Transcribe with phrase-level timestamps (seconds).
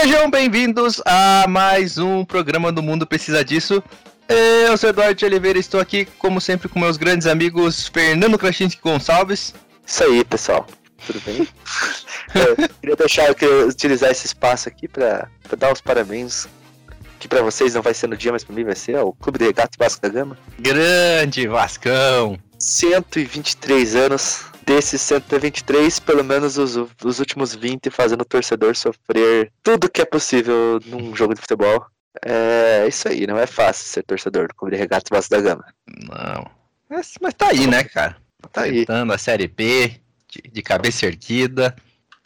[0.00, 3.82] Sejam bem-vindos a mais um programa do Mundo Precisa Disso.
[4.28, 8.80] Eu sou Eduardo Oliveira e estou aqui, como sempre, com meus grandes amigos Fernando Krasinski
[8.80, 9.52] Gonçalves.
[9.84, 10.68] Isso aí, pessoal.
[11.04, 11.48] Tudo bem?
[12.32, 15.28] eu queria deixar eu utilizar esse espaço aqui para
[15.58, 16.46] dar os parabéns.
[17.18, 19.40] Que para vocês não vai ser no dia, mas para mim vai ser ao Clube
[19.40, 20.38] de Regatas Vasco da Gama.
[20.60, 22.38] Grande Vascão!
[22.56, 24.44] 123 anos.
[24.68, 30.04] Desses 123, pelo menos os, os últimos 20 fazendo o torcedor sofrer tudo que é
[30.04, 31.86] possível num jogo de futebol.
[32.22, 35.64] É isso aí, não é fácil ser torcedor do Clube de Regatas Vasco da Gama.
[35.86, 36.50] Não.
[36.86, 38.18] Mas, mas tá aí, né, cara?
[38.52, 38.80] Tá aí.
[38.80, 41.74] Tentando a Série B, de, de cabeça erguida.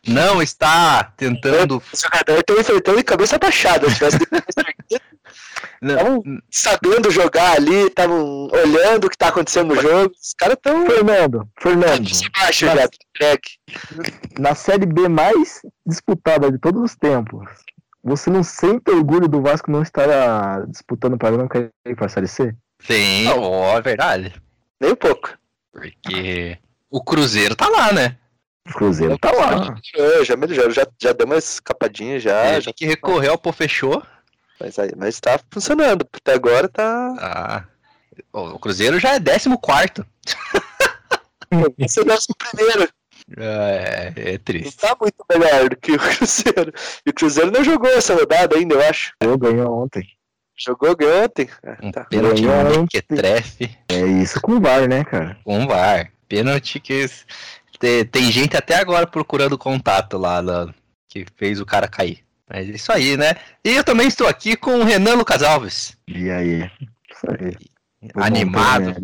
[0.05, 1.81] Não está tentando.
[1.93, 3.89] Os jogadores estão enfrentando de cabeça baixada.
[3.89, 4.65] Se tivesse de cabeça
[5.83, 10.15] estavam sabendo jogar ali, estavam olhando o que tá acontecendo no jogo.
[10.21, 10.87] Os caras estão.
[10.87, 13.43] Fernando, Fernando, baixo já, entregue.
[14.39, 17.49] na Série B mais disputada de todos os tempos,
[18.03, 22.09] você não sente orgulho do Vasco não estar ah, disputando para não cair para a
[22.09, 22.55] Série C?
[22.87, 24.35] Tem, ó, é verdade.
[24.81, 25.37] Nem um pouco.
[25.73, 26.59] Porque
[26.91, 28.17] o Cruzeiro tá lá, né?
[28.69, 29.75] O Cruzeiro tá lá.
[29.97, 33.53] É, já melhorou, já, já deu uma escapadinha já, É, já que recorrer ao Pô
[33.53, 34.03] Fechou.
[34.61, 36.07] Mas, mas tá funcionando.
[36.13, 37.15] Até agora tá.
[37.19, 37.65] Ah,
[38.33, 40.05] o Cruzeiro já é 14.
[41.79, 42.89] Esse é o nosso primeiro.
[43.37, 44.77] É, é Não triste.
[44.79, 46.73] tá muito melhor do que o Cruzeiro.
[47.07, 49.13] E o Cruzeiro não jogou essa rodada ainda, eu acho.
[49.21, 50.07] Eu ganhou ontem.
[50.57, 51.49] Jogou, ganhou ontem.
[51.65, 52.05] Ah, Um tá.
[52.05, 52.43] pênalti
[52.91, 55.37] que trefe É isso com o VAR, né, cara?
[55.45, 56.11] com VAR.
[56.29, 57.07] Pênalti que
[57.79, 60.73] te- tem gente até agora procurando contato lá lá,
[61.09, 62.23] que fez o cara cair.
[62.49, 63.35] Mas é isso aí, né?
[63.65, 65.97] E eu também estou aqui com o Renan Lucas Alves.
[66.07, 66.71] E aí?
[67.11, 67.57] Isso aí.
[68.15, 68.95] Vou Animado.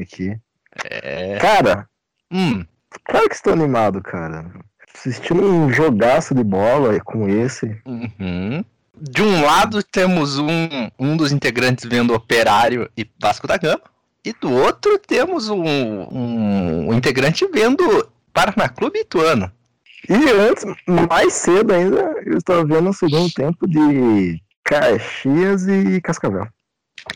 [0.00, 0.36] aqui.
[0.84, 1.38] É.
[1.38, 1.88] Cara,
[2.34, 2.64] Hum,
[3.04, 4.50] claro que estou animado, cara.
[4.92, 7.80] Assistindo um jogaço de bola com esse.
[7.86, 8.64] uhum.
[8.96, 10.68] De um lado temos um,
[10.98, 13.82] um dos integrantes vendo Operário e Vasco da Gama.
[14.24, 19.50] E do outro temos um, um, um integrante vendo Paraná Clube Ituano.
[20.08, 20.64] E antes,
[21.08, 26.46] mais cedo ainda, eu estava vendo o segundo tempo de Caxias e Cascavel.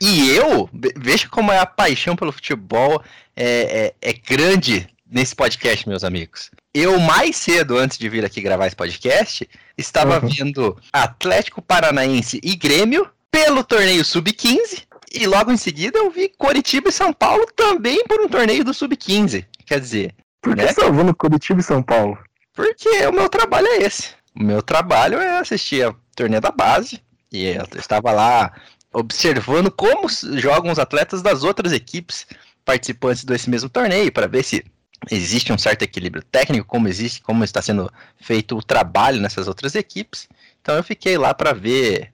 [0.01, 3.03] E eu, ve- veja como é a paixão pelo futebol
[3.37, 6.51] é, é, é grande nesse podcast, meus amigos.
[6.75, 10.29] Eu, mais cedo, antes de vir aqui gravar esse podcast, estava Uhum.
[10.29, 14.83] vendo Atlético Paranaense e Grêmio pelo torneio Sub-15.
[15.15, 18.75] E logo em seguida eu vi Coritiba e São Paulo também por um torneio do
[18.75, 19.47] Sub-15.
[19.65, 20.67] Quer dizer, Por que Né?
[20.69, 22.19] você estava vendo Curitiba e São Paulo?
[22.59, 24.09] Porque o meu trabalho é esse.
[24.35, 27.01] O meu trabalho é assistir a torneio da base.
[27.31, 28.53] E eu estava lá
[28.93, 32.27] observando como jogam os atletas das outras equipes
[32.65, 34.65] participantes desse mesmo torneio, para ver se
[35.09, 37.89] existe um certo equilíbrio técnico, como existe, como está sendo
[38.21, 40.29] feito o trabalho nessas outras equipes.
[40.61, 42.13] Então eu fiquei lá para ver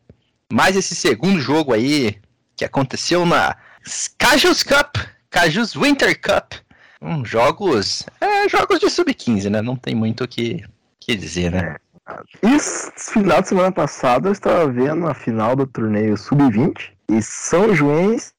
[0.52, 2.18] mais esse segundo jogo aí
[2.54, 3.56] que aconteceu na
[4.18, 4.98] Cajus Cup,
[5.30, 6.52] Cajus Winter Cup.
[7.04, 9.60] Um, jogos, é, jogos de sub-15, né?
[9.60, 10.64] Não tem muito o que,
[10.98, 11.76] que dizer, né?
[12.42, 17.22] E esse final de semana passada eu estava vendo a final do torneio Sub-20 e
[17.22, 18.32] São Joense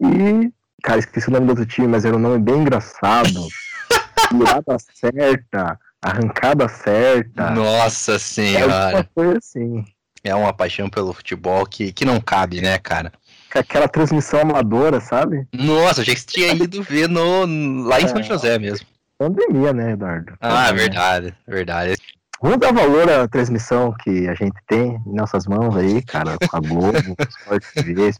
[0.00, 0.52] e.
[0.82, 3.46] Cara, esqueci o nome do outro time, mas era um nome bem engraçado.
[4.32, 7.50] Virada certa, arrancada certa.
[7.50, 9.84] Nossa É senhora, alguma coisa assim.
[10.24, 13.12] é uma paixão pelo futebol que, que não cabe, né, cara?
[13.54, 15.46] Aquela transmissão amadora, sabe?
[15.52, 17.44] Nossa, você tinha ido ver no,
[17.86, 18.86] lá em São José mesmo.
[19.18, 20.32] Pandemia, né, Eduardo?
[20.40, 20.74] Ah, Pandemia.
[20.74, 21.94] verdade, verdade.
[22.40, 26.56] Vamos dar valor à transmissão que a gente tem em nossas mãos aí, cara, com
[26.56, 28.10] a Globo, com Sport TV,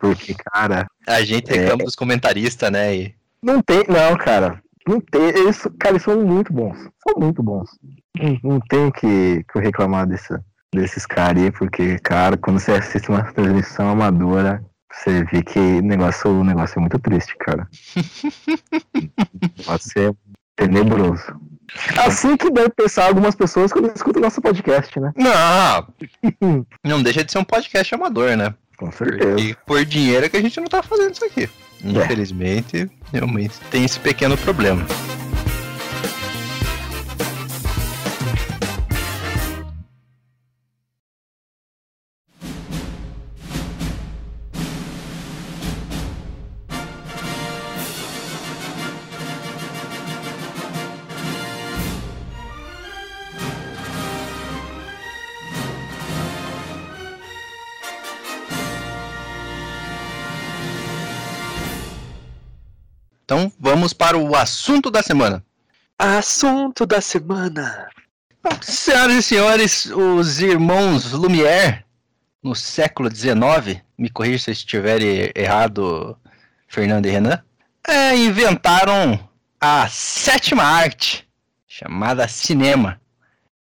[0.00, 1.60] porque, cara, A gente É.
[1.60, 2.96] reclama dos comentaristas, né?
[2.96, 7.40] E, não tem, não, cara, não tem, eles, cara, eles são muito bons, são muito
[7.40, 7.70] bons.
[8.20, 10.36] Não, não tem que, que reclamar desse,
[10.74, 14.60] desses caras aí, porque, cara, quando você assiste uma transmissão amadora,
[14.90, 17.68] você vê que o negócio, o negócio é muito triste, cara.
[18.94, 20.12] o negócio é
[20.56, 21.40] tenebroso.
[21.98, 25.12] Assim que deve pensar algumas pessoas quando escutam nosso podcast, né?
[25.16, 28.54] não, não deixa de ser um podcast amador, né?
[28.78, 29.34] Com certeza.
[29.34, 31.48] Porque por dinheiro é que a gente não tá fazendo isso aqui.
[31.84, 34.86] Infelizmente, realmente tem esse pequeno problema.
[64.08, 65.44] Para o assunto da semana.
[65.98, 67.90] Assunto da semana.
[68.62, 71.84] Senhoras e senhores, os irmãos Lumière,
[72.42, 75.02] no século XIX, me corrija se eu estiver
[75.36, 76.16] errado,
[76.66, 77.42] Fernando e Renan,
[77.86, 79.20] é, inventaram
[79.60, 81.28] a sétima arte,
[81.66, 82.98] chamada cinema.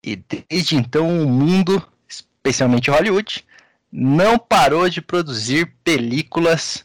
[0.04, 3.46] E desde então o mundo, especialmente Hollywood,
[3.92, 6.84] não parou de produzir películas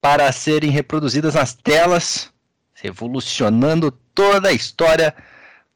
[0.00, 2.30] para serem reproduzidas nas telas,
[2.80, 5.14] revolucionando toda a história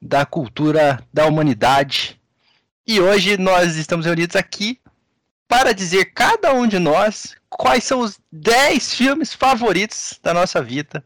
[0.00, 2.20] da cultura da humanidade.
[2.86, 4.78] E hoje nós estamos reunidos aqui
[5.46, 11.04] para dizer cada um de nós quais são os 10 filmes favoritos da nossa vida.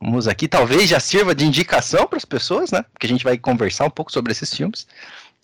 [0.00, 2.84] Vamos aqui, talvez já sirva de indicação para as pessoas, né?
[2.92, 4.86] Porque a gente vai conversar um pouco sobre esses filmes.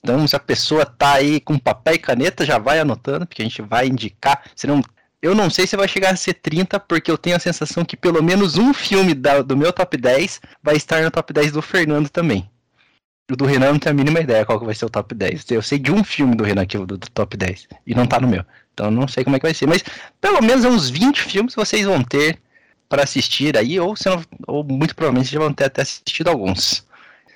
[0.03, 3.45] Então, se a pessoa tá aí com papel e caneta, já vai anotando, porque a
[3.45, 4.43] gente vai indicar.
[4.55, 4.83] Senão,
[5.23, 7.97] eu não sei se vai chegar a ser 30, porque eu tenho a sensação que
[7.97, 11.63] pelo menos um filme da, do meu top 10 vai estar no top 10 do
[11.63, 12.51] Fernando também.
[13.31, 15.49] O do Renan não tenho a mínima ideia qual que vai ser o top 10.
[15.53, 18.21] Eu sei de um filme do Renan aqui, do, do top 10, e não tá
[18.21, 18.45] no meu.
[18.75, 19.67] Então não sei como é que vai ser.
[19.67, 19.85] Mas
[20.21, 22.39] pelo menos uns 20 filmes vocês vão ter
[22.89, 26.85] para assistir aí, ou, não, ou muito provavelmente já vão ter até assistido alguns.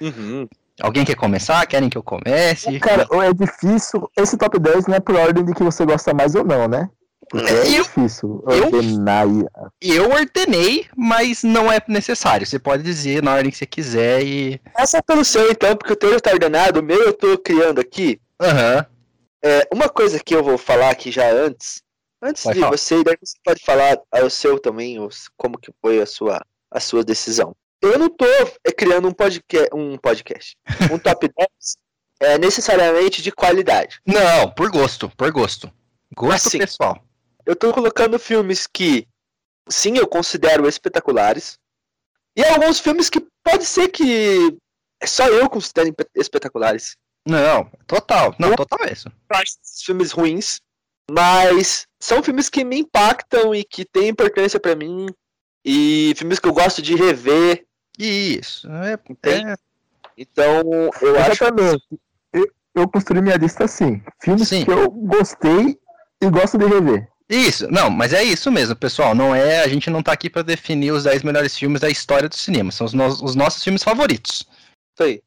[0.00, 0.49] Uhum.
[0.81, 1.65] Alguém quer começar?
[1.67, 2.79] Querem que eu comece?
[2.81, 4.11] Cara, é difícil.
[4.17, 6.91] Esse top 10 não é por ordem de que você gosta mais ou não, né?
[7.37, 9.27] Porque é eu, difícil ordenar.
[9.27, 9.49] Eu,
[9.81, 12.47] eu ordenei, mas não é necessário.
[12.47, 14.61] Você pode dizer na ordem que você quiser e.
[14.77, 17.38] Essa é pelo seu, então, porque o teu já tá ordenado, o meu eu tô
[17.38, 18.21] criando aqui.
[18.41, 18.77] Aham.
[18.77, 18.97] Uhum.
[19.44, 21.83] É, uma coisa que eu vou falar aqui já antes.
[22.21, 22.77] Antes pode de falar.
[22.77, 24.97] você, daí você pode falar o seu também,
[25.37, 27.55] como que foi a sua, a sua decisão.
[27.81, 28.27] Eu não tô
[28.65, 30.56] é, criando um podcast, um podcast,
[30.93, 31.49] um top 10
[32.21, 34.00] é, necessariamente de qualidade.
[34.06, 35.71] Não, por gosto, por gosto.
[36.15, 37.06] Gosto assim, pessoal.
[37.46, 39.06] Eu tô colocando filmes que,
[39.69, 41.58] sim, eu considero espetaculares.
[42.37, 44.58] E alguns filmes que pode ser que
[45.04, 46.96] só eu considero espetaculares.
[47.26, 48.34] Não, total.
[48.38, 49.10] Não, eu total é isso.
[49.31, 50.60] acho esses filmes ruins,
[51.10, 55.06] mas são filmes que me impactam e que têm importância para mim.
[55.64, 57.64] E filmes que eu gosto de rever.
[57.98, 58.69] Isso.
[58.70, 58.93] É,
[59.31, 59.56] é...
[60.16, 60.62] Então,
[61.00, 61.75] eu Exatamente.
[61.75, 62.00] acho.
[62.32, 64.02] Eu, eu construí minha lista assim.
[64.22, 64.64] Filmes Sim.
[64.64, 65.78] que eu gostei
[66.20, 67.08] e gosto de rever.
[67.28, 69.14] Isso, não, mas é isso mesmo, pessoal.
[69.14, 72.28] Não é, a gente não tá aqui para definir os 10 melhores filmes da história
[72.28, 74.46] do cinema, são os, no os nossos filmes favoritos.
[74.94, 75.23] Isso aí.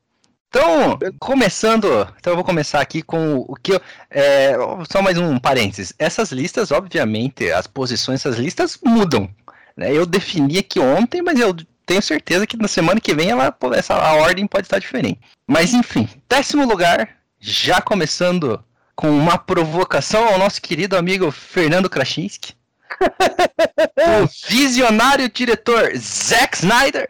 [0.48, 1.88] Então, começando,
[2.18, 4.56] então eu vou começar aqui com o que eu, é,
[4.90, 5.94] só mais um parênteses.
[6.00, 9.30] Essas listas, obviamente, as posições dessas listas mudam.
[9.78, 9.94] Né?
[9.94, 11.56] Eu defini aqui ontem, mas eu
[11.86, 15.19] tenho certeza que na semana que vem ela, essa a ordem pode estar diferente.
[15.45, 18.63] Mas enfim, décimo lugar, já começando
[19.00, 22.54] com uma provocação ao nosso querido amigo Fernando Krasinski.
[23.00, 27.07] o visionário diretor Zack Snyder.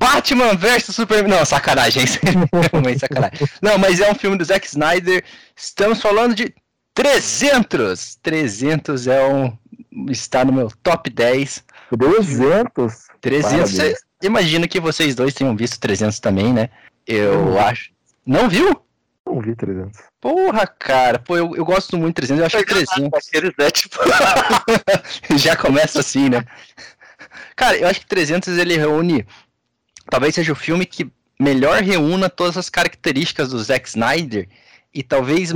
[0.00, 1.36] Batman vs Superman.
[1.36, 2.02] Não, sacanagem.
[2.82, 3.46] Muito sacanagem.
[3.60, 5.22] Não, mas é um filme do Zack Snyder.
[5.54, 6.54] Estamos falando de
[6.94, 8.16] 300.
[8.22, 9.54] 300 é um.
[10.08, 11.62] Está no meu top 10.
[11.90, 12.94] 300?
[13.20, 14.00] 300.
[14.22, 16.70] Imagino que vocês dois tenham visto 300 também, né?
[17.06, 17.58] Eu hum.
[17.58, 17.92] acho.
[18.24, 18.82] Não viu?
[19.34, 20.00] Não vi 300.
[20.20, 21.18] Porra, cara.
[21.18, 22.38] Pô, eu, eu gosto muito de 300.
[22.38, 23.28] Eu acho que 300.
[23.28, 23.98] Aqueles, né, tipo...
[25.36, 26.44] Já começa assim, né?
[27.56, 29.26] Cara, eu acho que 300 ele reúne.
[30.08, 34.48] Talvez seja o filme que melhor reúna todas as características do Zack Snyder
[34.94, 35.50] e talvez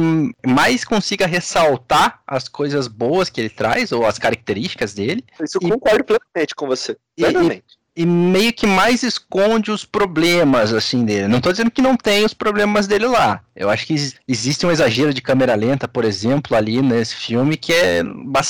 [0.45, 5.25] mais consiga ressaltar as coisas boas que ele traz ou as características dele.
[5.41, 6.97] Isso eu concordo plenamente com você.
[7.17, 7.78] Plenamente.
[7.99, 11.27] E, meio que mais esconde os problemas assim dele.
[11.27, 13.41] Não estou dizendo que não tem os problemas dele lá.
[13.57, 13.97] Eu acho que
[14.29, 18.05] existe um exagero de câmera lenta, por exemplo, ali nesse filme que é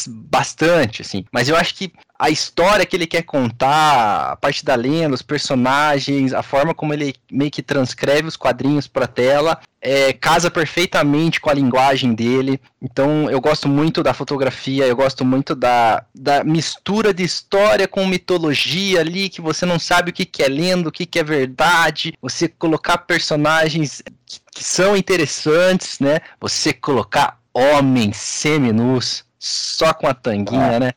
[0.07, 1.25] bastante assim.
[1.33, 5.23] Mas eu acho que a história que ele quer contar, a parte da lenda, os
[5.23, 11.41] personagens, a forma como ele meio que transcreve os quadrinhos para tela, é, casa perfeitamente
[11.41, 12.61] com a linguagem dele.
[12.83, 18.05] Então eu gosto muito da fotografia, eu gosto muito da, da mistura de história com
[18.05, 21.25] mitologia ali, que você não sabe o que, que é lenda, o que, que é
[21.25, 22.15] verdade.
[22.21, 26.19] Você colocar personagens que, que são interessantes, né?
[26.41, 30.81] Você colocar homens seminus só com a tanguinha, ah.
[30.81, 30.93] né?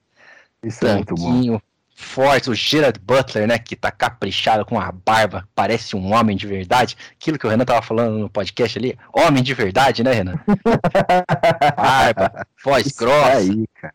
[0.64, 1.60] Isso é muito bom.
[1.94, 3.60] Forte, o Gerard Butler, né?
[3.60, 6.98] Que tá caprichado com a barba, parece um homem de verdade.
[7.12, 10.40] Aquilo que o Renan tava falando no podcast ali, homem de verdade, né, Renan?
[11.78, 13.38] barba, voz Isso grossa.
[13.38, 13.94] Aí, cara.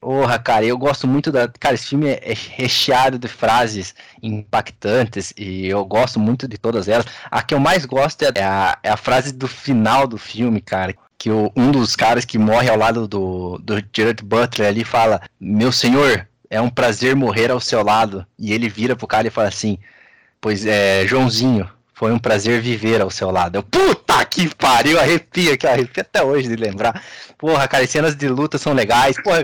[0.00, 1.48] Porra, cara, eu gosto muito da.
[1.48, 7.06] Cara, esse filme é recheado de frases impactantes e eu gosto muito de todas elas.
[7.30, 10.94] A que eu mais gosto é a, é a frase do final do filme, cara
[11.24, 15.22] que o, um dos caras que morre ao lado do, do Gerard Butler ali fala:
[15.40, 18.26] Meu senhor, é um prazer morrer ao seu lado.
[18.38, 19.78] E ele vira pro cara e fala assim:
[20.38, 23.56] Pois é, Joãozinho, Foi um prazer viver ao seu lado.
[23.56, 27.02] Eu, puta que pariu, arrepia, que arrepia até hoje de lembrar.
[27.38, 29.16] Porra, cara, as cenas de luta são legais.
[29.22, 29.42] Porra,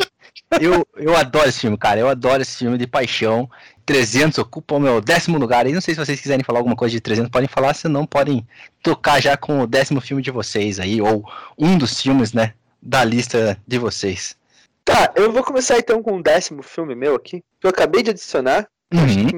[0.61, 2.00] eu, eu adoro esse filme, cara.
[2.00, 3.49] Eu adoro esse filme de paixão.
[3.87, 5.66] 300 ocupa o meu décimo lugar.
[5.66, 8.47] E não sei se vocês quiserem falar alguma coisa de 300, podem falar, senão podem
[8.83, 11.25] tocar já com o décimo filme de vocês aí, ou
[11.59, 14.37] um dos filmes, né, da lista de vocês.
[14.85, 18.11] Tá, eu vou começar então com o décimo filme meu aqui, que eu acabei de
[18.11, 18.69] adicionar.
[18.92, 19.04] Uhum.
[19.04, 19.37] Acho que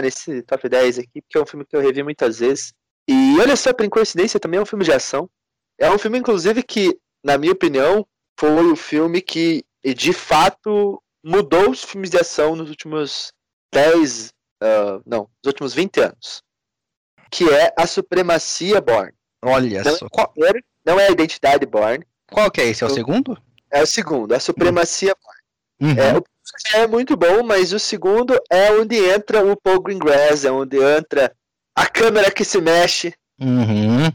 [0.00, 2.72] nesse top 10 aqui, porque é um filme que eu revi muitas vezes.
[3.08, 5.28] E olha só, por coincidência, também é um filme de ação.
[5.78, 8.06] É um filme, inclusive, que, na minha opinião,
[8.38, 13.32] foi o filme que, de fato, mudou os filmes de ação nos últimos
[13.72, 14.28] 10,
[14.62, 16.42] uh, não, nos últimos 20 anos.
[17.30, 19.12] Que é a Supremacia Born.
[19.44, 20.08] Olha Não, só.
[20.08, 20.32] Qual,
[20.84, 22.82] Não é a Identidade Born, qual que é esse?
[22.84, 23.42] É o Eu- segundo?
[23.72, 25.14] é o segundo, a Supremacia
[25.80, 25.90] Uhum.
[25.90, 26.22] É, o primeiro
[26.74, 31.34] é muito bom, mas o segundo é onde entra o Paul Greengrass, é onde entra
[31.76, 34.06] a câmera que se mexe, Uhum.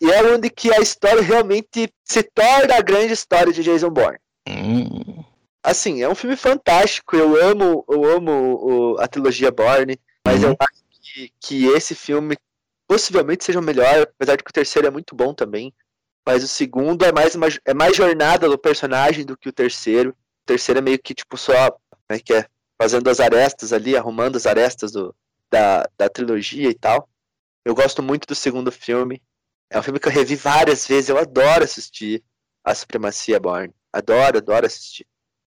[0.00, 4.18] e é onde que a história realmente se torna a grande história de Jason Bourne.
[4.50, 5.24] Hum.
[5.62, 8.32] Assim, é um filme fantástico, eu amo, eu amo
[8.94, 10.50] o- a trilogia Bourne, mas Uhum.
[10.50, 12.36] eu acho que, que esse filme
[12.88, 15.72] possivelmente seja o melhor, apesar de que o terceiro é muito bom também.
[16.26, 20.10] Mas o segundo é mais, uma, é mais jornada do personagem do que o terceiro.
[20.10, 21.70] O terceiro é meio que, tipo, só.
[21.70, 21.78] Como
[22.10, 22.46] é que é?
[22.80, 25.14] Fazendo as arestas ali, arrumando as arestas do,
[25.50, 27.08] da, da trilogia e tal.
[27.64, 29.22] Eu gosto muito do segundo filme.
[29.70, 31.08] É um filme que eu revi várias vezes.
[31.10, 32.22] Eu adoro assistir
[32.64, 33.72] A Supremacia Born.
[33.92, 35.06] Adoro, adoro assistir.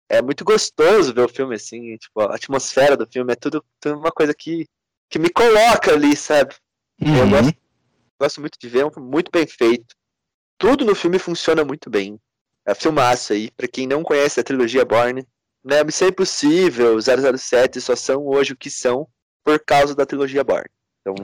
[0.10, 1.98] É muito gostoso ver o filme assim.
[1.98, 4.68] Tipo, a atmosfera do filme é tudo, tudo uma coisa que,
[5.10, 6.56] que me coloca ali, sabe?
[7.00, 7.30] Eu Uhum.
[7.30, 7.56] gosto,
[8.20, 9.96] gosto muito de ver, é um filme muito bem feito.
[10.58, 12.20] Tudo no filme funciona muito bem.
[12.66, 13.52] É filmaço aí.
[13.52, 15.28] Pra quem não conhece a trilogia Bourne,
[15.64, 19.08] né, Missão Impossível, 007 só são hoje o que são
[19.44, 20.70] por causa da trilogia Bourne.
[21.02, 21.16] Então,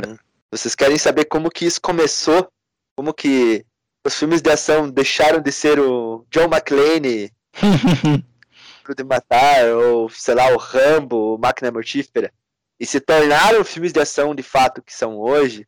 [0.52, 2.52] vocês querem saber como que isso começou?
[2.98, 3.66] Como que
[4.10, 7.32] os filmes de ação deixaram de ser o John McClane
[8.84, 12.32] pro de matar, ou sei lá, o Rambo, o Máquina Mortífera,
[12.80, 15.68] e se tornaram filmes de ação de fato que são hoje,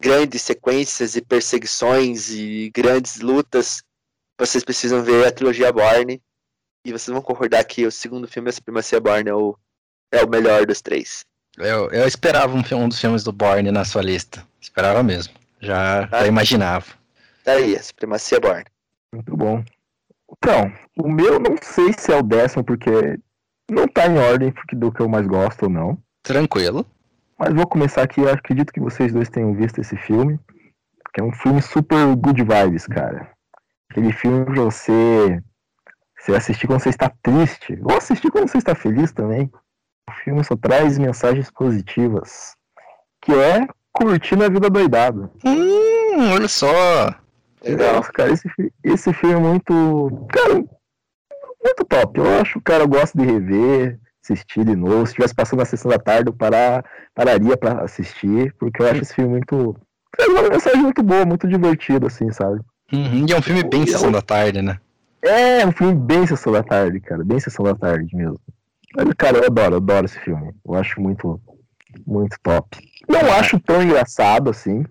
[0.00, 3.82] grandes sequências e perseguições e grandes lutas,
[4.38, 6.22] vocês precisam ver a trilogia Bourne,
[6.84, 9.56] e vocês vão concordar que o segundo filme, A Supremacia Bourne, é o,
[10.12, 11.24] é o melhor dos três.
[11.58, 14.46] eu, eu esperava um, filme- um dos filmes do Bourne na sua lista.
[14.60, 15.34] Esperava mesmo.
[15.60, 16.26] Já, já Ah.
[16.28, 16.86] imaginava.
[17.48, 18.66] Tá aí, A Supremacia Bourne.
[19.10, 19.64] Muito bom.
[20.36, 23.18] Então, o meu não sei se é o décimo, porque
[23.70, 25.98] não tá em ordem porque do que eu mais gosto ou não.
[26.22, 26.84] Tranquilo.
[27.38, 30.38] Mas vou começar aqui, eu acredito que vocês dois tenham visto esse filme.
[31.14, 33.30] Que é um filme super good vibes, cara.
[33.90, 35.42] Aquele filme pra você,
[36.18, 39.50] você assistir quando você está triste, ou assistir quando você está feliz também.
[40.06, 42.54] O filme só traz mensagens positivas.
[43.22, 45.32] Que é curtindo a vida doidado.
[45.42, 47.26] Hum, olha só.
[47.64, 47.96] Legal.
[47.96, 48.48] Nossa, cara, esse,
[48.84, 50.26] esse filme é muito.
[50.32, 52.18] Cara, muito top.
[52.20, 54.98] Eu acho, cara, eu gosto de rever, assistir de novo.
[55.06, 56.84] Se estivesse passando na sessão da tarde, eu parar,
[57.14, 59.76] pararia pra assistir, porque eu acho esse filme muito.
[60.16, 62.60] Traz uma mensagem muito boa, muito divertido, assim, sabe?
[62.92, 64.78] Uhum, E é um filme bem Eu- sessão da tarde, né?
[65.20, 67.24] É um filme bem sessão da tarde, cara.
[67.24, 68.38] Bem sessão da tarde mesmo.
[68.96, 70.54] Mas, cara, eu adoro, eu adoro esse filme.
[70.64, 71.40] Eu acho muito,
[72.06, 72.78] muito top.
[73.08, 74.84] Não acho tão engraçado assim.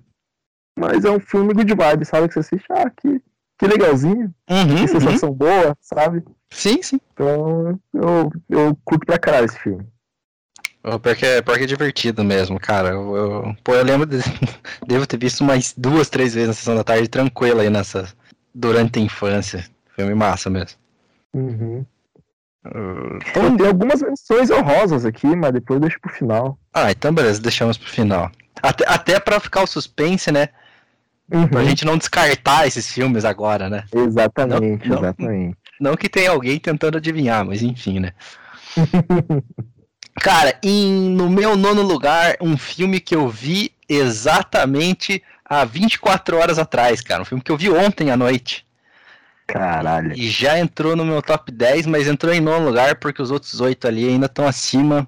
[0.77, 2.27] Mas é um filme good vibe, sabe?
[2.27, 3.21] Que você assiste, ah, que,
[3.57, 4.33] que legalzinho.
[4.49, 4.87] Uhum, Que uhum.
[4.87, 6.23] sensação boa, sabe?
[6.51, 6.99] Sim, sim.
[7.13, 9.85] Então, eu, eu curto pra caralho esse filme.
[10.83, 12.89] O Pior que, é, pior que é divertido mesmo, cara.
[12.89, 14.17] Eu, eu- pô, eu lembro, de,
[14.87, 18.07] devo ter visto umas duas, três vezes na sessão da tarde, tranquilo aí nessa.
[18.55, 19.65] Durante a infância.
[19.95, 20.77] Filme massa mesmo.
[21.33, 21.85] Uhum.
[22.65, 26.57] Uh, Então, tem algumas menções honrosas aqui, mas depois eu deixo pro final.
[26.73, 28.31] Ah, então beleza, deixamos pro final.
[28.61, 30.49] Até, até pra ficar o suspense, né?
[31.29, 31.65] Pra Uhum.
[31.67, 33.83] gente não descartar esses filmes agora, né?
[33.93, 35.03] Exatamente, Não, não.
[35.03, 35.57] exatamente.
[35.79, 38.13] Não que tenha alguém tentando adivinhar, mas enfim, né?
[40.19, 46.57] Cara, em, no meu nono lugar, um filme que eu vi exatamente há 24 horas
[46.57, 47.21] atrás, cara.
[47.21, 48.65] Um filme que eu vi ontem à noite.
[49.45, 50.13] Caralho.
[50.17, 53.61] E já entrou no meu top 10, mas entrou em nono lugar porque os outros
[53.61, 55.07] oito ali ainda estão acima.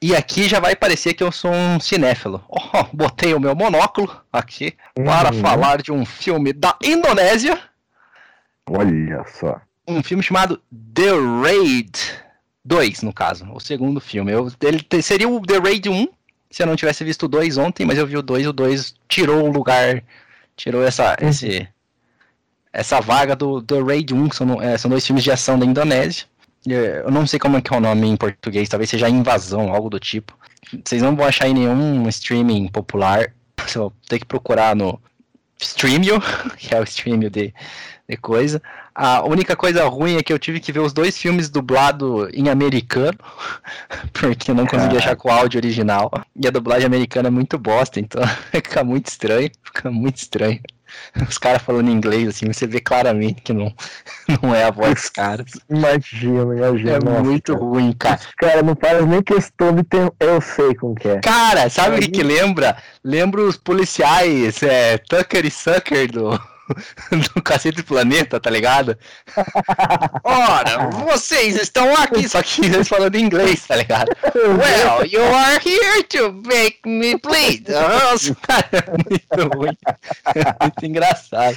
[0.00, 2.42] E aqui já vai parecer que eu sou um cinéfilo.
[2.50, 5.40] Oh, botei o meu monóculo aqui para Uhum.
[5.40, 7.58] falar de um filme da Indonésia.
[8.68, 9.60] Olha só.
[9.86, 10.60] um filme chamado
[10.94, 11.10] The
[11.42, 11.90] Raid
[12.64, 14.30] 2, no caso, o segundo filme.
[14.32, 16.08] Eu, ele seria o The Raid 1,
[16.50, 18.52] se eu não tivesse visto o 2 ontem, mas eu vi o 2 e o
[18.52, 20.02] 2 tirou o lugar,
[20.56, 21.66] tirou essa, esse,
[22.72, 25.64] essa vaga do The Raid 1, que são, é, são dois filmes de ação da
[25.64, 26.26] Indonésia.
[26.66, 29.72] É, Eu não sei como é que é o nome em português, talvez seja Invasão,
[29.72, 30.36] algo do tipo.
[30.84, 33.32] Vocês não vão achar em nenhum streaming popular
[33.66, 35.00] Você vai ter que procurar no
[35.60, 36.20] Streamio,
[36.56, 37.52] que é o Streamio de,
[38.08, 38.62] de coisa.
[38.94, 42.48] A única coisa ruim é que eu tive que ver os dois filmes dublado em
[42.48, 43.18] americano,
[44.12, 46.10] porque eu não consegui achar com o áudio original.
[46.34, 50.60] E a dublagem americana é muito bosta, então fica muito estranho, fica muito estranho.
[51.28, 53.72] Os caras falando inglês, assim, você vê claramente que não,
[54.42, 55.50] não é a voz dos caras.
[55.68, 56.90] Imagina, imagina.
[56.92, 57.64] É Nossa, muito cara.
[57.64, 58.16] ruim, cara.
[58.16, 60.12] Os caras não fazem nem questão de ter.
[60.20, 61.20] Eu sei como que é.
[61.20, 62.76] Cara, sabe o que, que lembra?
[63.04, 66.40] Lembra os policiais é, Tucker e Sucker do,
[67.34, 68.96] do Cacete do Planeta, tá ligado?
[70.24, 74.10] Ora, vocês estão aqui, só que eles falando inglês, tá ligado?
[74.34, 77.68] Well, you are here to make me bleed.
[77.68, 79.76] Nossa, cara, é muito ruim.
[80.34, 81.56] É muito engraçado.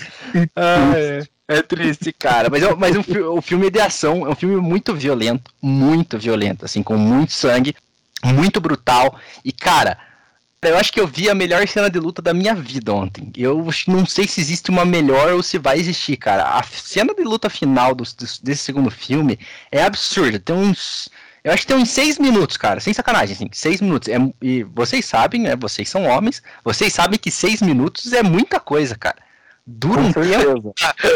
[0.56, 1.24] Ah, é.
[1.48, 2.50] É triste, cara.
[2.50, 3.02] Mas, mas um
[3.36, 7.76] o filme de ação é um filme muito violento, muito violento, assim, com muito sangue,
[8.24, 9.20] muito brutal.
[9.44, 9.98] E, cara,
[10.64, 13.32] eu acho que eu vi a melhor cena de luta da minha vida ontem.
[13.36, 16.44] Eu não sei se existe uma melhor ou se vai existir, cara.
[16.44, 18.14] A cena de luta final dos-
[18.44, 19.40] desse segundo filme
[19.72, 20.40] é absurda.
[20.40, 21.10] Tem uns.
[21.44, 22.80] Eu acho que tem uns seis minutos, cara.
[22.80, 23.50] Sem sacanagem, assim.
[23.52, 24.08] Seis minutos.
[24.08, 25.56] É, e vocês sabem, né?
[25.56, 26.44] Vocês são homens.
[26.64, 29.18] Vocês sabem que seis minutos é muita coisa, cara.
[29.66, 30.74] Dura um tempo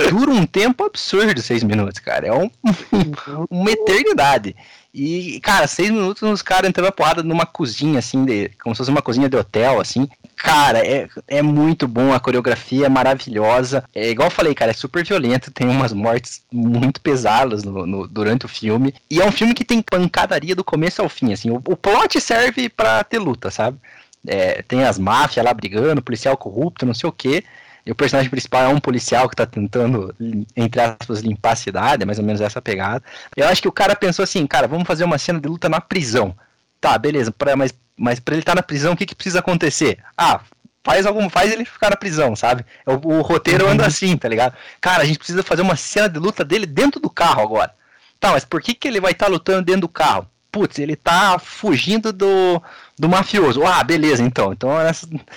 [0.09, 2.27] dura um tempo absurdo seis minutos, cara.
[2.27, 2.49] É um-
[3.49, 4.55] uma eternidade.
[4.97, 8.77] E, cara, seis minutos os caras entrando a porrada numa cozinha, assim, de, como se
[8.77, 10.07] fosse uma cozinha de hotel, assim.
[10.37, 13.83] Cara, é, é muito bom, a coreografia é maravilhosa.
[13.93, 18.07] É igual eu falei, cara, é super violento, tem umas mortes muito pesadas no, no-
[18.07, 18.93] durante o filme.
[19.11, 21.49] E é um filme que tem pancadaria do começo ao fim, assim.
[21.51, 23.77] O, o plot serve pra ter luta, sabe?
[24.25, 27.43] É, tem as máfias lá brigando, policial corrupto, não sei o quê.
[27.85, 30.13] E o personagem principal é um policial que tá tentando,
[30.55, 33.03] entre aspas, limpar a cidade, é mais ou menos essa pegada.
[33.35, 35.79] Eu acho que o cara pensou assim, cara, vamos fazer uma cena de luta na
[35.79, 36.35] prisão.
[36.81, 39.99] Tá, beleza, pra, mas, mas pra ele estar na prisão, o que, que precisa acontecer?
[40.17, 40.41] Ah,
[40.83, 42.65] faz algum, faz ele ficar na prisão, sabe?
[42.87, 44.55] O, o roteiro anda assim, tá ligado?
[44.81, 47.73] Cara, a gente precisa fazer uma cena de luta dele dentro do carro agora.
[48.19, 50.27] Tá, mas por que, que ele vai estar lutando dentro do carro?
[50.55, 52.63] Putz, ele tá fugindo do,
[52.97, 53.65] do mafioso.
[53.65, 54.53] Ah, beleza, então.
[54.53, 54.69] então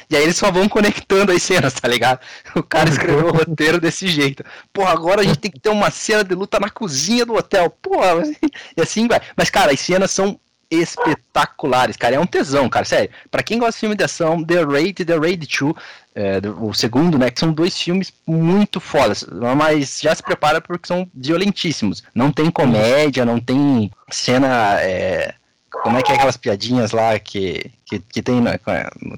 [0.09, 2.21] E aí eles só vão conectando as cenas, tá ligado?
[2.55, 4.45] O cara escreveu o roteiro desse jeito.
[4.73, 7.69] Porra, agora a gente tem que ter uma cena de luta na cozinha do hotel.
[7.69, 8.29] Porra, mas-
[8.77, 9.21] e assim vai.
[9.37, 10.39] Mas, cara, as cenas são
[10.71, 12.15] espetaculares, cara.
[12.15, 12.85] É um tesão, cara.
[12.85, 13.11] Sério.
[13.29, 15.75] Pra quem gosta de filme de ação, The Raid The Raid 2,
[16.19, 17.31] é, o segundo, né?
[17.31, 19.25] Que são dois filmes muito fodas.
[19.57, 22.03] Mas já se prepara porque são violentíssimos.
[22.13, 24.81] Não tem comédia, não tem cena.
[24.81, 25.33] é,
[25.71, 28.59] como é que é aquelas piadinhas lá que, que, que tem né,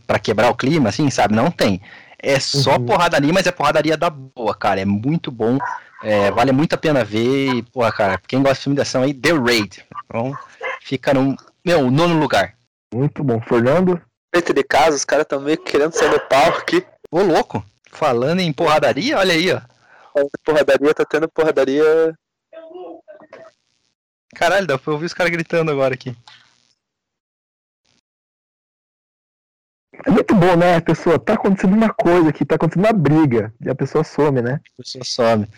[0.06, 1.34] pra quebrar o clima, assim, sabe?
[1.34, 1.80] Não tem.
[2.22, 2.84] É só Uhum.
[2.84, 4.80] porradaria, mas é porradaria da boa, cara.
[4.80, 5.56] É muito bom.
[6.02, 7.54] É, vale muito a pena ver.
[7.54, 9.82] E, porra, cara, quem gosta de filme de ação aí, The Raid.
[10.04, 10.36] Então,
[10.82, 11.34] fica no
[11.64, 12.54] meu nono lugar.
[12.92, 13.40] Muito bom.
[13.40, 13.98] Fernando?
[14.32, 16.86] Feito de casa, os caras estão meio que querendo sair do palco aqui.
[17.10, 17.64] Ô, louco.
[17.90, 19.60] Falando em porradaria, olha aí, ó.
[20.44, 22.14] Porradaria, tá tendo porradaria.
[24.34, 26.16] Caralho, dá pra ouvir os caras gritando agora aqui.
[30.06, 30.76] É muito bom, né?
[30.76, 33.52] A pessoa tá acontecendo uma coisa aqui, tá acontecendo uma briga.
[33.60, 34.60] E a pessoa some, né?
[34.78, 35.46] A pessoa some.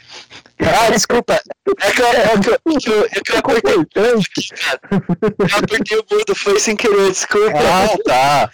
[0.64, 1.35] Ah, desculpa.
[1.35, 3.74] É que eu, é que eu, é eu, é que eu apertei.
[3.74, 4.48] Importante.
[4.92, 7.59] Eu apertei o mudo, foi sem querer, desculpa.
[7.59, 8.50] Ah, tá.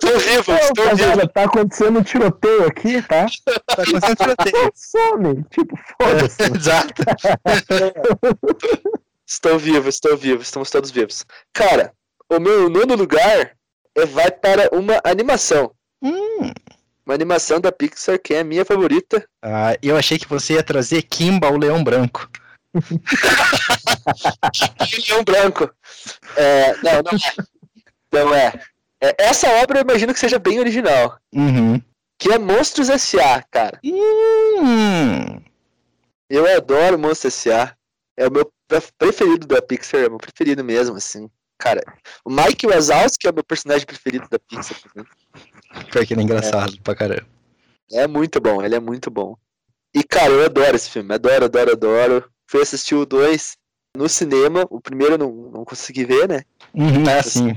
[0.00, 0.82] Tô vivo, estou vivo.
[0.82, 3.26] rapaziada, tá acontecendo um tiroteio aqui, tá?
[3.66, 4.72] Tá acontecendo tiroteio.
[4.74, 5.44] Some.
[5.50, 6.42] Tipo, foda-se.
[6.56, 7.02] Exato.
[9.26, 11.26] Estou vivo, estou vivo, estamos todos vivos.
[11.52, 11.92] Cara,
[12.30, 13.52] o meu nono lugar é,
[14.08, 15.72] vai para uma animação.
[16.02, 16.52] Hum.
[17.04, 19.24] Uma animação da Pixar que é a minha favorita.
[19.42, 22.28] Ah, eu achei que você ia trazer Kimba, o Leão Branco.
[25.08, 25.70] Leão Branco.
[26.36, 27.34] É, não, não é.
[28.12, 28.52] Não é.
[29.00, 31.18] É, Essa obra eu imagino que seja bem original.
[31.34, 31.80] Uhum.
[32.18, 33.80] Que é Monstros S.A., cara.
[33.84, 35.40] Hum.
[36.30, 37.74] Eu adoro Monstros S.A.
[38.16, 41.28] É o meu pre- preferido da Pixar, é o meu preferido mesmo, assim.
[41.62, 41.80] Cara,
[42.24, 44.76] o Mike Wazowski é o meu personagem preferido da Pixar.
[45.92, 47.24] Pior que ele é engraçado pra caramba.
[47.92, 49.36] É muito bom, ele é muito bom.
[49.94, 51.14] E, cara, eu adoro esse filme.
[51.14, 52.32] Adoro, adoro, adoro.
[52.50, 53.56] Fui assistir o 2
[53.96, 54.66] no cinema.
[54.70, 56.42] O primeiro eu não, não consegui ver, né?
[56.74, 57.54] Uhum, é assim.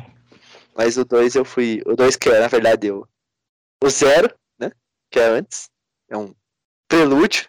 [0.77, 1.81] Mas o 2 eu fui.
[1.83, 3.07] O 2 que é, na verdade, o,
[3.83, 4.71] o Zero, né?
[5.09, 5.67] Que é antes.
[6.11, 6.31] É um
[6.87, 7.47] prelúdio.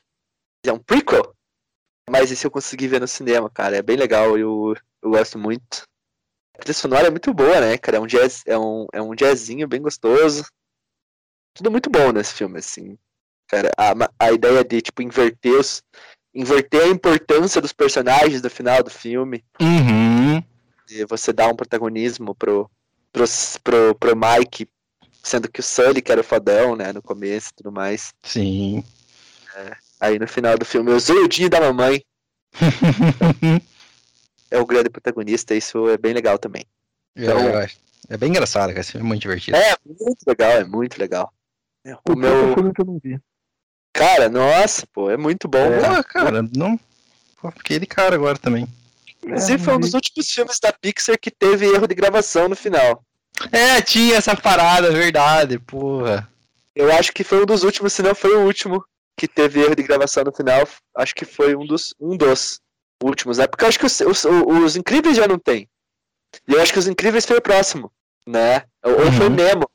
[0.64, 1.35] É um prequel.
[2.09, 3.77] Mas esse eu consegui ver no cinema, cara.
[3.77, 4.38] É bem legal.
[4.38, 5.87] Eu, eu gosto muito.
[6.57, 7.99] A trilha sonora é muito boa, né, cara?
[7.99, 10.45] É um jazz, é um, é um jazzinho bem gostoso.
[11.55, 12.99] Tudo muito bom nesse filme, assim.
[13.47, 15.83] Cara, a, a ideia de, tipo, inverter os.
[16.35, 19.45] Inverter a importância dos personagens no final do filme.
[19.61, 20.42] Uhum.
[20.87, 22.71] de você dar um protagonismo pro,
[23.12, 23.25] pro,
[23.62, 24.69] pro, pro Mike
[25.23, 28.14] sendo que o Sully que era o fodão, né, no começo e tudo mais.
[28.23, 28.85] Sim.
[30.01, 32.05] Aí no final do filme, o zoiudinho da mamãe
[34.51, 36.65] é o grande protagonista, isso é bem legal também.
[37.15, 37.77] Eu- eu acho-
[38.09, 38.87] é bem engraçado, cara.
[38.95, 39.57] É muito divertido.
[39.57, 41.33] É, muito legal, é muito legal.
[41.85, 43.19] É, O O meu filme que eu não vi.
[43.93, 45.59] Cara, nossa, pô, é muito bom.
[45.59, 45.81] É.
[45.81, 46.03] cara.
[46.03, 46.79] Pô, cara, não.
[47.41, 48.67] Pô, fiquei de cara agora também.
[49.23, 53.03] Inclusive, foi um dos últimos filmes da Pixar que teve erro de gravação no final.
[53.51, 56.29] É, tinha essa parada, verdade, porra.
[56.75, 58.85] Eu acho que foi um dos últimos, se não foi o último,
[59.17, 60.69] que teve erro de gravação no final.
[60.95, 62.61] Acho que foi um dos, um dos
[63.03, 63.47] últimos, né?
[63.47, 65.69] Porque eu acho que os, os, os Incríveis já não tem.
[66.49, 67.93] E eu acho que os Incríveis foi o próximo,
[68.27, 68.65] né?
[68.83, 69.37] Ou, ou foi o Uhum.
[69.37, 69.71] Nemo.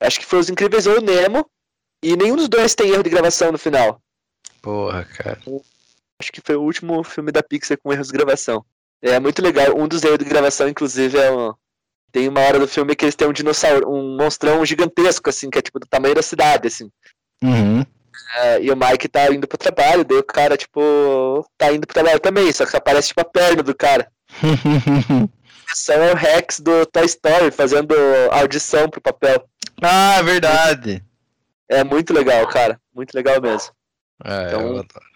[0.00, 1.48] Acho que foi os Incríveis ou o Nemo.
[2.02, 4.00] E nenhum dos dois tem erro de gravação no final.
[4.60, 5.40] Porra, cara.
[6.18, 8.64] Acho que foi o último filme da Pixar com erros de gravação.
[9.00, 9.76] É muito legal.
[9.76, 11.54] Um dos erros de gravação, inclusive, é um...
[12.12, 15.58] Tem uma hora do filme que eles têm um dinossauro, um monstrão gigantesco, assim, que
[15.58, 16.88] é tipo do tamanho da cidade, assim.
[17.42, 17.84] Uhum.
[18.36, 21.94] É, e o Mike tá indo pro trabalho, daí o cara, tipo, tá indo pro
[21.94, 24.10] trabalho também, só que aparece tipo a perna do cara.
[25.72, 27.94] Esse é o Rex do Toy Story fazendo
[28.30, 29.48] audição pro papel.
[29.82, 31.02] ah, verdade.
[31.68, 32.80] É muito legal, cara.
[32.94, 33.72] Muito legal mesmo.
[34.24, 35.14] É, Então- eu adoro.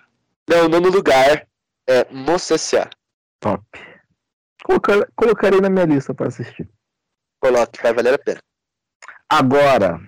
[0.48, 1.46] Não, o nono lugar
[1.88, 2.88] é Moncessiar.
[3.38, 3.62] Top.
[4.64, 6.68] Colocar, colocarei na minha lista para assistir.
[7.40, 8.40] Coloque, vai valer a pena.
[9.30, 10.00] Agora,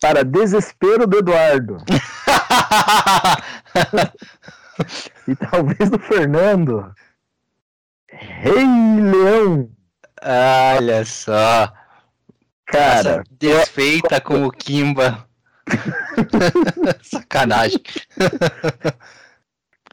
[0.00, 1.76] para desespero do Eduardo
[5.28, 6.92] e talvez do Fernando,
[8.10, 8.66] Rei
[9.00, 9.70] Leão.
[10.76, 11.72] Olha só.
[12.66, 15.26] Cara, Essa desfeita com o Kimba.
[17.02, 17.80] Sacanagem.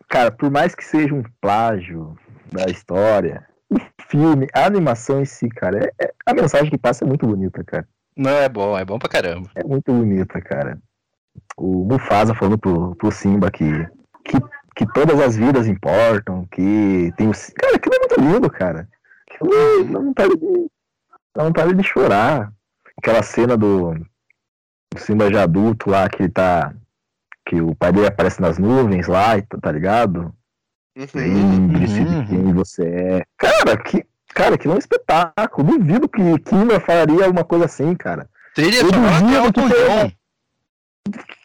[0.07, 2.17] cara, por mais que seja um plágio
[2.51, 3.77] da história, o
[4.09, 7.63] filme, a animação em si, cara, é- é- a mensagem que passa é muito bonita,
[7.63, 7.87] cara.
[8.15, 9.49] Não, é bom, é bom pra caramba.
[9.55, 10.79] É muito bonita, cara.
[11.55, 13.87] O Mufasa falando pro, pro Simba que,
[14.23, 14.37] que,
[14.75, 17.31] que todas as vidas importam, que tem o.
[17.55, 18.87] Cara, aquilo é muito lindo, cara.
[19.29, 20.71] Aquilo dá vontade de,
[21.35, 22.51] dá vontade de chorar.
[22.97, 26.73] Aquela cena do, do Simba já adulto lá, que ele tá.
[27.45, 30.33] Que o pai dele aparece nas nuvens lá, e tá tá ligado?
[30.97, 31.07] Uhum.
[31.13, 32.23] Lembre-se uhum.
[32.23, 33.25] de quem você é.
[33.37, 35.77] Cara, que, cara, aquilo é um espetáculo.
[35.77, 38.27] Duvido que Kimba faria uma coisa assim, cara.
[38.55, 38.91] De duvido
[39.53, 40.11] que tenha- John.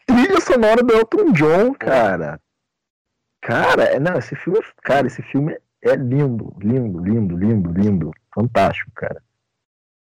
[0.07, 2.41] Trilha sonora do Elton John, cara.
[3.43, 8.11] Cara, é- não, esse filme, é- cara, esse filme é lindo, lindo, lindo, lindo, lindo,
[8.35, 9.23] fantástico, cara.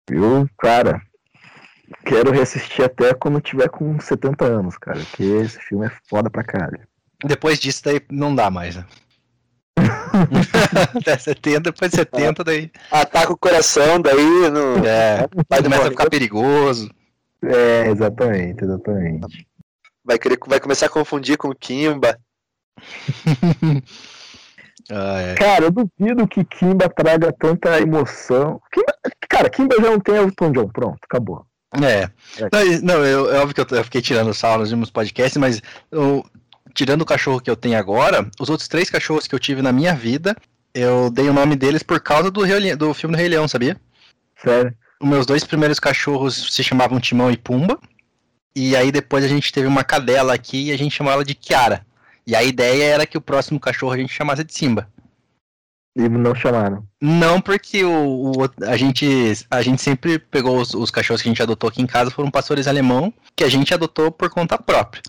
[0.09, 1.03] Eu, cara,
[2.05, 6.31] quero reassistir até quando eu tiver com 70 anos, cara, porque esse filme é foda
[6.31, 6.87] pra caralho.
[7.25, 8.77] Depois disso, daí não dá mais.
[8.77, 8.85] Né?
[10.97, 14.85] Até 70, depois de 70, daí Ataca o coração, daí não.
[14.85, 16.91] é, Vai começa a ficar perigoso.
[17.47, 19.47] É, exatamente, exatamente.
[20.05, 22.19] Vai, querer, vai começar a confundir com o Kimba.
[24.91, 25.35] Ah, é.
[25.35, 28.61] Cara, eu duvido que Kimba traga tanta emoção.
[28.71, 28.95] Kimba-
[29.29, 31.47] cara, Kimba já não tem Elton John, pronto, acabou.
[31.83, 32.11] É.
[32.53, 35.39] Não, e- Não, eu, é óbvio que eu, eu fiquei tirando sal nos últimos podcasts,
[35.39, 36.23] mas eu-
[36.75, 39.73] tirando o cachorro que eu tenho agora, os outros três cachorros que eu tive na
[39.73, 40.37] minha vida,
[40.75, 43.81] eu dei o nome deles por causa do, Rei do filme do Rei Leão, sabia?
[44.37, 44.75] Sério.
[45.05, 47.79] Os meus dois primeiros cachorros se chamavam Timão e Pumba.
[48.57, 51.35] E aí depois a gente teve uma cadela aqui e a gente chamava ela de
[51.35, 51.85] Kiara.
[52.27, 54.89] E a ideia era que o próximo cachorro a gente chamasse de Simba.
[55.95, 56.87] E não chamaram.
[57.01, 59.07] Não, porque o, o- a, gente,
[59.51, 62.31] a gente sempre pegou os, os cachorros que a gente adotou aqui em casa, foram
[62.31, 65.03] pastores alemão, que a gente adotou por conta própria.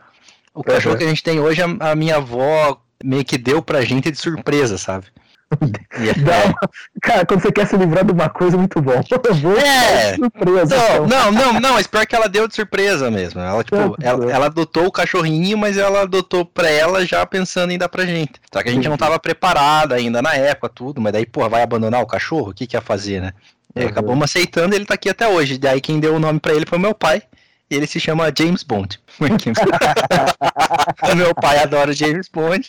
[0.53, 0.97] O cachorro Uhum.
[0.99, 4.17] que a gente tem hoje, a, a minha avó meio que deu pra gente de
[4.19, 5.07] surpresa, sabe?
[6.25, 6.69] Dá uma-
[7.01, 8.93] Cara, quando você quer se livrar de uma coisa, é muito bom.
[9.25, 10.15] Eu vou É.
[10.15, 10.75] surpresa.
[10.75, 11.07] Não, então.
[11.07, 13.39] não, não, não, mas pior que ela deu de surpresa mesmo.
[13.39, 17.77] Ela, tipo, ela, ela adotou o cachorrinho, mas ela adotou pra ela já pensando em
[17.77, 18.33] dar pra gente.
[18.53, 21.61] Só que a gente não tava preparada ainda na época, tudo, mas daí, pô, vai
[21.61, 22.49] abandonar o cachorro?
[22.49, 23.33] O que que ia fazer, né?
[23.77, 23.87] Uhum.
[23.87, 25.57] acabamos aceitando e ele tá aqui até hoje.
[25.57, 27.21] Daí quem deu o nome pra ele foi meu pai.
[27.69, 28.99] E ele se chama James Bond.
[31.15, 32.67] Meu pai adora James Bond.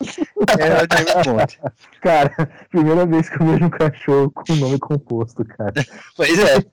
[0.58, 1.60] É o James Bond.
[2.00, 5.84] Cara, primeira vez que eu vejo um cachorro com nome composto, cara.
[6.16, 6.56] Pois é.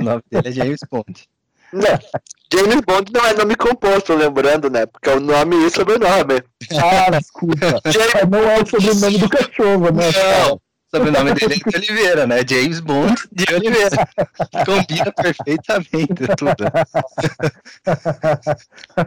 [0.00, 1.28] O nome dele é James Bond.
[1.72, 1.98] Não,
[2.52, 4.86] James Bond não é nome composto, lembrando, né?
[4.86, 6.42] Porque é o nome e sobrenome.
[6.72, 7.80] Ah, desculpa.
[7.86, 10.04] James Não é o sobrenome do cachorro, né?
[10.48, 12.36] Não, o sobrenome dele é de Oliveira, né?
[12.48, 14.08] James Bond de Oliveira.
[14.64, 16.64] Combina perfeitamente tudo.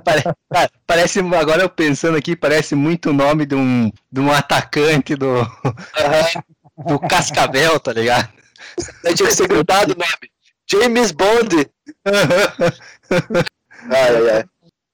[0.03, 4.31] Pare- cara, parece, agora eu pensando aqui, parece muito o nome de um, de um
[4.31, 5.41] atacante do,
[6.85, 8.29] do Cascavel, tá ligado?
[9.05, 10.31] Aí tinha que ser grudado o nome.
[10.69, 11.69] James Bond.
[13.89, 14.43] Ai, ai, ai.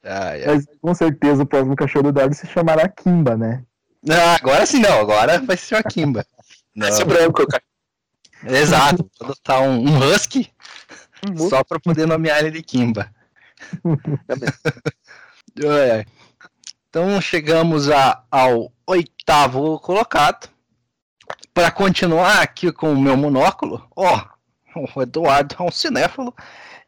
[0.06, 0.56] Ai, ai.
[0.56, 3.62] Mas com certeza o próximo cachorro do Dardo se chamará Kimba, né?
[4.02, 6.26] Não, agora sim não, agora vai ser o Akimba.
[6.92, 7.64] Ser branco, cara.
[8.46, 10.52] Exato, vou adotar um, um Husky
[11.28, 11.50] Uhum.
[11.50, 13.12] só pra poder nomear ele de Kimba.
[15.66, 16.06] Ai.
[16.90, 20.50] Então chegamos a- ao oitavo colocado.
[21.54, 24.24] Para continuar aqui com o meu monóculo, ó,
[24.96, 26.34] o Eduardo é um cinéfalo.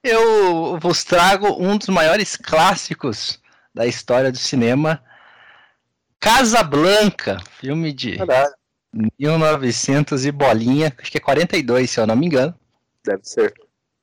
[0.04, 3.42] Eu vos trago um dos maiores clássicos
[3.74, 5.04] da história do cinema,
[6.20, 8.54] Casablanca, filme de Caralho,
[8.94, 12.54] 1900 e bolinha, acho que é 42, se eu não me engano.
[13.06, 13.54] Deve ser.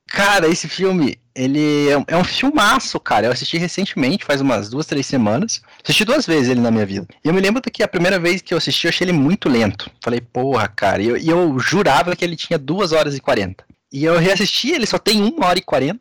[0.08, 3.26] Cara, esse filme, ele é um, é um filmaço, cara.
[3.26, 5.60] Eu assisti recentemente, faz umas duas, três semanas.
[5.82, 7.06] Assisti duas vezes ele na minha vida.
[7.24, 9.48] E eu me lembro que a primeira vez que eu assisti, eu achei ele muito
[9.48, 9.90] lento.
[10.02, 11.02] Falei, porra, cara.
[11.02, 13.64] E eu, e eu jurava que ele tinha duas horas e 40.
[13.92, 16.00] E eu reassisti, ele só tem uma hora e 40.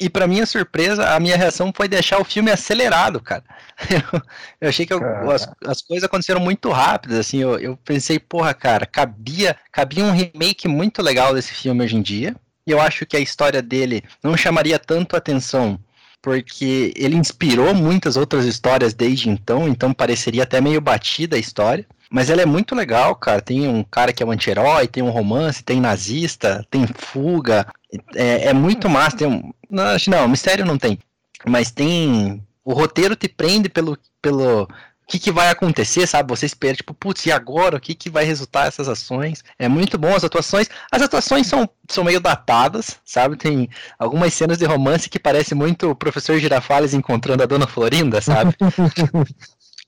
[0.00, 3.44] E pra minha surpresa, a minha reação foi deixar o filme acelerado, cara.
[3.90, 4.20] Eu,
[4.60, 7.38] eu achei que eu- as, as coisas aconteceram muito rápidas, assim.
[7.38, 12.02] Eu, eu pensei, porra, cara, cabia, cabia um remake muito legal desse filme hoje em
[12.02, 12.34] dia.
[12.66, 15.78] E eu acho que a história dele não chamaria tanto atenção,
[16.22, 21.86] porque ele inspirou muitas outras histórias desde então, então pareceria até meio batida a história.
[22.10, 23.40] Mas ela é muito legal, cara.
[23.40, 27.66] Tem um cara que é um anti-herói, tem um romance, tem nazista, tem fuga.
[28.14, 29.16] É, é muito massa.
[29.16, 29.52] Tem um...
[29.70, 30.98] Não, não, mistério não tem.
[31.46, 32.42] Mas tem.
[32.64, 33.98] O roteiro te prende pelo.
[34.20, 34.62] pelo...
[34.62, 36.30] O que, que vai acontecer, sabe?
[36.30, 37.76] Você espera, tipo, putz, e agora?
[37.76, 39.44] O que, que vai resultar essas ações?
[39.58, 40.70] É muito bom as atuações.
[40.90, 43.36] As atuações são, são meio datadas, sabe?
[43.36, 48.22] Tem algumas cenas de romance que parece muito o professor Girafales encontrando a dona Florinda,
[48.22, 48.56] sabe?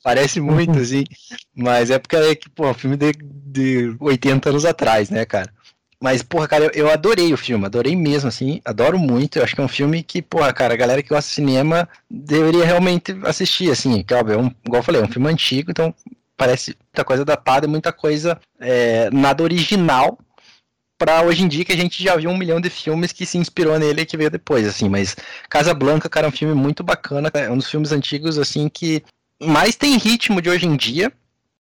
[0.07, 1.03] Parece muito, assim.
[1.53, 5.25] Mas é porque é que, pô, é um filme de, de 80 anos atrás, né,
[5.25, 5.53] cara?
[6.01, 9.39] Mas, porra, cara, eu, adorei o filme, adorei mesmo, assim, adoro muito.
[9.39, 11.89] Eu acho que é um filme que, porra, cara, a galera que gosta de cinema
[12.11, 15.71] deveria realmente assistir, assim, que, óbvio, é um, igual eu falei, é um filme antigo,
[15.71, 15.95] então
[16.37, 20.19] parece muita coisa datada muita coisa é, nada original
[20.99, 23.39] pra hoje em dia que a gente já viu um milhão de filmes que se
[23.39, 25.17] inspirou nele e que veio depois, assim, mas
[25.49, 29.03] Casa Blanca, cara, é um filme muito bacana, é um dos filmes antigos, assim, que
[29.43, 31.13] mais tem ritmo de hoje em dia.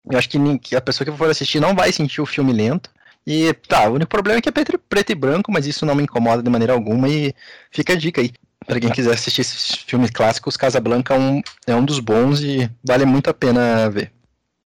[0.09, 2.91] Eu acho que a pessoa que for assistir não vai sentir o filme lento.
[3.27, 5.95] E tá, o único problema é que é preto, preto e branco, mas isso não
[5.95, 7.33] me incomoda de maneira alguma e
[7.71, 8.31] fica a dica aí.
[8.65, 12.69] Pra quem quiser assistir esses filmes clássicos, Casablanca é um, é um dos bons e
[12.83, 14.11] vale muito a pena ver.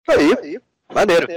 [0.07, 0.59] Aí,
[0.93, 1.27] maneiro.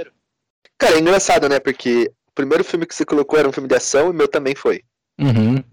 [0.77, 1.59] Cara, é engraçado, né?
[1.59, 4.27] Porque o primeiro filme que você colocou era um filme de ação e o meu
[4.27, 4.83] também foi.
[5.19, 5.63] Uhum.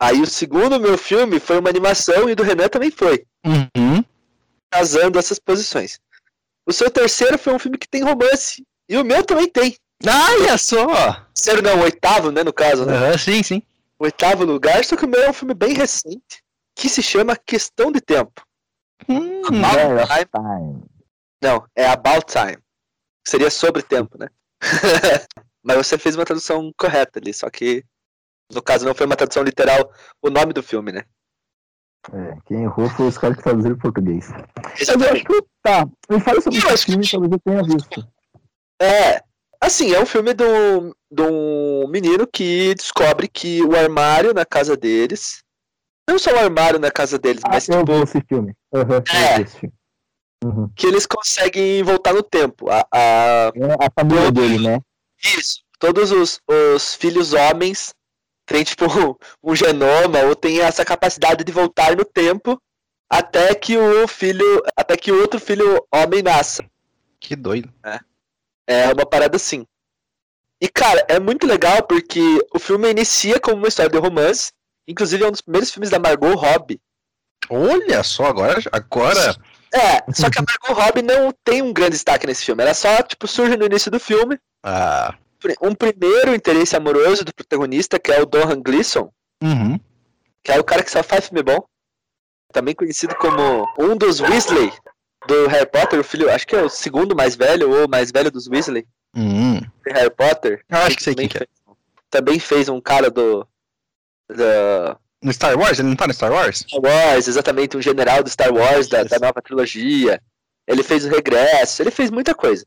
[0.00, 3.24] Aí o segundo meu filme foi uma animação e do Renan também foi.
[3.44, 4.04] Uhum.
[4.70, 6.00] Casando essas posições.
[6.66, 8.64] O seu terceiro foi um filme que tem romance.
[8.88, 9.76] E o meu também tem.
[10.06, 10.86] Ah, olha só!
[11.34, 12.42] Terceiro não, o oitavo, né?
[12.42, 12.94] No caso, né?
[12.94, 13.62] Aham, sim, sim.
[13.98, 16.42] O oitavo lugar, só que o meu é um filme bem recente.
[16.74, 18.42] Que se chama Questão de Tempo.
[19.08, 20.26] Hum, of Time.
[20.32, 20.82] Time.
[21.42, 22.58] Não, é About Time.
[23.26, 24.28] Seria sobre tempo, né?
[25.62, 27.84] Mas você fez uma tradução correta ali, só que
[28.52, 29.90] no caso não foi uma tradução literal
[30.20, 31.04] o nome do filme, né?
[32.12, 34.28] É, quem errou foi os caras que traduziram em português.
[34.62, 35.86] Mas eu acho que tá.
[36.10, 38.06] Me fala sobre esse filme, talvez eu tenha visto.
[38.80, 39.22] É,
[39.66, 44.44] assim, é um filme de um, de um menino que descobre que o armário na
[44.44, 45.42] casa deles,
[46.08, 48.54] não só o armário na casa deles, Ah, mas eu tipo, vi esse filme.
[48.72, 49.36] Eu É.
[49.36, 49.74] vi esse filme.
[50.44, 50.68] Uhum.
[50.76, 52.68] que eles conseguem voltar no tempo.
[52.70, 54.80] A, a- É a família dele, né?
[55.24, 55.62] Isso.
[55.78, 57.94] Todos os, os filhos homens
[58.46, 58.84] têm, tipo,
[59.42, 62.60] um genoma ou têm essa capacidade de voltar no tempo
[63.10, 64.62] até que o filho.
[64.76, 66.62] Até que o outro filho homem nasça.
[67.18, 67.72] que doido.
[67.82, 67.98] É
[68.92, 69.66] uma parada assim.
[70.60, 72.20] E, cara, é muito legal porque
[72.54, 74.52] o filme inicia como uma história de romance.
[74.86, 76.80] Inclusive, é um dos primeiros filmes da Margot Robbie.
[77.50, 79.36] Olha só, agora, agora
[79.72, 82.62] É, só que a Margot Robbie não tem um grande destaque nesse filme.
[82.62, 84.38] Ela só, tipo, surge no início do filme.
[84.62, 85.14] ah,
[85.60, 89.10] Um primeiro interesse amoroso do protagonista, que é o Donhan Gleason,
[89.42, 89.78] uhum.
[90.42, 91.62] que é o cara que só faz filme bom.
[92.52, 94.72] Também conhecido como um dos Weasley
[95.26, 98.30] do Harry Potter, o filho, acho que é o segundo mais velho ou mais velho
[98.30, 100.64] dos Weasley de Harry Potter.
[100.68, 101.46] Eu acho que sei também quem que é.
[101.46, 101.76] fez,
[102.10, 103.46] também fez um cara do
[104.28, 105.78] da No Star Wars?
[105.78, 106.64] Ele não tá no Star Wars?
[106.68, 110.20] Star Wars, exatamente, um general do Star Wars da, da nova trilogia.
[110.66, 112.66] Ele fez o Regresso, ele fez muita coisa.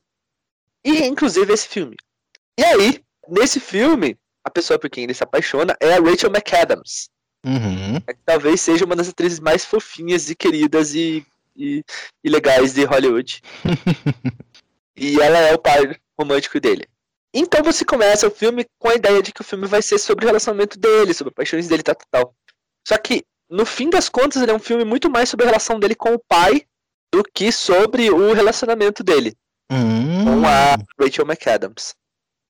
[0.83, 1.97] E inclusive esse filme.
[2.57, 7.09] E aí, nesse filme, a pessoa por quem ele se apaixona é a Rachel McAdams.
[7.45, 8.01] Uhum.
[8.01, 11.25] que talvez seja uma das atrizes mais fofinhas e queridas e,
[11.57, 11.83] e,
[12.23, 13.41] e legais de Hollywood.
[14.95, 15.79] e ela é o par
[16.19, 16.85] romântico dele.
[17.33, 20.25] Então você começa o filme com a ideia de que o filme vai ser sobre
[20.25, 22.35] o relacionamento dele, sobre paixões dele, tal, tal, tal.
[22.87, 25.79] Só que, no fim das contas, ele é um filme muito mais sobre a relação
[25.79, 26.65] dele com o pai
[27.13, 29.35] do que sobre o relacionamento dele
[29.69, 31.93] Hum, com a Rachel McAdams.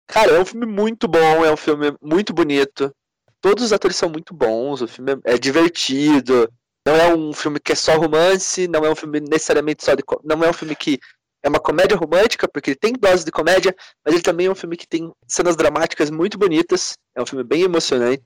[0.07, 2.93] Cara, é um filme muito bom, é um filme muito bonito.
[3.41, 6.51] Todos os atores são muito bons, o filme é divertido.
[6.87, 10.01] Não é um filme que é só romance, não é um filme necessariamente só de.
[10.23, 10.97] Não é um filme que
[11.43, 14.55] é uma comédia romântica, porque ele tem doses de comédia, mas ele também é um
[14.55, 16.97] filme que tem cenas dramáticas muito bonitas.
[17.13, 18.23] É um filme bem emocionante.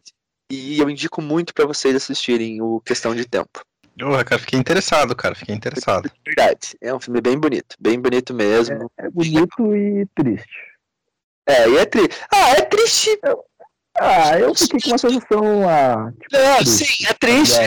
[0.51, 3.61] E eu indico muito pra vocês assistirem o Questão de Tempo.
[3.97, 6.11] Porra, cara, fiquei interessado, cara, fiquei interessado.
[6.23, 6.77] Verdade.
[6.79, 8.91] É um filme bem bonito, bem bonito mesmo.
[8.95, 10.71] É bonito e triste.
[11.47, 12.15] É, e é triste.
[12.31, 13.19] Ah, é triste.
[13.97, 15.69] Ah, eu fiquei com uma sensação.
[15.69, 17.59] Ah, tipo, Não, triste, sim, é triste.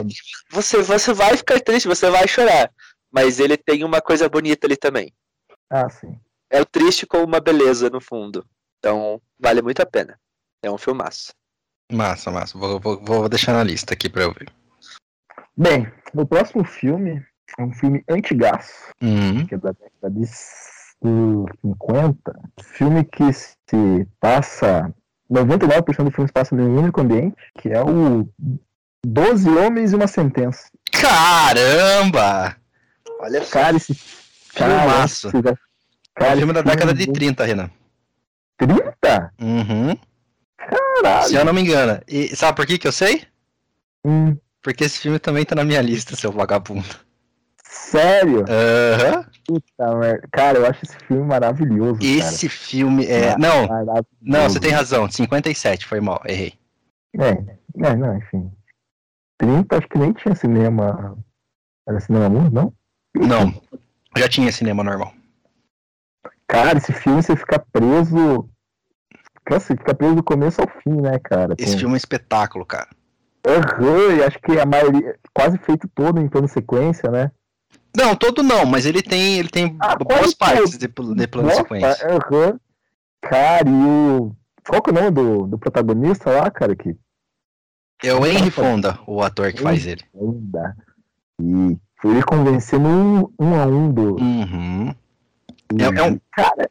[0.50, 2.70] Você, você vai ficar triste, você vai chorar.
[3.12, 5.12] Mas ele tem uma coisa bonita ali também.
[5.70, 6.18] Ah, sim.
[6.50, 8.44] É o triste com uma beleza no fundo.
[8.78, 10.18] Então, vale muito a pena.
[10.62, 11.32] É um filmaço.
[11.92, 12.58] Massa, massa.
[12.58, 14.48] Vou, vou, vou deixar na lista aqui pra eu ver.
[15.56, 17.24] Bem, o próximo filme
[17.58, 22.40] é um filme antigaço, Hum, que é da década de 50.
[22.62, 24.92] Filme que se passa.
[25.30, 28.28] 99% do filme se passa em um único ambiente, que é o
[29.06, 30.68] 12 Homens e uma Sentença.
[30.92, 32.56] Caramba!
[33.20, 33.50] Olha só.
[33.52, 33.94] Cara, esse.
[34.54, 35.28] Cara, Filmaço.
[35.28, 35.54] esse- É um
[36.14, 37.70] cara, filme da década de filme 30, Renan.
[38.56, 39.32] 30?
[39.40, 39.96] Uhum.
[40.56, 41.28] Caralho.
[41.28, 42.00] Se eu não me engano.
[42.06, 43.24] E sabe por que que eu sei?
[44.04, 46.84] Hum, Porque esse filme também tá na minha lista, seu vagabundo.
[47.62, 48.44] sério?
[48.48, 49.26] Aham.
[49.46, 50.28] Puta merda.
[50.32, 51.98] Cara, eu acho esse filme maravilhoso.
[52.02, 53.34] Esse filme é.
[53.34, 53.38] cara.
[53.38, 53.66] Não,
[54.20, 55.08] não, você tem razão.
[55.10, 56.54] 57, foi mal, errei.
[57.18, 57.30] É,
[57.86, 58.50] é, não, enfim.
[59.38, 61.16] 30, acho que nem tinha cinema.
[61.86, 62.72] Era cinema mundo, não?
[63.14, 63.62] Não.
[64.16, 65.12] Já tinha cinema normal.
[66.46, 68.48] Cara, esse filme você fica preso.
[69.44, 71.54] Cara, Você fica preso do começo ao fim, né, cara?
[71.58, 72.88] Esse Com- filme é um espetáculo, cara.
[73.46, 75.18] Aham, e acho que a maioria.
[75.34, 77.30] Quase feito todo em plano sequência, né?
[77.96, 81.48] Não, todo não, mas ele tem, ele tem Ah, boas quase partes de, de plano
[81.48, 82.06] Nossa, sequência.
[82.08, 82.58] Aham.
[83.22, 84.34] Cara, e o.
[84.66, 86.74] Qual que é o nome do, do protagonista lá, cara?
[86.74, 86.96] Que
[88.02, 90.02] É o Henry Fonda, o ator que faz ele.
[90.20, 90.76] ainda.
[91.40, 94.16] E foi ele convencendo um, um a um do.
[94.20, 94.94] Uhum.
[95.72, 96.70] e- É- é um- Cara,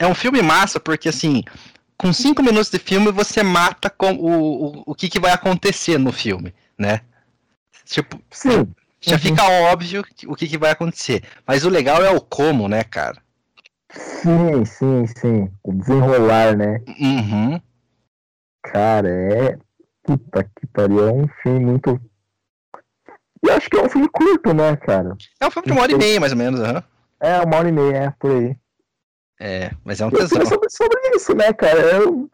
[0.00, 1.42] É um filme massa, porque assim,
[1.96, 4.28] com cinco minutos de filme você mata com o,
[4.78, 7.00] o, o que, que vai acontecer no filme, né?
[7.84, 8.68] Tipo, sim.
[9.08, 9.20] Já Uhum.
[9.22, 9.42] fica
[9.72, 11.22] óbvio o que, que vai acontecer.
[11.46, 13.20] Mas o legal é o como, né, cara?
[13.92, 15.50] Sim, sim, sim.
[15.62, 16.80] O desenrolar, né?
[17.00, 17.60] Uhum.
[18.62, 19.58] Cara, é.
[20.02, 21.08] Puta que pariu.
[21.08, 22.00] É um filme muito.
[23.44, 25.16] E acho que é um filme curto, né, cara?
[25.40, 26.60] É um filme de uma hora e meia, mais ou menos.
[26.60, 26.82] aham.
[27.20, 28.56] É, uma hora e meia, é, por aí.
[29.40, 30.44] É, mas é um tesão.
[30.46, 31.78] sobre, sobre isso, né, cara?
[31.80, 32.28] É, um-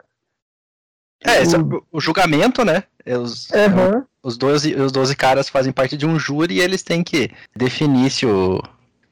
[1.25, 2.83] É, o- o, julgamento, né?
[3.05, 4.05] É Os, Aham.
[4.23, 8.09] os, 12, os 12 caras fazem parte de um júri e eles têm que definir
[8.11, 8.61] se o,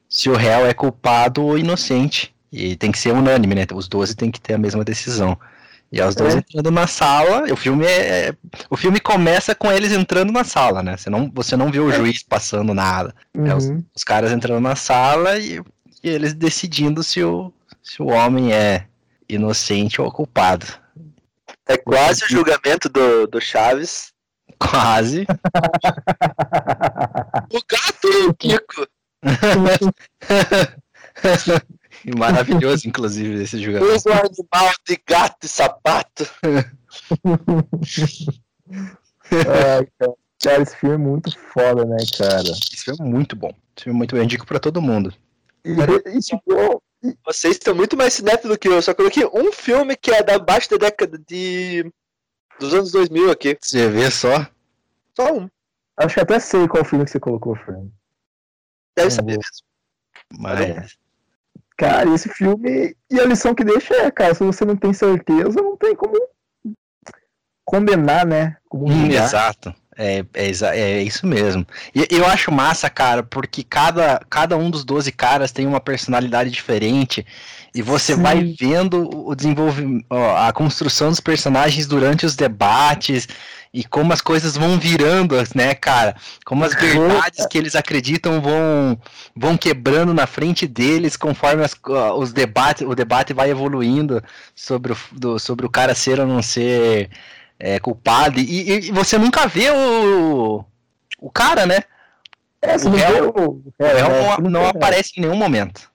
[0.08, 2.34] se o réu é culpado ou inocente.
[2.52, 3.66] E tem que ser unânime, né?
[3.74, 5.36] Os 12 têm que ter a mesma decisão.
[5.90, 6.38] E os 12 É.
[6.38, 8.28] entrando na sala, o filme é.
[8.28, 8.34] é-
[8.70, 10.96] O filme começa com eles entrando na sala, né?
[10.96, 11.96] Você não, você não vê o É.
[11.96, 13.14] juiz passando nada.
[13.34, 13.84] É, os, Uhum.
[13.94, 15.60] os caras entrando na sala e,
[16.02, 18.86] e eles decidindo se o, se o homem é
[19.28, 20.66] inocente ou culpado.
[21.66, 24.12] É quase o julgamento do, do Chaves.
[24.58, 25.26] Quase.
[27.50, 28.86] O gato, o Kiko.
[32.04, 33.94] E maravilhoso, inclusive, esse julgamento.
[33.94, 36.28] Usa animal de gato e sapato.
[39.30, 40.12] Ai, cara.
[40.42, 42.42] Cara, esse filme é muito foda, né, cara?
[42.42, 43.54] Esse filme é muito bom.
[43.74, 44.18] Esse filme é muito bom.
[44.18, 45.14] Eu indico pra todo mundo.
[45.64, 46.82] E, e, tipo,
[47.24, 48.80] Vocês estão muito mais cinéfilos do que eu.
[48.80, 51.90] Só coloquei um filme que é da abaixo da década de.
[52.58, 53.56] dos anos 2000 aqui.
[53.60, 54.46] Você vê só.
[55.14, 55.48] Só um.
[55.96, 57.86] acho que até sei qual filme que você colocou, Fran.
[58.96, 59.42] Deve Não saber vou.
[59.42, 60.38] mesmo.
[60.38, 60.96] Mas.
[61.76, 62.96] Cara, esse filme.
[63.10, 66.14] E a lição que deixa é, cara, se você não tem certeza, não tem como
[67.64, 68.56] condenar, né?
[68.68, 69.74] Como Hum, exato.
[69.96, 71.66] É, é, é isso mesmo.
[71.94, 76.50] E eu acho massa, cara, porque cada, cada um dos 12 caras tem uma personalidade
[76.50, 77.24] diferente.
[77.74, 78.22] E você Sim.
[78.22, 83.26] vai vendo o desenvolvimento, a construção dos personagens durante os debates
[83.72, 86.14] e como as coisas vão virando, né, cara?
[86.44, 88.96] Como as verdades que eles acreditam vão,
[89.34, 91.76] vão quebrando na frente deles conforme as
[92.16, 94.22] os debates, o debate vai evoluindo
[94.54, 97.10] sobre o, do- sobre o cara ser ou não ser
[97.58, 98.38] é, culpado.
[98.40, 100.64] E, e- você nunca vê o,
[101.18, 101.80] o cara, né?
[102.60, 103.50] É, você O não réu- vê o.
[103.50, 105.90] O é, réu é, não, você não vê- aparece em nenhum momento.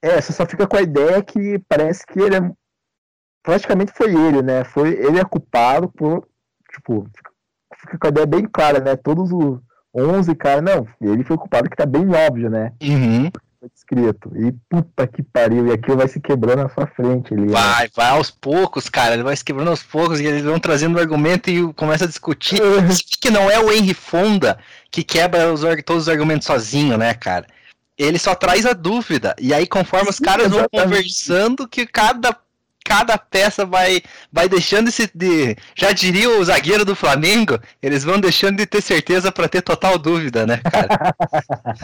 [0.00, 2.50] É, você só fica com a ideia que parece que ele é.
[3.42, 4.64] Praticamente foi ele, né?
[4.64, 6.26] Foi, ele é culpado por.
[6.72, 7.06] Tipo,
[7.76, 8.96] fica com a ideia bem clara, né?
[8.96, 9.60] Todos os
[9.94, 12.72] 11 caras, não, ele foi culpado que tá bem óbvio, né?
[12.82, 13.30] Uhum.
[13.62, 14.32] Foi descrito.
[14.34, 17.32] E puta que pariu, e aquilo vai se quebrando na sua frente.
[17.32, 19.14] Ele, Vai, vai aos poucos, cara.
[19.14, 22.08] Ele vai se quebrando aos poucos e eles vão trazendo o argumento e começa a
[22.08, 22.60] discutir.
[23.22, 24.58] Que não é o Henry Fonda
[24.90, 27.46] que quebra os, todos os argumentos sozinho, né, cara?
[27.96, 29.32] Ele só traz a dúvida.
[29.40, 30.84] E aí, conforme os caras vão exatamente.
[30.84, 32.36] conversando, que cada,
[32.84, 34.02] cada peça vai,
[34.32, 35.10] vai deixando esse.
[35.14, 39.62] De, já diria o zagueiro do Flamengo, eles vão deixando de ter certeza pra ter
[39.62, 41.14] total dúvida, né, cara?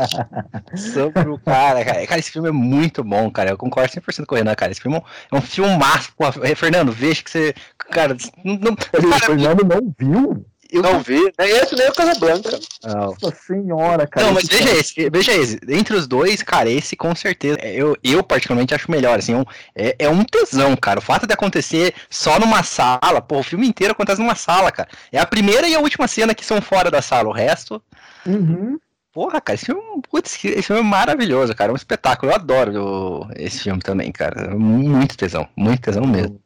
[0.76, 2.06] Sobre o cara, cara.
[2.06, 3.50] Cara, esse filme é muito bom, cara.
[3.50, 4.72] Eu concordo 100% com o Renan, cara.
[4.72, 4.96] Esse filme
[5.30, 6.12] é um, é filmaço.
[6.16, 7.54] Pô, Fernando, veja que você.
[7.90, 10.46] Cara, não, não- Ele, o cara, Fernando não viu?
[10.70, 12.58] Eu Não vi, nem esse nem o Casablanca.
[12.84, 14.26] Nossa senhora, cara.
[14.26, 15.58] Não, mas veja esse, veja esse.
[15.68, 17.58] Entre os dois, cara, esse com certeza.
[17.60, 19.44] é, Eu, eu particularmente acho melhor, assim, um-
[19.74, 20.98] é, é um tesão, cara.
[20.98, 24.88] O fato de acontecer só numa sala, pô, o filme inteiro acontece numa sala, cara.
[25.12, 27.28] É a primeira e a última cena que são fora da sala.
[27.28, 27.82] O resto,
[28.26, 28.78] Uhum.
[29.12, 31.70] porra, cara, esse filme, é um- putz, esse filme é maravilhoso, cara.
[31.70, 32.30] É um espetáculo.
[32.30, 34.54] Eu adoro esse filme também, cara.
[34.56, 36.38] Muito tesão, muito tesão mesmo.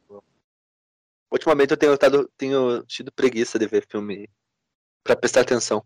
[1.33, 4.29] Ultimamente eu tenho, tado, tenho tido preguiça de ver filme
[5.03, 5.83] pra prestar atenção.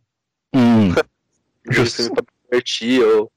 [0.54, 0.90] Hum,
[1.72, 2.04] Justo.
[2.04, 3.32] filme pra me divertir ou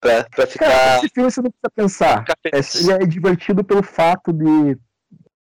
[0.00, 0.96] pra, pra Cara, ficar.
[0.96, 2.24] esse filme você não precisa pensar.
[2.46, 4.78] É, ele é divertido pelo fato de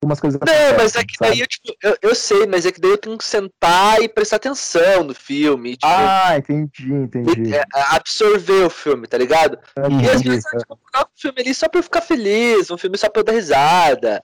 [0.03, 1.31] umas coisas Não, mas é que sabe?
[1.33, 4.09] daí eu, tipo, eu, eu sei, mas é que daí eu tenho que sentar e
[4.09, 7.55] prestar atenção no filme, tipo, Ah, entendi, entendi.
[7.55, 9.59] é, absorver o filme, tá ligado?
[9.77, 10.29] E às entendi.
[10.31, 13.11] vezes eu tipo, coloco o filme ali só pra eu ficar feliz, um filme só
[13.11, 14.23] pra eu dar risada,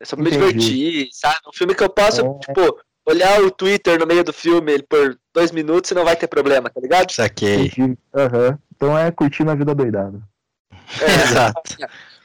[0.00, 1.36] é só pra me divertir, sabe?
[1.46, 2.38] Um filme que eu posso, É.
[2.38, 6.26] tipo, olhar o Twitter no meio do filme por dois minutos e não vai ter
[6.26, 7.10] problema, tá ligado?
[7.12, 7.70] saquei.
[8.14, 8.58] Aham.
[8.74, 10.20] Então é curtindo a vida doidada.
[11.52, 11.76] Exato.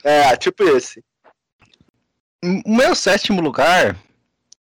[0.03, 1.03] É, tipo esse.
[2.43, 3.95] O meu sétimo lugar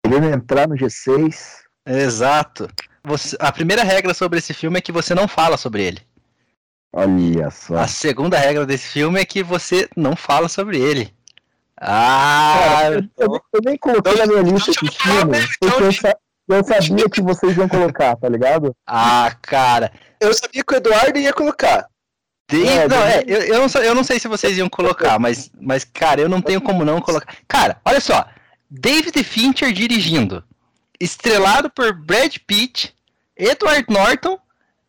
[0.04, 1.62] Querendo entrar no G6.
[1.86, 2.68] Exato.
[3.04, 6.00] Você- a primeira regra sobre esse filme é que você não fala sobre ele.
[6.94, 7.76] Olha só.
[7.78, 11.14] A segunda regra desse filme é que você não fala sobre ele.
[11.84, 16.16] Ah, Cara, eu, eu- eu nem coloquei na minha lista esse filme, porque eu, sa-
[16.48, 18.76] eu sabia que vocês iam colocar, tá ligado?
[18.88, 19.92] ah, cara.
[20.20, 21.88] Eu sabia que o Eduardo ia colocar.
[22.46, 25.18] Tem- É, não, é, eu, eu não, sei- eu não sei se vocês iam colocar,
[25.18, 27.36] mas, mas, cara, eu não tenho como não colocar.
[27.48, 28.26] Cara, olha só.
[28.70, 30.44] David Fincher dirigindo.
[31.00, 32.94] Estrelado por Brad Pitt,
[33.36, 34.38] Edward Norton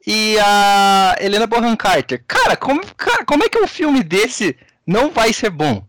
[0.06, 2.22] e a Helena Bonham Carter.
[2.28, 4.54] Cara, como, cara, como é que um filme desse
[4.86, 5.82] não vai ser bom?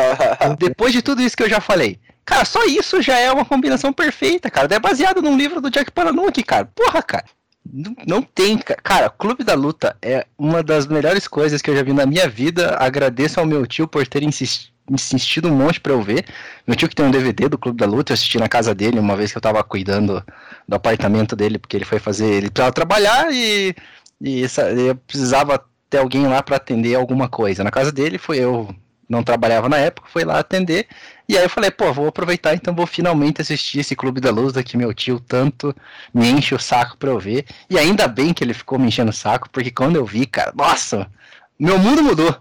[0.58, 1.98] Depois de tudo isso que eu já falei.
[2.24, 4.74] Cara, só isso já é uma combinação perfeita, cara.
[4.74, 6.64] É baseado num livro do Jack Palahniuk, cara.
[6.74, 7.24] Porra, cara.
[7.72, 9.08] Não, não tem, ca- cara.
[9.10, 12.76] Clube da Luta é uma das melhores coisas que eu já vi na minha vida.
[12.80, 16.24] Agradeço ao meu tio por ter insis- insistido um monte pra eu ver.
[16.66, 18.98] Meu tio que tem um DVD do Clube da Luta, eu assisti na casa dele
[18.98, 20.22] uma vez que eu tava cuidando
[20.68, 23.74] do apartamento dele, porque ele foi fazer, ele precisava trabalhar e,
[24.20, 24.42] e
[24.88, 27.62] eu precisava ter alguém lá pra atender alguma coisa.
[27.64, 28.68] Na casa dele foi eu
[29.08, 30.86] não trabalhava na época, foi lá atender.
[31.28, 34.54] E aí eu falei, pô, vou aproveitar, então vou finalmente assistir esse Clube da Luz
[34.64, 35.74] que meu tio tanto
[36.12, 37.44] me enche o saco pra eu ver.
[37.68, 40.52] E ainda bem que ele ficou me enchendo o saco, porque quando eu vi, cara,
[40.54, 41.10] nossa,
[41.58, 42.36] meu mundo mudou.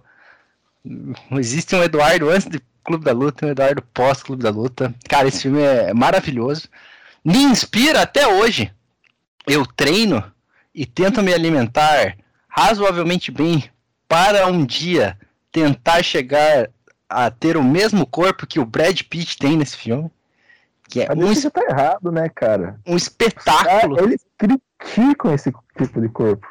[1.31, 4.93] Existe um Eduardo antes de Clube da Luta um Eduardo pós Clube da Luta.
[5.09, 6.67] Cara, esse filme é maravilhoso.
[7.23, 8.71] Me inspira até hoje.
[9.47, 10.23] Eu treino
[10.73, 12.15] e tento me alimentar
[12.47, 13.63] razoavelmente bem
[14.07, 15.17] para um dia
[15.55, 16.69] tentar chegar
[17.07, 20.11] a ter o mesmo corpo que o Brad Pitt tem nesse filme.
[20.89, 22.77] Que é Mas um, isso tá errado, né, cara?
[22.85, 23.97] um espetáculo.
[23.97, 26.45] Ah, eles criticam esse tipo de corpo.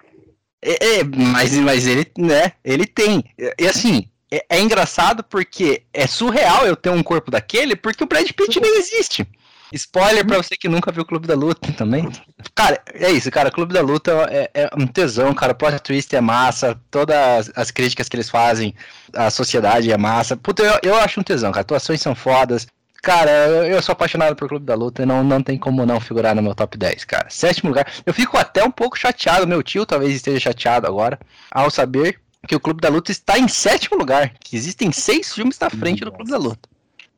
[0.62, 3.22] É, é, mas, mas ele, né, ele tem.
[3.38, 8.02] E e assim, é, é engraçado porque é surreal eu ter um corpo daquele, porque
[8.02, 9.28] o Brad Pitt nem existe.
[9.72, 12.08] Spoiler pra você que nunca viu o Clube da Luta também.
[12.54, 13.50] Cara, é isso, cara.
[13.50, 15.52] Clube da Luta é, é um tesão, cara.
[15.52, 16.78] O plot twist é massa.
[16.90, 18.74] Todas as críticas que eles fazem,
[19.12, 20.36] a sociedade é massa.
[20.36, 21.62] Puta, eu, eu acho um tesão, cara.
[21.62, 22.66] Atuações são fodas.
[23.02, 23.30] Cara,
[23.66, 26.40] eu sou apaixonado por Clube da Luta e não, não tem como não figurar no
[26.40, 27.28] meu top 10, cara.
[27.28, 27.86] Sétimo lugar.
[28.06, 31.18] Eu fico até um pouco chateado, meu tio talvez esteja chateado agora,
[31.50, 34.32] ao saber que o Clube da Luta está em sétimo lugar.
[34.40, 36.68] Que existem seis filmes na frente do Clube da Luta.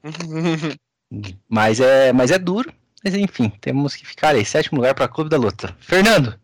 [1.49, 2.73] Mas é, mas é duro.
[3.05, 4.45] Mas enfim, temos que ficar aí.
[4.45, 5.77] Sétimo lugar para Clube da Luta.
[5.79, 6.39] Fernando,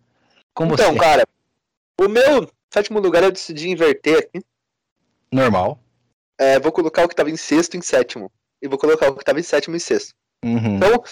[0.55, 0.99] com então, você.
[0.99, 1.27] cara,
[2.01, 4.45] o meu sétimo lugar eu decidi inverter aqui.
[5.33, 5.81] Normal.
[6.39, 8.31] É, vou colocar o que tava em sexto em sétimo.
[8.61, 10.15] E vou colocar o que tava em sétimo em sexto.
[10.45, 10.77] Uhum.
[10.77, 11.03] Então,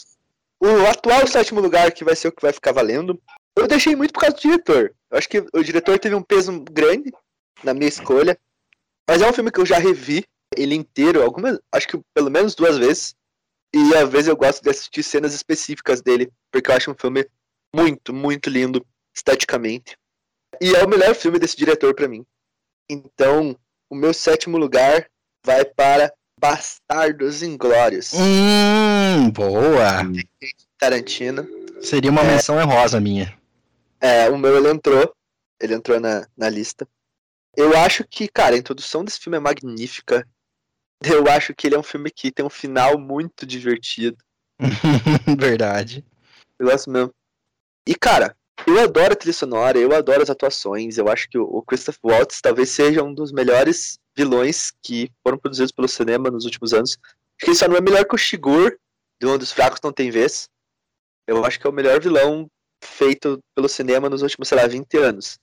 [0.61, 3.20] o atual sétimo lugar, que vai ser o que vai ficar valendo,
[3.57, 4.94] eu deixei muito por causa do diretor.
[5.11, 7.11] Eu acho que o diretor teve um peso grande
[7.64, 8.38] na minha escolha.
[9.09, 10.24] Mas é um filme que eu já revi
[10.57, 13.14] ele inteiro, algumas, acho que pelo menos duas vezes.
[13.75, 17.25] E às vezes eu gosto de assistir cenas específicas dele, porque eu acho um filme
[17.75, 19.97] muito, muito lindo esteticamente.
[20.61, 22.25] E é o melhor filme desse diretor para mim.
[22.89, 23.57] Então,
[23.89, 25.09] o meu sétimo lugar
[25.45, 28.12] vai para Bastardos Inglórios.
[28.14, 30.03] Hum, boa.
[30.79, 31.47] Tarantino.
[31.81, 32.33] Seria uma É.
[32.33, 33.39] menção honrosa minha.
[34.01, 35.14] É, o meu ele entrou.
[35.61, 36.89] Ele entrou na, na lista.
[37.57, 40.27] Eu acho que, cara, a introdução desse filme é magnífica.
[41.03, 44.18] Eu acho que ele é um filme que tem um final muito divertido.
[45.38, 46.05] Verdade.
[46.59, 47.14] Eu gosto mesmo.
[47.86, 48.36] E, cara,
[48.66, 50.98] eu adoro a trilha sonora, eu adoro as atuações.
[50.98, 55.72] Eu acho que o Christopher Waltz talvez seja um dos melhores vilões que foram produzidos
[55.72, 56.98] pelo cinema nos últimos anos.
[57.01, 58.76] Acho que ele só não é melhor que o Shigur,
[59.20, 60.48] de Um dos Fracos Não Tem Vez.
[61.26, 62.51] Eu acho que é o melhor vilão
[62.82, 65.38] feito pelo cinema nos últimos, sei lá, 20 anos.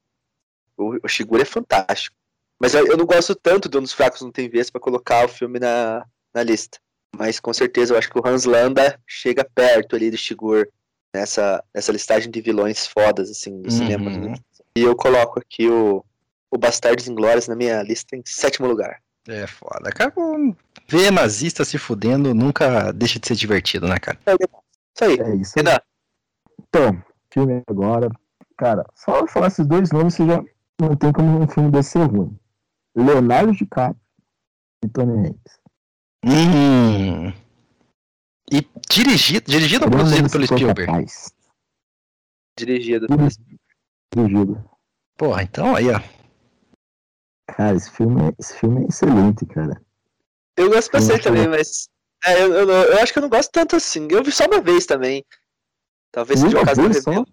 [0.76, 2.16] O, o Shigur é fantástico.
[2.60, 5.26] Mas eu, eu não gosto tanto de Um dos Fracos Não Tem Vez pra colocar
[5.26, 6.80] o filme na, na lista.
[7.16, 10.68] Mas com certeza eu acho que o Hans Landa chega perto ali do Shigur
[11.14, 14.12] nessa, nessa listagem de vilões fodas, assim, do cinema.
[14.12, 14.34] Uhum.
[14.76, 16.04] E eu coloco aqui o,
[16.52, 19.02] o Bastardos Inglórios na minha lista em sétimo lugar.
[19.28, 19.90] É foda.
[19.92, 20.14] Cara,
[20.88, 24.18] ver nazista se fudendo nunca deixa de ser divertido, né, cara?
[24.26, 25.20] Isso aí.
[25.20, 25.54] É isso.
[25.56, 25.80] Renan,
[26.60, 28.10] Então, filme agora.
[28.58, 30.44] Cara, só falar esses dois nomes você já
[30.80, 32.38] não tem como um filme desse ser ruim.
[33.04, 34.00] Leonardo DiCaprio
[34.84, 35.60] e Tony Hanks.
[36.26, 37.30] Hum.
[38.52, 40.86] E dirigido, dirigido ou produzido pelo Spielberg?
[40.86, 41.32] capaz.
[42.58, 43.08] dirigido.
[44.16, 44.70] Dirigido.
[45.18, 46.00] Porra, então aí, ó.
[47.50, 49.82] Cara, esse filme, é- esse filme é excelente, cara.
[50.58, 51.90] Eu gosto bastante também, mas.
[52.26, 54.08] É, eu, eu, eu acho que eu não gosto tanto assim.
[54.10, 55.24] Eu vi só uma vez também.
[56.12, 57.12] Talvez seja Uma o caso da vez só?
[57.12, 57.28] review.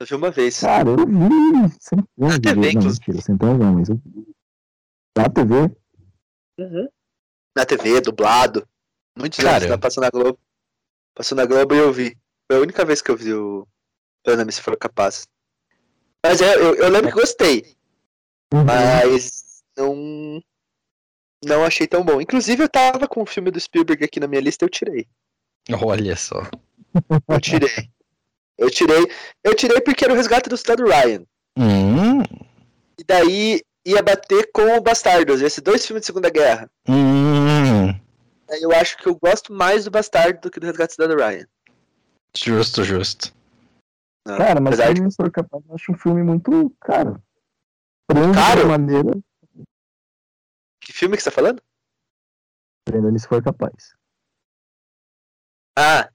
[0.00, 0.60] Eu vi uma vez.
[0.60, 1.06] Cara, eu vi
[2.16, 2.54] Na de TV.
[2.60, 3.00] Não, inclusive.
[3.06, 4.35] mentira, centenas não, mas eu vi.
[5.16, 5.74] Na TV,
[6.58, 6.88] Uhum.
[7.54, 8.66] Na TV, dublado.
[9.16, 9.56] Muitos Cara.
[9.56, 9.76] anos, né?
[9.76, 10.38] Passou na Globo.
[11.14, 12.16] Passou na Globo e eu vi.
[12.50, 13.66] Foi a única vez que eu vi o
[14.26, 15.26] Ana se for capaz.
[16.24, 17.76] Mas é, eu, eu lembro que gostei.
[18.52, 18.64] Uhum.
[18.64, 20.42] Mas não.
[21.44, 22.20] Não achei tão bom.
[22.20, 25.06] Inclusive, eu tava com o filme do Spielberg aqui na minha lista, eu tirei.
[25.82, 26.42] Olha só.
[27.28, 27.90] Eu tirei.
[28.56, 29.06] Eu tirei.
[29.44, 31.24] Eu tirei porque era o resgate do Soldado Ryan.
[31.58, 32.22] Hum.
[32.98, 36.68] E daí ia bater com o Bastardos, esses dois filmes de Segunda Guerra.
[36.88, 37.88] Hum.
[38.50, 41.20] Aí eu acho que eu gosto mais do Bastardo do que do Resgate do Soldado
[41.20, 41.46] Ryan.
[42.36, 43.32] Justo, justo.
[44.26, 44.36] né?
[44.36, 47.20] Cara, mas Apesar se de- eu for capaz, eu acho um filme muito, cara.
[48.08, 48.60] Prende Caro?
[48.60, 49.10] de uma maneira.
[50.80, 51.60] Que filme que você tá falando?
[52.84, 53.94] Prenda-me se for capaz.
[55.78, 56.08] Ah.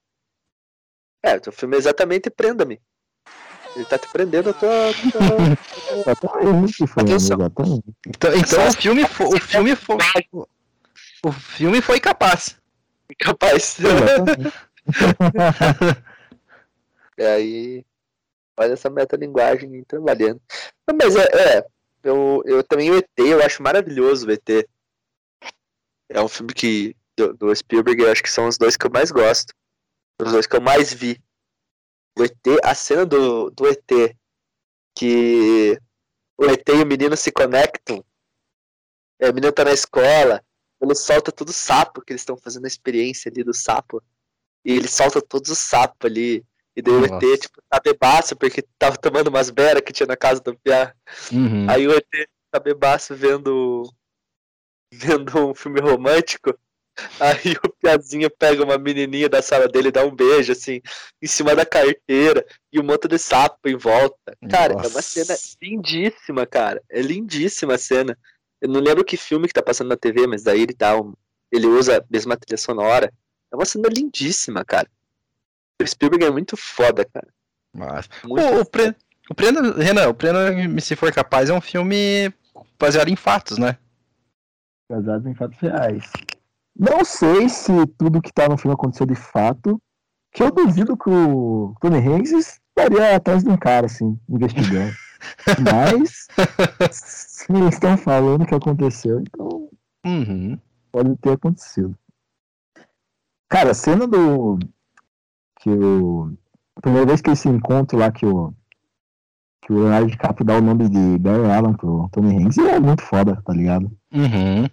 [1.24, 2.82] É, o teu filme é exatamente Prenda-me.
[3.76, 4.69] Ele tá te prendendo a tua.
[5.11, 5.57] tua-
[6.95, 7.37] Atenção.
[8.07, 9.27] Então, então o filme foi.
[9.27, 9.97] O filme foi.
[11.23, 12.57] O filme foi capaz.
[13.19, 13.77] Capaz.
[17.17, 17.85] E aí.
[18.57, 20.41] Olha essa metalinguagem trabalhando.
[20.87, 21.57] Não, mas é.
[21.57, 21.65] é,
[22.03, 24.67] eu, eu também o ET, eu acho maravilhoso o ET.
[26.09, 26.95] É um filme que.
[27.15, 29.53] Do, do Spielberg, eu acho que são os dois que eu mais gosto.
[30.19, 31.21] Os dois que eu mais vi.
[32.17, 34.15] O ET, a cena do, do ET.
[35.01, 35.81] Que
[36.37, 38.05] o ET e o menino se conectam.
[39.19, 40.43] É, o menino tá na escola.
[40.79, 43.99] Ele solta todo o sapo, que eles estão fazendo a experiência ali do sapo.
[44.63, 46.45] E ele solta todos os sapos ali.
[46.75, 47.15] E daí o Nossa.
[47.15, 50.93] ET, tipo, tá bebaço, porque tava tomando umas beras que tinha na casa do Piá.
[51.31, 51.67] Uhum.
[51.67, 53.91] Aí o ET tá bebaço vendo.
[54.93, 56.55] vendo um filme romântico.
[57.19, 60.81] Aí o Piazinho pega uma menininha da sala dele e dá um beijo, assim,
[61.21, 64.37] em cima da carteira, e um monte de sapo em volta.
[64.49, 65.01] Cara, é uma Nossa.
[65.01, 66.81] cena lindíssima, cara.
[66.89, 68.17] É lindíssima a cena.
[68.61, 71.13] Eu não lembro que filme que tá passando na TV, mas daí ele dá um.
[71.51, 73.11] Ele usa a mesma trilha sonora.
[73.51, 74.87] É uma cena lindíssima, cara.
[75.81, 77.27] O Spielberg é muito foda, cara.
[77.73, 78.95] Mas- Muito O, o, Pre...
[79.29, 82.31] o Prenda, Renan, o Prenda, se for capaz, é um filme
[82.77, 83.77] baseado em fatos, né?
[84.89, 86.11] Baseado em fatos reais.
[86.82, 89.79] Não sei se tudo que tá no filme aconteceu de fato.
[90.34, 94.91] Que eu duvido que o Tony Hanks estaria atrás de um cara, assim, investigando.
[95.71, 96.25] Mas,
[96.91, 99.69] se eles estão falando que aconteceu, então
[100.05, 100.57] Uhum.
[100.91, 101.95] pode ter acontecido.
[103.49, 104.57] Cara, a cena do.
[105.59, 106.34] Que o.
[106.77, 108.53] A primeira vez que eles se encontram lá, que o.
[109.63, 113.03] Que o Leonardo DiCaprio dá o nome de Barry Allen pro Tony Hanks, é muito
[113.03, 113.91] foda, tá ligado?
[114.11, 114.65] Uhum.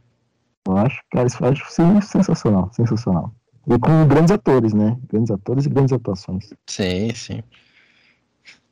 [0.69, 3.35] Eu acho, cara, isso acho sim, sensacional, sensacional.
[3.67, 4.99] E com grandes atores, né?
[5.11, 6.53] Grandes atores e grandes atuações.
[6.69, 7.43] Sim, sim.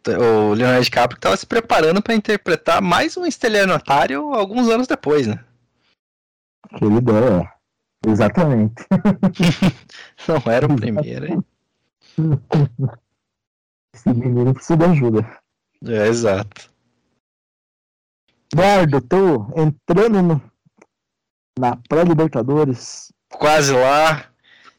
[0.07, 5.43] O Leonardo DiCaprio estava se preparando para interpretar mais um estelionatário alguns anos depois, né?
[6.71, 7.51] Aquele ideia,
[8.07, 8.85] Exatamente.
[10.29, 11.45] Não era o primeiro, hein?
[13.95, 15.41] Esse menino precisa de ajuda.
[15.85, 16.71] É, exato.
[18.55, 20.53] Bardo, tô entrando no,
[21.59, 23.13] na pré-Libertadores.
[23.31, 24.27] Quase lá.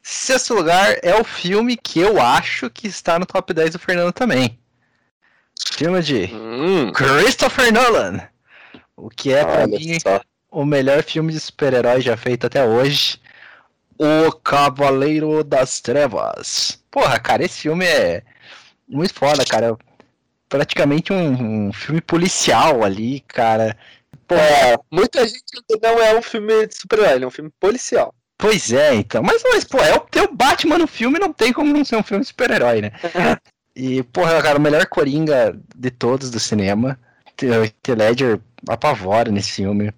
[0.02, 4.12] Sexto lugar é o filme que eu acho que está no top 10 do Fernando
[4.12, 4.58] também.
[5.72, 8.20] Filme de Hum, Christopher Nolan.
[8.96, 10.20] O que é, pra olha mim, só.
[10.50, 13.20] o melhor filme de super-herói já feito até hoje.
[13.98, 16.82] O Cavaleiro das Trevas.
[16.90, 18.22] Porra, cara, esse filme é
[18.88, 19.76] muito foda, cara.
[20.48, 23.76] Praticamente um, um filme policial ali, cara.
[24.28, 25.42] Porra, É, muita gente
[25.82, 28.14] não é um filme de super-herói, é um filme policial.
[28.36, 29.22] Pois é, então.
[29.22, 32.02] Mas, mas pô, é o teu Batman no filme, não tem como não ser um
[32.02, 32.92] filme de super-herói, né?
[33.80, 36.98] E, porra, cara, o melhor Coringa de todos do cinema.
[37.40, 39.94] O Heath Ledger apavora nesse filme.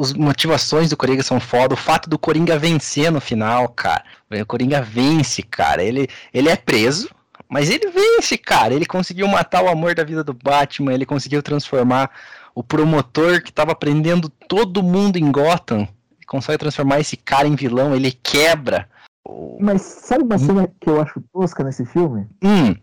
[0.00, 1.74] As motivações do Coringa são foda.
[1.74, 4.04] O fato do Coringa vencer no final, cara.
[4.30, 5.82] O Coringa vence, cara.
[5.82, 7.10] Ele, ele é preso,
[7.48, 8.74] mas ele vence, cara.
[8.74, 10.94] Ele conseguiu matar o amor da vida do Batman.
[10.94, 12.12] Ele conseguiu transformar
[12.54, 15.86] o promotor que tava prendendo todo mundo em Gotham.
[16.26, 17.94] Consegue transformar esse cara em vilão.
[17.94, 18.88] Ele quebra.
[19.26, 22.26] o- Mas sabe uma cena que eu acho tosca nesse filme?
[22.42, 22.74] Hum,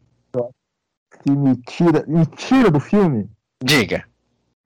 [1.24, 3.30] Que me tira, me tira do filme?
[3.64, 4.04] diga.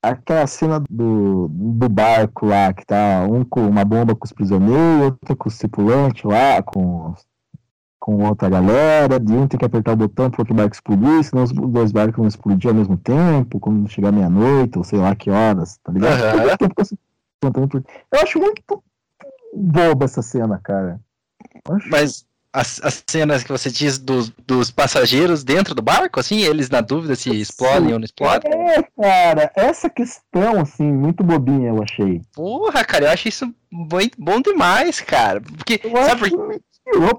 [0.04, 5.04] Aquela cena do, do barco lá, que tá um com uma bomba com os prisioneiros,
[5.06, 7.14] outro com os tripulantes lá, com,
[8.02, 11.43] com outra galera, de um tem que apertar o botão pro outro barco explodir, senão
[11.43, 15.30] os dois barcos vão explodir ao mesmo tempo, quando chegar meia-noite, ou sei lá que
[15.30, 16.18] horas, tá ligado?
[16.58, 16.95] Que
[18.12, 18.84] eu acho muito
[19.54, 20.99] boba essa cena, cara.
[21.70, 26.39] Acho- Mas as, as cenas que você diz dos, dos passageiros dentro do barco, assim,
[26.41, 28.52] eles na dúvida se explodem ou não explodem.
[28.52, 32.22] É, cara, essa questão, assim, muito bobinha, eu achei.
[32.34, 35.39] Porra, cara, eu acho isso bom, bom demais, cara.
[35.39, 36.62] Porque, Eu sabe acho por, que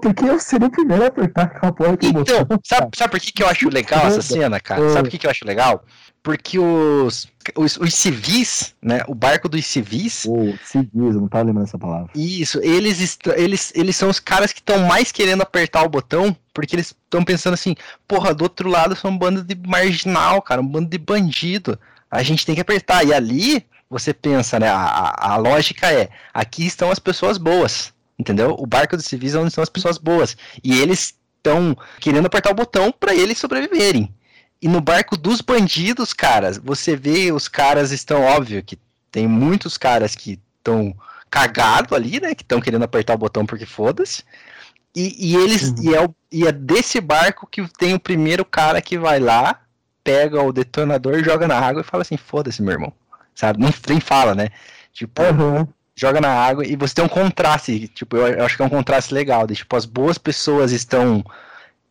[0.01, 3.31] porque eu seria o primeiro a apertar aquela porra que então, sabe, sabe por que,
[3.31, 4.81] que eu acho legal essa cena, cara?
[4.89, 5.83] Sabe por que, que eu acho legal?
[6.21, 11.67] Porque os, os, os civis, né, o barco dos civis, Ou civis, não tava lembrando
[11.67, 12.09] essa palavra.
[12.15, 16.75] Isso, eles, eles, eles são os caras que estão mais querendo apertar o botão, porque
[16.75, 17.75] eles estão pensando assim,
[18.07, 21.77] porra, do outro lado são um bando de marginal, cara, um bando de bandido.
[22.09, 23.05] A gente tem que apertar.
[23.05, 24.69] E ali, você pensa, né?
[24.69, 28.55] A, a- a lógica é, aqui estão as pessoas boas, entendeu?
[28.57, 30.35] O barco dos civis é onde estão as pessoas boas.
[30.63, 34.13] E eles estão querendo apertar o botão para eles sobreviverem.
[34.61, 38.79] E no barco dos bandidos, caras, você vê os caras estão, óbvio, que
[39.11, 40.95] tem muitos caras que estão
[41.29, 42.33] cagado ali, né?
[42.33, 44.23] Que estão querendo apertar o botão porque foda-se.
[44.95, 45.75] E, e eles Uhum.
[45.81, 49.59] e, é o- e é desse barco que tem o primeiro cara que vai lá,
[50.03, 52.93] pega o detonador, joga na água e fala assim, foda-se, meu irmão.
[53.35, 53.59] Sabe?
[53.59, 54.49] Não nem fala, né?
[54.93, 55.67] Tipo, Aham.
[55.95, 58.69] Joga na água e você tem um contraste, tipo, eu, eu acho que é um
[58.69, 61.23] contraste legal, de, tipo, as boas pessoas estão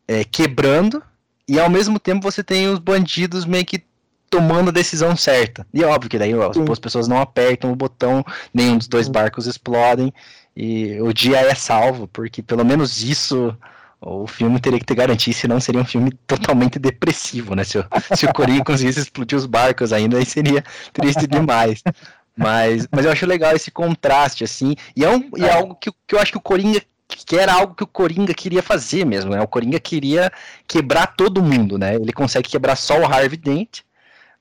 [0.09, 1.03] é, quebrando
[1.49, 3.83] e ao mesmo tempo você tem os bandidos meio que
[4.31, 5.67] tomando a decisão certa.
[5.75, 9.07] E é óbvio que daí as boas pessoas não apertam o botão, nenhum dos dois
[9.09, 10.13] barcos explodem
[10.57, 13.55] e o dia é salvo, porque pelo menos isso
[14.01, 17.63] o filme teria que ter garantido, senão seria um filme totalmente depressivo, né?
[17.63, 17.85] Se, o-
[18.17, 21.83] se o Coringa conseguisse explodir os barcos ainda, aí seria triste demais.
[22.37, 25.91] Mas, mas eu acho legal esse contraste, assim, e é, um, e é algo que,
[26.07, 26.81] que eu acho que o Coringa
[27.15, 29.41] que era algo que o Coringa queria fazer mesmo, né?
[29.43, 30.33] O Coringa queria
[30.67, 31.95] quebrar todo mundo, né?
[31.95, 33.81] Ele consegue quebrar só o Harvey Dent,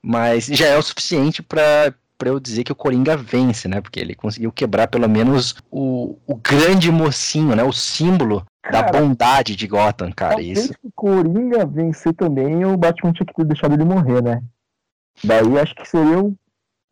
[0.00, 3.80] mas já é o suficiente para para eu dizer que o Coringa vence, né?
[3.80, 7.64] Porque ele conseguiu quebrar pelo menos o, o grande mocinho, né?
[7.64, 10.40] O símbolo da Cara, bondade de Gotham, cara.
[10.40, 10.72] Isso.
[10.84, 14.40] o Coringa vencer também, o Batman tinha que ter deixado ele morrer, né?
[15.24, 16.32] Daí acho que seria o.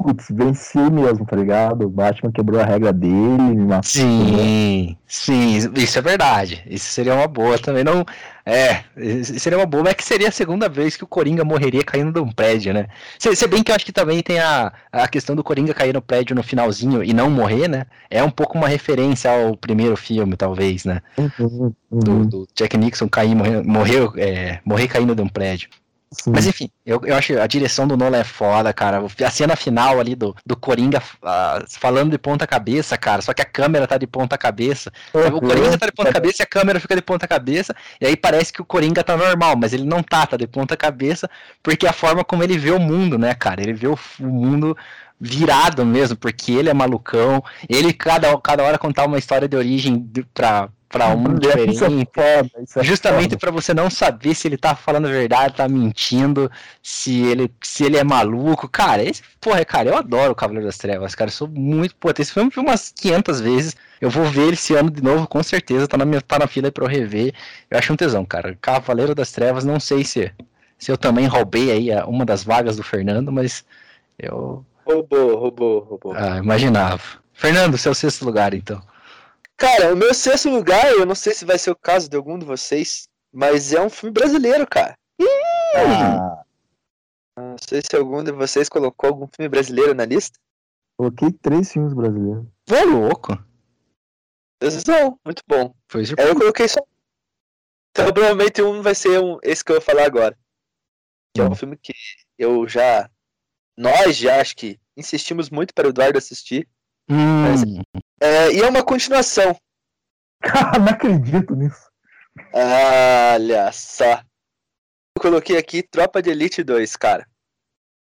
[0.01, 1.85] Putz, vencer mesmo, tá ligado?
[1.85, 3.83] O Batman quebrou a regra dele, me matou.
[3.85, 6.65] Sim, sim, isso é verdade.
[6.67, 7.85] Isso seria uma boa também.
[7.85, 8.07] Não,
[8.47, 8.83] é,
[9.23, 12.13] seria uma boa, mas é que seria a segunda vez que o Coringa morreria caindo
[12.13, 12.87] de um prédio, né?
[13.19, 15.93] Se, se bem que eu acho que também tem a, a questão do Coringa cair
[15.93, 17.85] no prédio no finalzinho e não morrer, né?
[18.09, 21.03] É um pouco uma referência ao primeiro filme, talvez, né?
[21.19, 25.69] Uhum, Do, uhum, do Jack Nixon cair, morrer, morreu, é, morrer caindo de um prédio.
[26.13, 26.31] Sim.
[26.31, 29.03] Mas enfim, eu, eu acho a direção do Nolan é foda, cara.
[29.25, 33.23] A cena final ali do, do Coringa ah, falando de ponta cabeça, cara.
[33.23, 34.93] Só que a câmera tá de ponta cabeça.
[35.13, 37.75] Sabe, O Coringa tá de ponta cabeça e a câmera fica de ponta cabeça.
[38.01, 40.77] E aí parece que o Coringa tá normal, mas ele não tá, tá de ponta
[40.77, 41.31] cabeça.
[41.63, 43.63] Porque a forma como ele vê o mundo, né, cara?
[43.63, 44.77] Ele vê o, o mundo
[45.21, 47.45] virado mesmo, porque ele é malucão.
[47.69, 51.79] Ele cada, cada hora contar uma história de origem de, pra, pra um é diferente.
[51.79, 55.69] foda, isso é Justamente pra você não saber se ele tá falando a verdade, tá
[55.69, 56.51] mentindo,
[56.83, 58.69] se ele, se ele é maluco.
[58.69, 61.29] Cara, esse, porra, cara, eu adoro o Cavaleiro das Trevas, cara.
[61.29, 61.95] Eu sou muito.
[61.95, 63.77] Pô, esse filme eu umas 500 vezes.
[64.01, 65.87] Eu vou ver esse ano de novo, com certeza.
[65.87, 67.33] Tá na, minha, tá na fila aí pra eu rever.
[67.71, 68.59] Eu acho um tesão, cara.
[68.61, 70.33] Cavaleiro das Trevas, não sei se,
[70.77, 73.65] se eu também roubei aí uma das vagas do Fernando, mas
[74.19, 74.65] eu.
[74.85, 76.15] Roubou, roubou, roubou.
[76.17, 77.01] Ah, imaginava.
[77.33, 78.83] Fernando, seu sexto lugar, então.
[79.61, 82.39] Cara, o meu sexto lugar, eu não sei se vai ser o caso de algum
[82.39, 84.95] de vocês, mas é um filme brasileiro, cara.
[85.77, 86.43] Ah,
[87.37, 90.39] Não sei se algum de vocês colocou algum filme brasileiro na lista.
[90.97, 92.47] coloquei três filmes brasileiros.
[92.71, 93.33] Ô, louco.
[94.63, 95.75] Decisão, muito bom.
[95.89, 96.81] Foi Aí eu coloquei só.
[97.93, 100.39] Então provavelmente um vai ser um, esse que eu vou falar agora.
[101.35, 101.55] Que é um Hum.
[101.55, 101.93] filme que
[102.39, 103.11] eu já.
[103.77, 106.69] Nós já acho que insistimos muito para o Eduardo assistir.
[107.11, 107.83] Hum,
[108.21, 109.57] É, e é uma continuação.
[110.43, 111.91] Cara, não acredito nisso.
[112.53, 114.21] Olha só.
[115.17, 117.27] Eu coloquei aqui Tropa de Elite 2, cara.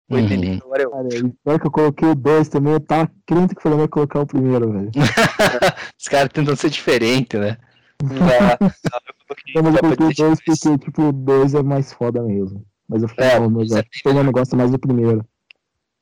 [0.09, 0.21] O Uhum.
[0.21, 0.91] inimigo agora eu.
[0.91, 1.09] Cara,
[1.45, 4.27] pior que eu coloquei o dois também, eu tava crente que falando ia colocar o
[4.27, 4.91] primeiro, velho.
[5.99, 7.59] Os caras tentam ser diferentes, né?
[8.03, 8.59] Ah,
[9.09, 10.61] eu coloquei Não, mas eu coloquei o Elite dois 2.
[10.61, 12.65] porque, tipo, o dois é mais foda mesmo.
[12.89, 15.27] Mas eu falei, É, não, mas é eu não gosto mais do primeiro.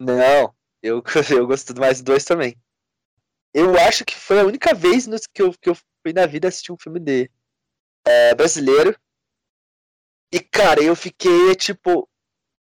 [0.00, 0.52] Não,
[0.82, 2.56] eu, eu gosto mais do dois também.
[3.54, 6.48] Eu acho que foi a única vez nos que, eu, que eu fui na vida
[6.48, 7.30] assistir um filme de
[8.04, 8.98] é, brasileiro.
[10.32, 12.08] E, cara, eu fiquei, tipo,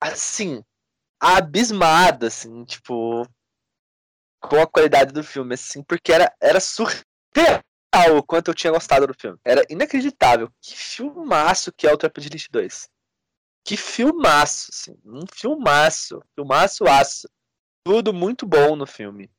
[0.02, 0.62] assim,
[1.18, 3.26] abismado, assim, tipo,
[4.42, 7.64] com a qualidade do filme, assim, porque era, era surreal
[8.18, 9.40] o quanto eu tinha gostado do filme.
[9.46, 10.52] Era inacreditável.
[10.60, 12.90] Que filmaço que é o Tropa de Elite 2.
[13.64, 17.30] Que filmaço, assim, um filmaço, filmaço aço.
[17.86, 19.32] Tudo muito bom no filme.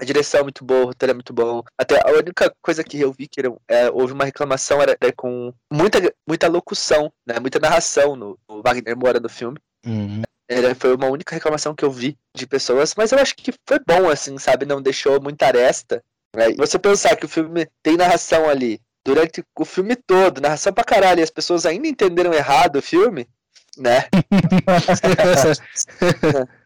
[0.00, 1.62] A direção é muito boa, o roteiro é muito bom.
[1.76, 5.12] Até a única coisa que eu vi que era, é, houve uma reclamação era é,
[5.12, 9.58] com muita, muita locução, né, muita narração no, no Wagner Moura no filme.
[9.84, 10.22] Uhum.
[10.48, 13.78] Era, foi uma única reclamação que eu vi de pessoas, mas eu acho que foi
[13.86, 14.64] bom, assim, sabe?
[14.64, 16.02] Não deixou muita aresta.
[16.34, 16.52] Né?
[16.52, 20.82] E você pensar que o filme tem narração ali durante o filme todo, narração pra
[20.82, 23.28] caralho, e as pessoas ainda entenderam errado o filme,
[23.76, 24.08] né?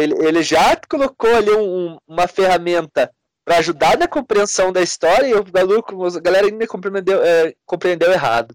[0.00, 3.10] Ele, ele já colocou ali um- uma ferramenta
[3.44, 8.10] pra ajudar na compreensão da história e o maluco, a galera ainda compreendeu, é, compreendeu
[8.12, 8.54] errado.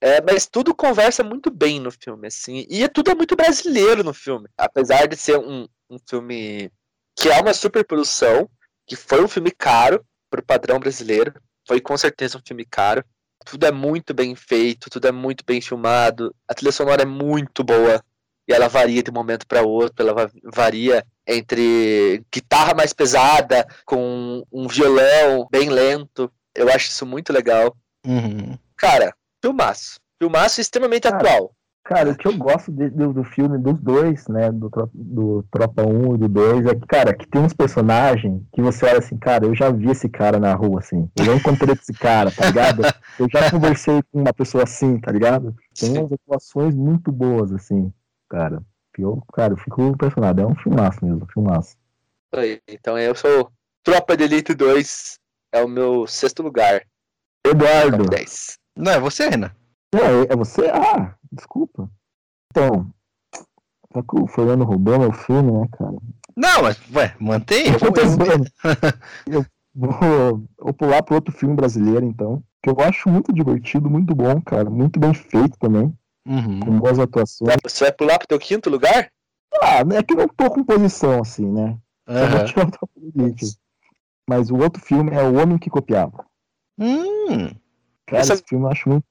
[0.00, 2.66] É, mas tudo conversa muito bem no filme, assim.
[2.68, 4.48] E é tudo é muito brasileiro no filme.
[4.58, 6.70] Apesar de ser um, um filme
[7.16, 8.48] que é uma superprodução,
[8.86, 11.32] que foi um filme caro pro padrão brasileiro.
[11.68, 13.04] Foi com certeza um filme caro.
[13.44, 16.34] Tudo é muito bem feito, tudo é muito bem filmado.
[16.48, 18.02] A trilha sonora é muito boa.
[18.48, 23.66] E ela varia de um momento para outro, ela va- varia entre guitarra mais pesada
[23.86, 26.30] com um violão bem lento.
[26.54, 27.74] Eu acho isso muito legal.
[28.06, 28.56] Uhum.
[28.76, 30.00] Cara, filmaço.
[30.20, 31.52] Filmaço extremamente Cara, atual.
[31.84, 35.82] Cara, o que eu gosto de- do, do filme, dos dois, né, do, do Tropa
[35.82, 39.16] 1 e do 2, é que, cara, que tem uns personagens que você olha assim,
[39.18, 42.46] cara, eu já vi esse cara na rua, assim, eu já encontrei esse cara, tá
[42.46, 42.82] ligado?
[43.18, 45.54] Eu já conversei com uma pessoa assim, tá ligado?
[45.78, 47.92] Tem umas atuações muito boas, assim,
[48.32, 48.62] cara.
[48.98, 51.76] Eu, cara, eu fico impressionado, é um filmaço mesmo, filmaço.
[52.34, 53.52] Aí, Então eu sou
[53.84, 55.18] Tropa de Elite 2,
[55.52, 56.82] é o meu sexto lugar.
[57.46, 58.58] Eduardo, Top 10.
[58.76, 59.50] Não, é você, Renan.
[59.94, 60.70] é, é você?
[60.70, 61.90] Ah, desculpa.
[62.50, 62.90] Então,
[63.92, 65.96] só que o Fernando roubou meu filme, né, cara?
[66.36, 67.66] Não, mas, ué, mantém.
[67.66, 67.78] Eu
[69.26, 72.42] Eu, vou, vou pular para outro filme brasileiro, então.
[72.62, 74.70] Que eu acho muito divertido, muito bom, cara.
[74.70, 75.92] Muito bem feito também.
[76.26, 76.60] Uhum.
[76.60, 77.54] Com boas atuações.
[77.64, 79.10] Você vai pular pro teu quinto lugar?
[79.60, 81.76] Ah, é que eu não tô com posição assim, né?
[83.16, 83.56] Elite.
[84.28, 86.24] Mas o outro filme é O Homem que Copiava.
[86.78, 87.48] Hum,
[88.06, 89.04] Cara, Essa- esse filme eu acho muito.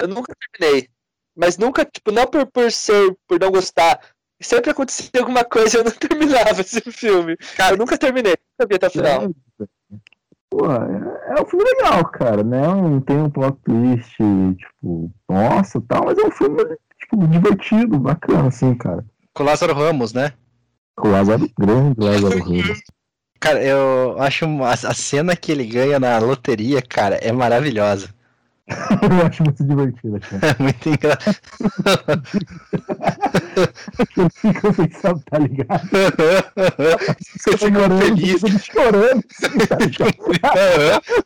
[0.00, 0.88] Eu nunca terminei.
[1.36, 4.00] Mas nunca, tipo, não por, por ser, por não gostar.
[4.40, 5.90] Sempre acontecia alguma coisa e eu não
[6.50, 7.36] terminava esse filme.
[7.56, 9.30] Cara, eu nunca terminei, nunca vi até o final.
[10.56, 12.62] Pô, é, é um filme legal, cara, né?
[12.66, 16.56] Não tem um plot twist, tipo, nossa tal, mas é um filme,
[16.98, 19.04] tipo, divertido, bacana, assim, cara.
[19.34, 20.32] com o Lázaro Ramos, né?
[20.96, 22.80] Com o Lázaro Grande, Lázaro Ramos.
[23.38, 28.08] Cara, eu acho uma- a cena que ele ganha na loteria, cara, é maravilhosa.
[29.02, 30.56] eu acho muito divertido, cara.
[30.58, 31.36] É muito engraçado.
[34.16, 35.88] Eu fico pensando, tá ligado?
[37.38, 38.40] Você fica chorando, feliz.
[38.64, 39.24] chorando?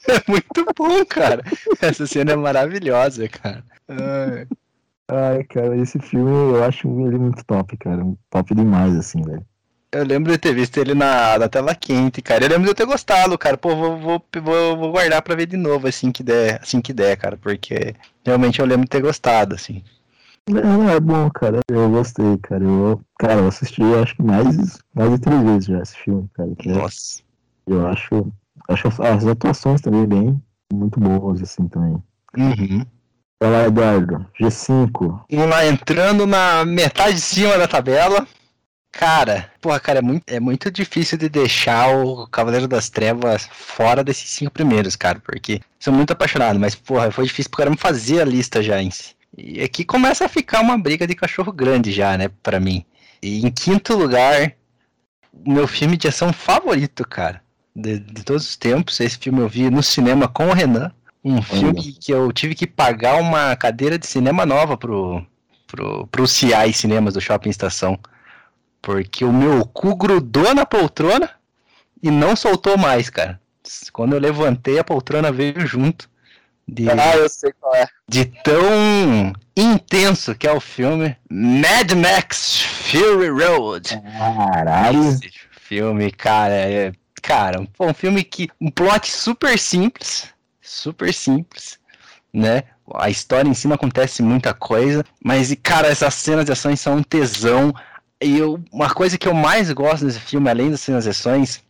[0.06, 1.42] É muito bom, cara.
[1.80, 3.64] Essa cena é maravilhosa, cara.
[3.88, 4.46] Ai.
[5.08, 8.06] Ai, cara, esse filme eu acho ele muito top, cara.
[8.30, 9.44] Top demais, assim, velho.
[9.92, 12.44] Eu lembro de ter visto ele na, na tela quente, cara.
[12.44, 13.56] Eu lembro de eu ter gostado, cara.
[13.56, 16.92] Pô, vou, vou, vou, vou guardar pra ver de novo, assim que der, assim que
[16.92, 17.36] der, cara.
[17.36, 19.82] Porque realmente eu lembro de ter gostado, assim.
[20.48, 21.58] Não, é bom, cara.
[21.68, 22.62] Eu gostei, cara.
[22.62, 26.28] Eu, cara, eu assisti, eu acho que mais, mais de três vezes já esse filme,
[26.34, 26.50] cara.
[26.64, 27.22] é- Nossa.
[27.66, 28.32] eu acho
[28.68, 32.00] Acho as, as atuações também bem muito boas, assim, também.
[32.36, 32.86] Uhum.
[33.42, 34.24] Vai lá, Eduardo.
[34.40, 35.24] G5.
[35.30, 38.26] Vamos lá, entrando na metade de cima da tabela.
[38.92, 44.02] Cara, porra, cara, é muito, é muito difícil de deixar o Cavaleiro das Trevas fora
[44.02, 47.76] desses cinco primeiros, cara, porque sou muito apaixonado, mas, porra, foi difícil pro cara me
[47.76, 49.14] fazer a lista já em si.
[49.36, 52.84] E aqui começa a ficar uma briga de cachorro grande já, né, pra mim.
[53.22, 54.54] E em quinto lugar,
[55.32, 57.40] o meu filme de ação favorito, cara,
[57.74, 58.98] de, de todos os tempos.
[59.00, 60.92] Esse filme eu vi no cinema com o Renan.
[61.22, 65.24] Um filme que eu tive que pagar uma cadeira de cinema nova pro,
[65.66, 67.98] pro, pro CI Cinemas do Shopping Estação.
[68.82, 71.30] Porque o meu cu grudou na poltrona
[72.02, 73.40] e não soltou mais, cara.
[73.92, 76.08] Quando eu levantei, a poltrona veio junto.
[76.66, 77.86] De, Ah, eu sei qual é.
[78.08, 84.00] de tão intenso que é o filme Mad Max Fury Road.
[84.18, 85.08] Caralho.
[85.10, 86.92] Esse filme, cara, é.
[87.22, 88.48] Cara, um filme que.
[88.60, 90.28] Um plot super simples.
[90.62, 91.78] Super simples,
[92.32, 92.62] né?
[92.94, 95.04] A história em si não acontece muita coisa.
[95.22, 97.74] Mas, e, cara, essas cenas de ações são um tesão.
[98.22, 101.62] E eu, uma coisa que eu mais gosto desse filme, além das ações,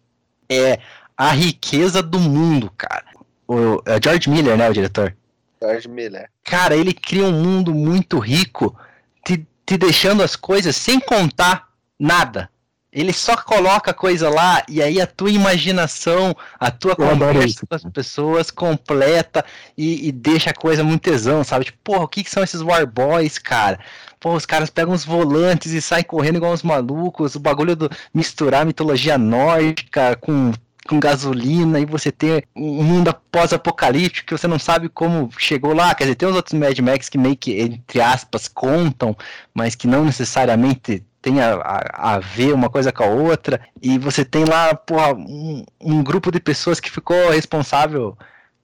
[0.49, 0.81] é
[1.17, 3.05] a riqueza do mundo, cara.
[3.47, 5.15] O, é George Miller, né, o diretor?
[5.63, 6.29] George Miller.
[6.43, 8.77] Cara, ele cria um mundo muito rico,
[9.25, 12.51] te, te deixando as coisas sem contar nada.
[12.93, 17.75] Ele só coloca coisa lá e aí a tua imaginação, a tua Eu conversa com
[17.75, 19.45] as pessoas completa
[19.79, 21.67] e, e deixa a coisa muito tesão, sabe?
[21.67, 23.79] Tipo, porra, o que, que são esses War Boys, cara?
[24.21, 27.35] Pô, os caras pegam os volantes e saem correndo igual uns malucos.
[27.35, 30.53] O bagulho do misturar mitologia nórdica com
[30.87, 35.95] com gasolina e você ter um mundo pós-apocalíptico que você não sabe como chegou lá.
[35.95, 39.17] Quer dizer, tem os outros Mad Max que meio que, entre aspas, contam,
[39.55, 43.61] mas que não necessariamente tem a, a, a ver uma coisa com a outra.
[43.81, 48.17] E você tem lá, porra, um, um grupo de pessoas que ficou responsável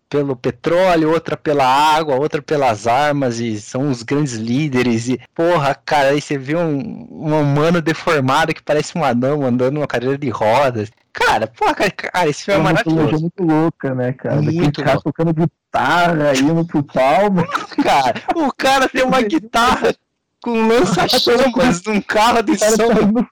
[0.08, 5.08] pelo petróleo, outra pela água, outra pelas armas, e são os grandes líderes.
[5.08, 9.74] E, porra, cara, aí você vê um, um humano deformado que parece um anão andando
[9.74, 10.90] numa cadeira de rodas.
[11.12, 13.20] Cara, porra, cara, cara esse É filme é maravilhoso.
[13.20, 14.42] muito louca, né, cara?
[14.42, 17.44] Muito cara tocando guitarra, indo pro palmo.
[17.82, 19.94] Cara, o cara tem uma guitarra
[20.42, 23.26] com lança-chamas num carro de som.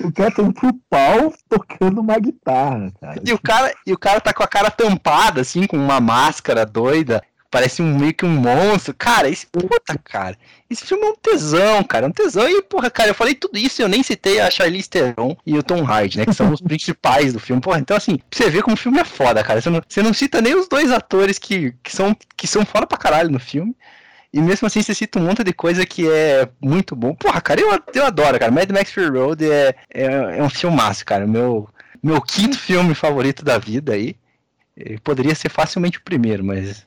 [0.00, 3.20] O cara tá indo pro pau tocando uma guitarra, cara.
[3.24, 6.66] E o cara, e o cara tá com a cara tampada, assim, com uma máscara
[6.66, 7.22] doida.
[7.50, 8.92] Parece um meio que um monstro.
[8.98, 10.36] Cara, esse puta, cara.
[10.68, 12.06] Esse filme é um tesão, cara.
[12.06, 12.48] É um tesão.
[12.48, 15.62] E, porra, cara, eu falei tudo isso eu nem citei a Charlize Theron e o
[15.62, 16.26] Tom Hardy, né?
[16.26, 17.62] Que são os principais do filme.
[17.62, 19.60] Porra, então assim, você ver como o filme é foda, cara.
[19.60, 22.88] Você não, você não cita nem os dois atores que, que, são, que são foda
[22.88, 23.72] pra caralho no filme.
[24.34, 27.14] E mesmo assim você cita um monte de coisa que é muito bom.
[27.14, 28.50] Porra, cara, eu, eu adoro, cara.
[28.50, 31.24] Mad Max Fury Road é, é, é um filmaço, cara.
[31.24, 31.70] Meu,
[32.02, 34.16] meu quinto filme favorito da vida aí.
[34.76, 36.84] Eh, Poderia ser facilmente o primeiro, mas.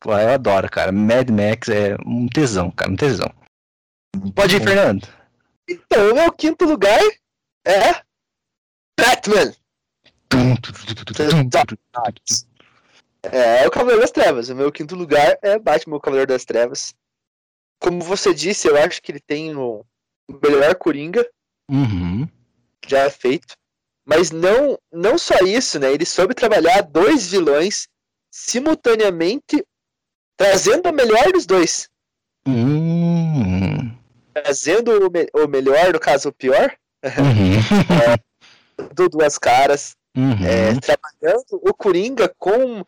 [0.00, 0.90] Pô, eu adoro, cara.
[0.90, 2.90] Mad Max é um tesão, cara.
[2.90, 3.32] Um tesão.
[4.34, 5.06] Pode ir, Fernando.
[5.70, 7.00] Então, o meu quinto lugar
[7.64, 7.94] é.
[8.98, 9.54] Batman!
[10.28, 10.72] Tum, tum.
[13.22, 14.48] É, o Cavaleiro das Trevas.
[14.48, 16.94] O meu quinto lugar é Batman, o Cavaleiro das Trevas.
[17.80, 19.84] Como você disse, eu acho que ele tem o
[20.42, 21.28] melhor Coringa
[21.70, 22.26] Uhum.
[22.86, 23.54] já feito.
[24.06, 25.92] Mas não, não só isso, né?
[25.92, 27.86] Ele soube trabalhar dois vilões
[28.30, 29.64] simultaneamente,
[30.36, 31.88] trazendo o melhor dos dois.
[32.46, 33.94] Hum.
[34.32, 38.88] Trazendo o, me- o melhor, no caso o pior, Uhum.
[38.94, 39.94] do Duas Caras.
[40.16, 40.32] Uhum.
[40.44, 42.84] é, trabalhando o Coringa com é,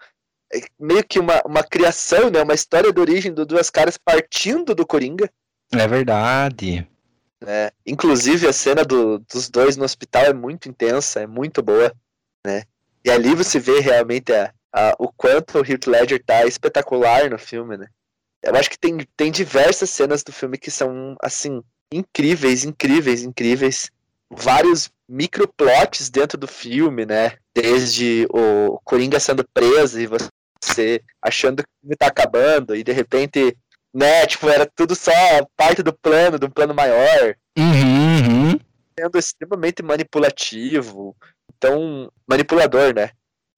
[0.78, 2.42] meio que uma, uma criação, né?
[2.42, 5.30] Uma história de origem do Duas Caras partindo do Coringa.
[5.72, 6.86] É verdade.
[7.40, 7.70] né?
[7.86, 11.92] Inclusive a cena do- dos dois no hospital é muito intensa, é muito boa,
[12.46, 12.64] né?
[13.05, 17.38] E ali você vê realmente a, a- o quanto o Heath Ledger tá espetacular no
[17.38, 17.86] filme, né?
[18.42, 23.90] Eu acho que tem, tem diversas cenas do filme que são, assim, incríveis, incríveis, incríveis.
[24.30, 27.32] Vários microplots dentro do filme, né?
[27.55, 30.28] Desde o Coringa sendo preso e você
[31.22, 33.56] achando que o filme tá acabando e de repente
[33.92, 34.26] né?
[34.26, 35.12] Tipo, era tudo só
[35.56, 38.52] parte do plano, do plano maior, Uhum.
[38.52, 38.61] uhum.
[38.98, 41.16] sendo extremamente manipulativo.
[41.56, 43.11] Então, manipulador, né?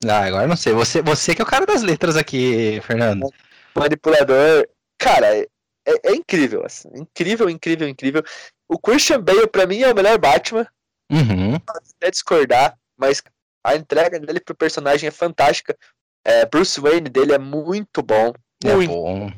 [0.05, 0.73] Ah, agora não sei.
[0.73, 3.29] Você, você que é o cara das letras aqui, Fernando.
[3.77, 4.67] Manipulador.
[4.99, 5.47] Cara, é,
[5.87, 6.89] é incrível, assim.
[6.95, 8.25] Incrível, incrível, incrível.
[8.69, 10.67] O Christian Bale, pra mim, é o melhor Batman.
[11.11, 11.57] Uhum.
[11.57, 13.23] Até discordar, mas
[13.65, 15.77] a entrega dele pro personagem é fantástica.
[16.25, 18.33] É, Bruce Wayne dele é muito bom.
[18.65, 19.33] É Muito, bom.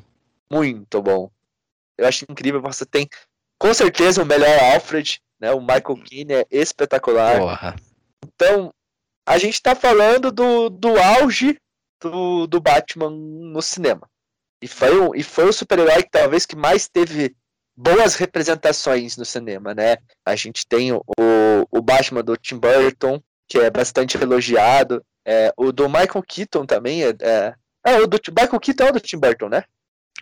[0.51, 1.31] muito bom.
[1.97, 2.61] Eu acho incrível.
[2.61, 3.09] Você tem,
[3.59, 5.51] com certeza, o melhor Alfred, né?
[5.53, 7.39] O Michael Keane é espetacular.
[7.39, 7.77] Porra.
[8.25, 8.73] Então,
[9.27, 11.59] a gente tá falando do, do auge
[12.03, 14.09] do, do Batman no cinema.
[14.63, 17.35] E foi, o, e foi o super-herói que talvez que mais teve
[17.77, 19.97] boas representações no cinema, né?
[20.25, 21.03] A gente tem o,
[21.71, 25.05] o Batman do Tim Burton, que é bastante elogiado.
[25.25, 27.99] É, o do Michael Keaton também é, é, é.
[27.99, 29.65] o do Michael Keaton é o do Tim Burton, né?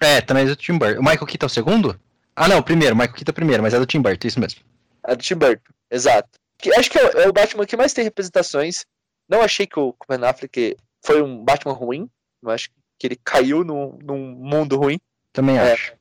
[0.00, 1.00] É, também é do Tim Burton.
[1.00, 2.00] O Michael Keaton é o segundo?
[2.34, 2.94] Ah, não, o primeiro.
[2.94, 4.60] O Michael Keaton é o primeiro, mas é do Tim Burton, isso mesmo.
[5.06, 6.28] É do Tim Burton, exato.
[6.58, 8.84] Que, acho que é, é o Batman que mais tem representações.
[9.28, 12.08] Não achei que o Ben Affleck foi um Batman ruim.
[12.42, 15.00] Eu acho que ele caiu num, num mundo ruim.
[15.32, 15.72] Também É.
[15.72, 15.92] acho.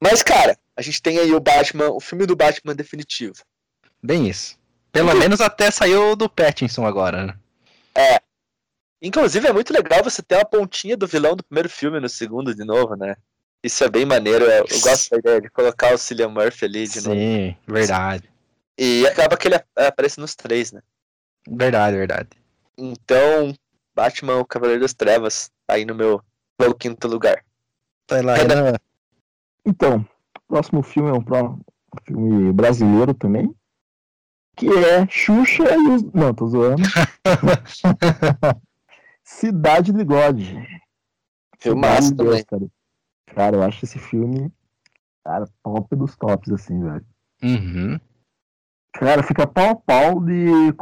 [0.00, 3.42] Mas, cara, a gente tem aí o Batman, o filme do Batman definitivo.
[4.02, 4.56] Bem isso.
[4.94, 7.34] Pelo menos até saiu do Pattinson agora, né?
[9.02, 12.54] Inclusive, é muito legal você ter uma pontinha do vilão do primeiro filme no segundo
[12.54, 13.16] de novo, né?
[13.62, 14.44] Isso é bem maneiro.
[14.44, 17.16] Eu, eu gosto da ideia de colocar o Cillian Murphy ali de novo.
[17.16, 18.30] Sim, verdade.
[18.78, 20.80] E acaba que ele ap- aparece nos três, né?
[21.46, 22.28] Verdade, verdade.
[22.78, 23.54] Então,
[23.94, 26.22] Batman, o Cavaleiro das Trevas, tá aí no meu,
[26.58, 27.44] meu quinto lugar.
[28.08, 28.74] Vai lá, Renan.
[29.66, 31.60] Então, o próximo filme é um, um
[32.06, 33.54] filme brasileiro também.
[34.56, 36.02] Que é Xuxa e os.
[36.12, 36.82] Não, tô zoando.
[39.24, 40.40] Cidade de God.
[41.58, 42.68] Filmaço Cidade de Deus, também.
[43.26, 43.34] Cara.
[43.34, 44.52] cara, eu acho esse filme.
[45.24, 47.06] Cara, top dos tops, assim, velho.
[47.42, 47.98] Uhum.
[48.92, 50.72] Cara, fica pau a pau de,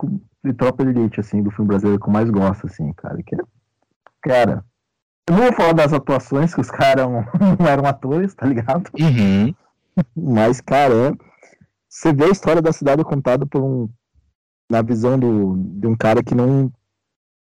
[0.44, 3.22] de Tropa de Elite, assim, do filme brasileiro que eu mais gosto, assim, cara.
[3.22, 3.38] Que é,
[4.20, 4.64] cara,
[5.28, 7.24] eu não vou falar das atuações, que os caras não,
[7.58, 8.90] não eram atores, tá ligado?
[9.00, 9.54] Uhum.
[10.16, 11.31] Mas, cara, é-
[11.92, 13.88] você vê a história da cidade contada por um.
[14.70, 16.72] Na visão do, de um cara que não.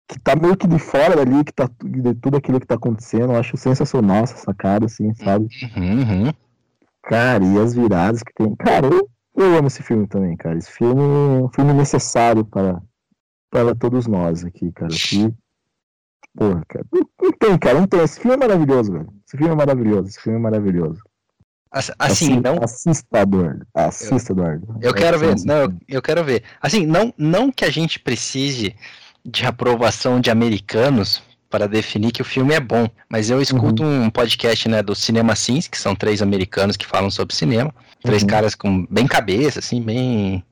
[0.06, 3.32] que tá meio que de fora dali, que tá de tudo aquilo que tá acontecendo.
[3.32, 5.48] Eu acho sensacional essa sacada, assim, sabe?
[5.74, 6.30] Uhum.
[7.02, 8.54] Cara, e as viradas que tem.
[8.56, 10.58] Cara, eu, eu amo esse filme também, cara.
[10.58, 12.82] Esse filme é um filme necessário para,
[13.50, 14.92] para todos nós aqui, cara.
[14.92, 15.34] Que,
[16.36, 16.84] porra, cara.
[16.92, 18.02] Não, não tem, cara, não tem.
[18.02, 19.08] Esse filme é maravilhoso, velho.
[19.26, 20.08] Esse filme é maravilhoso.
[20.08, 21.02] Esse filme é maravilhoso.
[21.72, 22.58] Ass- Assim, não.
[22.62, 23.66] Assista, Eduardo.
[23.74, 24.76] Assista, Eduardo.
[24.80, 26.42] Eu É quero ver, não, eu, eu quero ver.
[26.60, 28.74] Assim, não, não que a gente precise
[29.24, 34.08] de aprovação de americanos para definir que o filme é bom, mas eu escuto um
[34.10, 38.28] podcast, né, do Cinema Sins, que são três americanos que falam sobre cinema, três Uhum.
[38.28, 40.42] caras com bem cabeça, assim, bem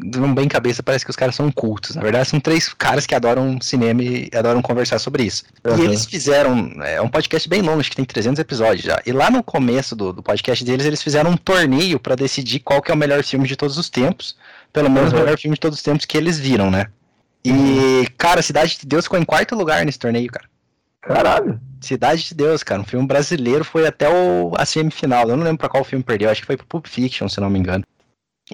[0.00, 1.96] não bem cabeça, parece que os caras são cultos.
[1.96, 5.44] Na verdade, são três caras que adoram cinema e adoram conversar sobre isso.
[5.64, 5.84] E Uhum.
[5.84, 9.00] eles fizeram, é um podcast bem longo, acho que tem 300 episódios já.
[9.04, 12.80] E lá no começo do, do podcast deles, eles fizeram um torneio pra decidir qual
[12.80, 14.36] que é o melhor filme de todos os tempos.
[14.72, 15.18] Pelo menos Uhum.
[15.18, 16.86] o melhor filme de todos os tempos que eles viram, né?
[17.44, 20.46] E, cara, Cidade de Deus ficou em quarto lugar nesse torneio, cara.
[21.00, 21.60] Caralho.
[21.80, 22.80] Cidade de Deus, cara.
[22.80, 25.28] Um filme brasileiro foi até o, a semifinal.
[25.28, 27.48] Eu não lembro pra qual filme perdeu, acho que foi pro Pulp Fiction, se não
[27.48, 27.84] me engano.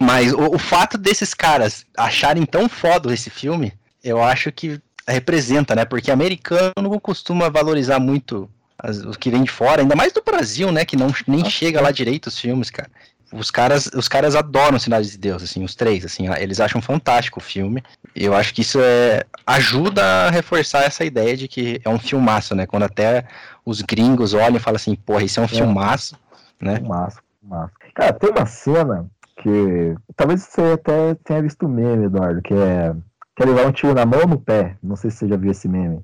[0.01, 3.73] Mas o, o fato desses caras acharem tão foda esse filme,
[4.03, 5.85] eu acho que representa, né?
[5.85, 10.23] Porque americano não costuma valorizar muito as- o que vem de fora, ainda mais do
[10.23, 10.85] Brasil, né?
[10.85, 12.91] Que não, nem Ah, chega lá direito os filmes, cara.
[13.33, 17.41] Os caras, os caras adoram Cidade de Deus, assim, os três, assim, eles acham fantástico
[17.41, 17.83] o filme.
[18.15, 21.99] E eu acho que isso é ajuda a reforçar essa ideia de que é um
[21.99, 22.65] filmaço, né?
[22.67, 23.25] Quando até
[23.65, 26.17] os gringos olham e falam assim, porra, isso é um filmaço,
[26.61, 26.79] né?
[26.81, 27.73] Massa, massa.
[27.95, 29.07] Cara, tem uma cena
[29.37, 29.95] que.
[30.17, 32.95] Talvez você até tenha visto o meme, Eduardo, que é.
[33.37, 34.77] Quer levar um tiro na mão ou no pé?
[34.83, 36.01] Não sei se você já viu esse meme.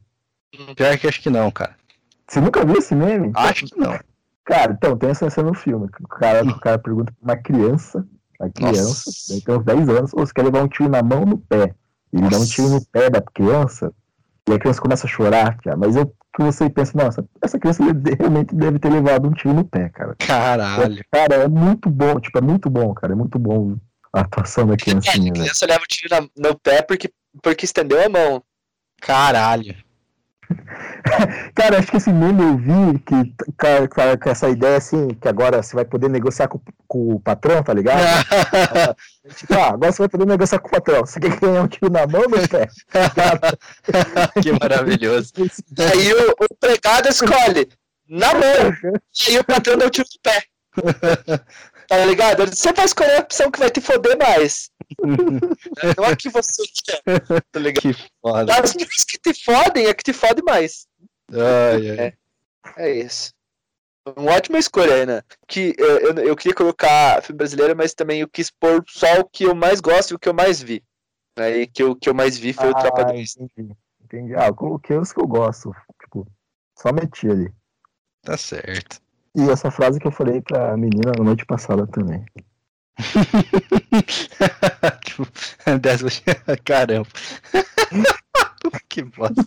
[0.74, 1.76] Pior que acho que não, cara.
[2.26, 3.30] Você nunca viu esse meme?
[3.34, 3.98] Acho que não.
[4.44, 5.86] Cara, então, tem essa cena no filme.
[6.00, 8.04] O cara, o cara pergunta pra uma criança,
[8.40, 11.20] uma criança, ele tem uns 10 anos, ou você quer levar um tiro na mão
[11.20, 11.74] ou no pé?
[12.12, 13.92] Ele dá um tiro no pé da criança,
[14.52, 15.76] e a criança começa a chorar, cara.
[15.76, 17.82] Mas eu que você pensa, nossa, essa criança
[18.18, 20.14] realmente deve ter levado um tiro no pé, cara.
[20.18, 21.04] Caralho.
[21.12, 23.12] Cara, é muito bom, tipo, é muito bom, cara.
[23.12, 23.76] É muito bom
[24.12, 27.10] a atuação da É, criancinha, a criança leva o tiro na- no pé porque,
[27.42, 28.42] porque estendeu a mão.
[29.00, 29.74] Caralho.
[31.54, 35.08] Cara, acho que esse meme eu vi que t- ca- ca- com essa ideia assim,
[35.08, 38.00] que agora você vai poder negociar com, com o patrão, tá ligado?
[39.36, 41.00] Tipo, ah, agora você vai poder negociar com o patrão.
[41.06, 42.68] Você quer ganhar um tiro na mão no pé?
[44.42, 45.32] que maravilhoso.
[45.92, 47.68] Aí o, o empregado escolhe
[48.08, 48.72] na mão.
[49.26, 50.42] E aí o patrão dá o tiro no pé.
[51.90, 52.46] Tá ligado?
[52.46, 54.70] Você vai escolher a opção que vai te foder mais.
[55.96, 57.02] Não é que você quer.
[57.50, 57.82] Tá ligado?
[57.82, 58.54] Que foda.
[58.54, 60.86] As coisas que te fodem é que te fode mais.
[61.32, 62.14] Ai, ai.
[62.76, 63.32] É isso.
[64.16, 65.20] Uma ótima escolha aí, né?
[65.48, 69.24] Que eu, eu, eu queria colocar filme brasileiro, mas também eu quis pôr só o
[69.24, 70.84] que eu mais gosto e o que eu mais vi.
[71.36, 73.36] Aí que o que eu mais vi foi o Tropa Ah, 2.
[73.36, 73.74] entendi.
[74.04, 74.34] Entendi.
[74.36, 75.72] Ah, eu coloquei os que eu gosto.
[76.00, 76.24] Tipo,
[76.78, 77.52] só meti ali.
[78.22, 79.00] Tá certo.
[79.36, 82.24] E essa frase que eu falei pra menina na noite passada também.
[85.04, 85.26] tipo,
[85.80, 86.06] dessa...
[86.64, 87.08] Caramba.
[88.88, 89.46] que bosta.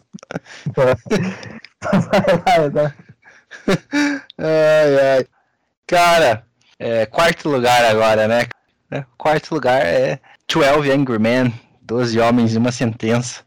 [4.38, 5.28] Ai, ai.
[5.86, 6.46] Cara,
[6.80, 8.48] é, quarto lugar agora, né?
[8.90, 13.44] É, quarto lugar é 12 Angry Men, 12 Homens e uma Sentença.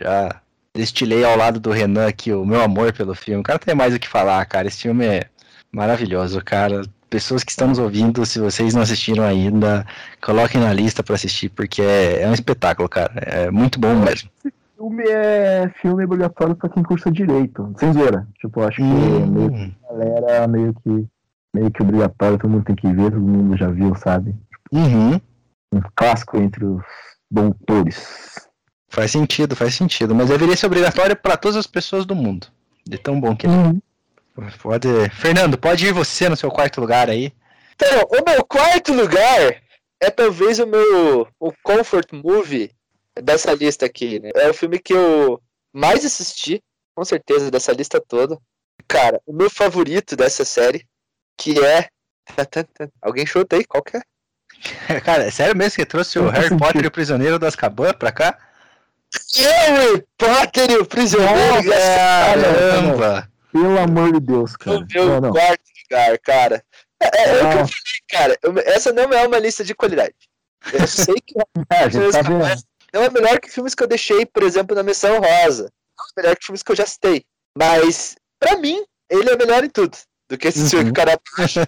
[0.00, 0.40] Já
[0.74, 3.40] destilei ao lado do Renan aqui o meu amor pelo filme.
[3.40, 4.68] O cara tem mais o que falar, cara.
[4.68, 5.28] Esse filme é
[5.72, 6.82] maravilhoso, cara.
[7.08, 9.84] Pessoas que estão nos ouvindo, se vocês não assistiram ainda,
[10.22, 13.12] coloquem na lista para assistir, porque é, é, um espetáculo, cara.
[13.16, 14.30] É muito bom mesmo.
[14.44, 18.28] Esse filme é filme obrigatório para quem cursa direito, sem zoeira.
[18.40, 19.26] Tipo, acho que hum.
[19.26, 21.08] meio, a galera meio que
[21.52, 24.34] meio que obrigatório, todo mundo tem que ver, todo mundo já viu, sabe?
[24.72, 25.20] Uhum.
[25.72, 26.82] Um clássico entre os
[27.30, 28.48] doutores.
[28.88, 30.14] Faz sentido, faz sentido.
[30.14, 32.48] Mas deveria ser obrigatório para todas as pessoas do mundo.
[32.86, 33.50] De tão bom que é.
[33.50, 33.80] Uhum.
[34.62, 34.88] Pode.
[35.10, 37.32] Fernando, pode ir você no seu quarto lugar aí.
[37.74, 39.62] Então, o meu quarto lugar
[40.00, 42.70] é talvez o meu o comfort movie
[43.14, 44.30] dessa lista aqui, né?
[44.34, 45.40] É o filme que eu
[45.72, 46.62] mais assisti,
[46.94, 48.38] com certeza, dessa lista toda.
[48.88, 50.86] Cara, o meu favorito dessa série,
[51.36, 51.88] que é.
[53.02, 53.64] Alguém chuta aí?
[53.64, 55.00] Qual que é?
[55.00, 58.12] Cara, é sério mesmo que trouxe o Harry Potter e o Prisioneiro das Cabanas pra
[58.12, 58.38] cá?
[59.36, 63.29] Harry Potter e o Prisioneiro das Caramba!
[63.52, 64.78] Pelo amor de Deus, cara.
[64.78, 65.30] O meu não, não.
[65.32, 66.64] quarto lugar, cara.
[67.02, 67.68] É, é, é o que eu falei,
[68.08, 68.38] cara.
[68.42, 70.14] Eu, essa não é uma lista de qualidade.
[70.72, 71.34] Eu sei que
[71.70, 72.56] é, tá
[72.92, 75.72] não é melhor que filmes que eu deixei, por exemplo, na Missão Rosa.
[75.96, 77.24] Não é melhor que filmes que eu já citei.
[77.56, 79.96] Mas, pra mim, ele é melhor em tudo.
[80.28, 80.68] Do que esse uhum.
[80.68, 81.20] filme que o cara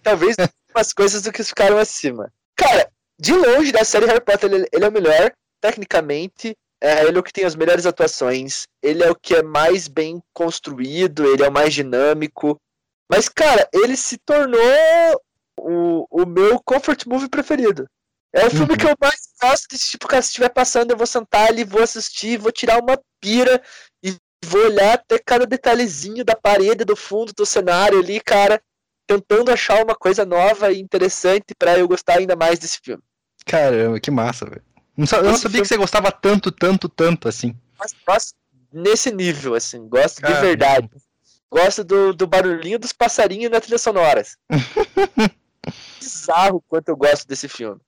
[0.02, 0.36] Talvez
[0.74, 2.32] umas coisas do que ficaram acima.
[2.56, 6.56] Cara, de longe da série Harry Potter, ele, ele é o melhor, tecnicamente.
[6.82, 8.64] É, ele é o que tem as melhores atuações.
[8.82, 11.24] Ele é o que é mais bem construído.
[11.24, 12.60] Ele é o mais dinâmico.
[13.08, 14.60] Mas, cara, ele se tornou
[15.56, 17.86] o, o meu comfort movie preferido.
[18.34, 18.78] É o filme uhum.
[18.78, 21.82] que eu mais gosto desse tipo, cara, se estiver passando, eu vou sentar ali, vou
[21.82, 23.62] assistir, vou tirar uma pira
[24.02, 28.60] e vou olhar até cada detalhezinho da parede, do fundo, do cenário ali, cara,
[29.06, 33.02] tentando achar uma coisa nova e interessante para eu gostar ainda mais desse filme.
[33.44, 34.71] Caramba, que massa, velho.
[34.96, 37.56] Não, eu não sabia que você gostava tanto, tanto, tanto assim.
[37.78, 38.34] Mas gosto
[38.72, 39.88] nesse nível, assim.
[39.88, 40.40] Gosto Caramba.
[40.40, 40.90] de verdade.
[41.50, 44.22] Gosto do, do barulhinho dos passarinhos na trilha sonora.
[46.00, 47.80] Bizarro quanto eu gosto desse filme.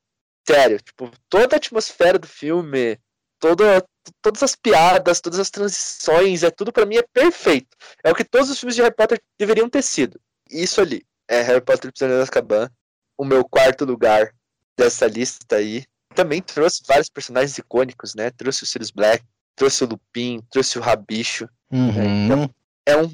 [0.46, 2.98] Sério, tipo, toda a atmosfera do filme,
[3.40, 3.82] toda,
[4.20, 7.74] todas as piadas, todas as transições, é tudo para mim é perfeito.
[8.02, 10.20] É o que todos os filmes de Harry Potter deveriam ter sido.
[10.50, 12.70] Isso ali é Harry Potter e Prisioneiro de Azkaban.
[13.16, 14.34] O meu quarto lugar
[14.76, 18.30] dessa lista aí também trouxe vários personagens icônicos, né?
[18.30, 19.24] Trouxe o Sirius Black,
[19.56, 21.48] trouxe o Lupin, trouxe o Rabicho.
[21.70, 21.92] Uhum.
[21.92, 22.24] Né?
[22.24, 22.50] Então,
[22.86, 23.10] é um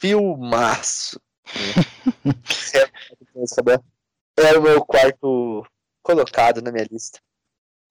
[0.00, 1.20] filmaço.
[3.64, 3.78] Né?
[4.36, 5.66] é o meu quarto
[6.02, 7.18] colocado na minha lista.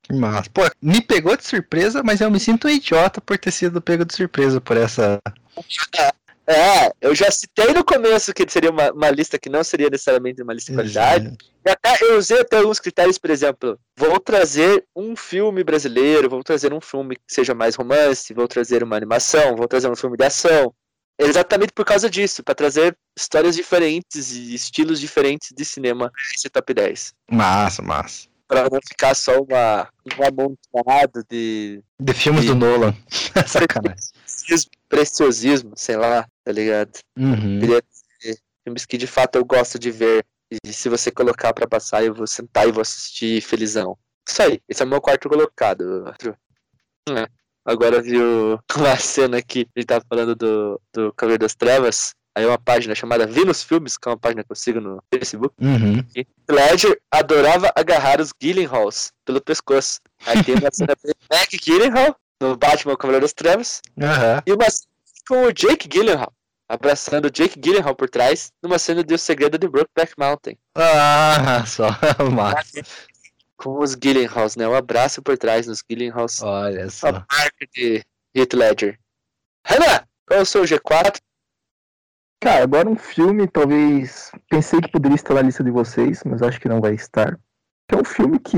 [0.10, 3.82] Mas, pô, me pegou de surpresa, mas eu me sinto um idiota por ter sido
[3.82, 5.20] pego de surpresa por essa.
[6.50, 10.42] É, eu já citei no começo que seria uma, uma lista que não seria necessariamente
[10.42, 11.38] uma lista de qualidade.
[11.66, 16.42] E até eu usei até alguns critérios, por exemplo, vou trazer um filme brasileiro, vou
[16.42, 20.16] trazer um filme que seja mais romance, vou trazer uma animação, vou trazer um filme
[20.16, 20.74] de ação.
[21.20, 26.74] Exatamente por causa disso, para trazer histórias diferentes e estilos diferentes de cinema esse top
[26.74, 27.14] 10.
[27.30, 28.28] Massa, massa.
[28.48, 31.84] Pra não ficar só uma, um amontoado de.
[32.00, 32.96] De filmes de, do Nolan.
[33.46, 34.12] Sacanagem.
[34.90, 37.00] Preciosismo, sei lá, tá ligado?
[37.18, 37.60] Uhum.
[37.60, 40.26] Queria dizer, filmes que de fato eu gosto de ver.
[40.64, 43.98] E se você colocar para passar, eu vou sentar e vou assistir felizão.
[44.28, 46.06] Isso aí, esse é o meu quarto colocado.
[47.10, 47.28] É.
[47.66, 52.16] Agora viu uma cena que ele tava falando do, do Cavaleiro das Trevas.
[52.34, 55.56] Aí uma página chamada Venus Filmes, que é uma página que eu sigo no Facebook.
[55.60, 56.06] Uhum.
[56.16, 60.00] E Ledger adorava agarrar os Gyllenhaals pelo pescoço.
[60.26, 60.96] Aí tem uma cena
[61.34, 63.82] Mac Gyllenhaal no Batman Cavaleiro das Trevas.
[63.98, 64.42] Uhum.
[64.46, 64.88] E uma cena
[65.28, 66.34] com o Jake Gyllenhaal
[66.68, 70.58] abraçando o Jake Gyllenhaal por trás numa cena de O Segredo de Brokeback Mountain.
[70.76, 71.90] Ah, só
[72.32, 72.82] massa.
[73.56, 74.68] Com os Gyllenhaals, né?
[74.68, 76.42] Um abraço por trás nos Gyllenhaals.
[76.44, 77.08] Olha só.
[77.08, 78.04] A marca de
[78.36, 79.00] Heath Ledger.
[79.66, 81.20] Renan, qual é o seu G4?
[82.40, 84.32] Cara, agora um filme, talvez.
[84.50, 87.40] Pensei que poderia estar na lista de vocês, mas acho que não vai estar.
[87.90, 88.58] É um filme que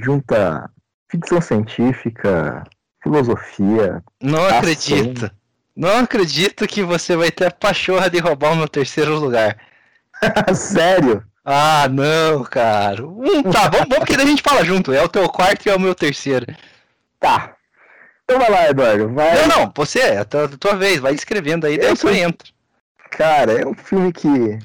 [0.00, 0.68] junta
[1.08, 2.64] ficção científica,
[3.02, 4.02] filosofia.
[4.20, 5.30] Não acredito.
[5.74, 9.56] Não acredito que você vai ter a pachorra de roubar o meu terceiro lugar.
[10.54, 11.24] Sério?
[11.44, 13.04] Ah, não, cara.
[13.06, 14.92] Hum, tá, vamos, vamos porque daí a gente fala junto.
[14.92, 16.46] É o teu quarto e é o meu terceiro.
[17.18, 17.56] Tá.
[18.24, 19.12] Então vai lá, Eduardo.
[19.12, 19.34] Vai...
[19.34, 21.00] Não, não, você, é a tua, a tua vez.
[21.00, 22.48] Vai escrevendo aí, daí você entra.
[23.10, 24.58] Cara, é um filme que.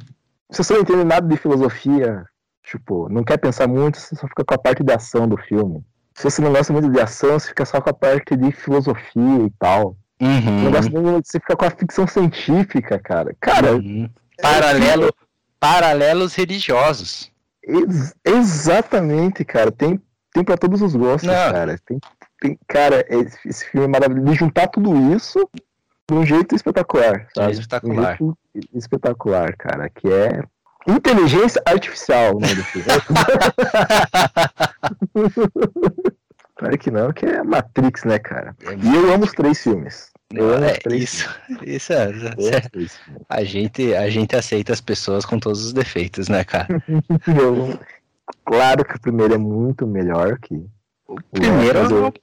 [0.51, 2.25] Se você não entende nada de filosofia,
[2.63, 5.83] tipo, não quer pensar muito, você só fica com a parte de ação do filme.
[6.15, 9.45] Se você não gosta muito de ação, você fica só com a parte de filosofia
[9.45, 9.97] e tal.
[10.21, 10.61] Uhum.
[10.61, 13.35] O negócio de você ficar com a ficção científica, cara.
[13.39, 14.09] Cara, Uhum.
[14.41, 15.13] Paralelo,
[15.59, 17.31] paralelos religiosos.
[17.63, 19.71] ex- exatamente, cara.
[19.71, 20.01] Tem,
[20.33, 21.33] tem pra todos os gostos, Não.
[21.51, 21.77] cara.
[21.85, 21.99] Tem,
[22.41, 24.25] tem, cara, esse, esse filme é maravilhoso.
[24.31, 25.49] De juntar tudo isso
[26.09, 27.51] de um jeito espetacular, sabe?
[27.53, 28.17] Espetacular.
[28.21, 29.89] Um jeito espetacular, cara.
[29.89, 30.43] Que é
[30.87, 32.87] inteligência artificial o nome do filme.
[36.57, 38.55] Claro que não, que é Matrix, né, cara?
[38.81, 40.09] E eu amo os três filmes.
[40.33, 41.29] Eu amo os É, três isso,
[41.65, 42.33] isso é, filmes.
[42.37, 43.23] Os três filmes.
[43.27, 46.81] a gente, a gente aceita as pessoas com todos os defeitos, né, cara?
[47.27, 47.77] Eu-
[48.45, 50.55] claro que o primeiro é muito melhor que
[51.07, 52.13] o Primeiro é uma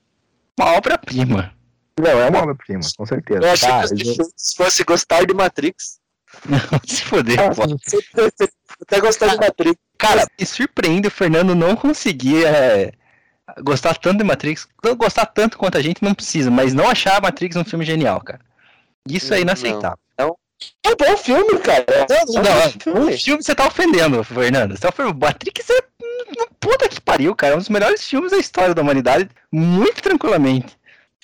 [0.58, 1.52] uma obra-prima.
[2.00, 3.40] Não, é uma obra-prima, com certeza.
[3.42, 6.00] Eu achei Tá, que os eu- defeitos fosse gostar de Matrix.
[6.48, 7.62] Não, se foder, Ah, pô.
[8.82, 9.76] Até gostar de Matrix.
[9.98, 12.92] Cara, me surpreende o Fernando não conseguir é,
[13.60, 14.66] gostar tanto de Matrix.
[14.82, 18.20] Não gostar tanto quanto a gente não precisa, mas não achar Matrix um filme genial,
[18.20, 18.40] cara.
[19.08, 19.98] Isso é Não, inaceitável.
[20.18, 20.24] É
[20.90, 21.84] um bom filme, cara.
[21.88, 23.18] É Não, bom o filme.
[23.18, 24.72] filme você tá ofendendo, Fernando.
[24.76, 25.18] Você tá ofendendo.
[25.18, 25.82] Matrix é.
[26.60, 27.54] Puta que pariu, cara.
[27.54, 29.28] É um dos melhores filmes da história da humanidade.
[29.50, 30.76] Muito tranquilamente.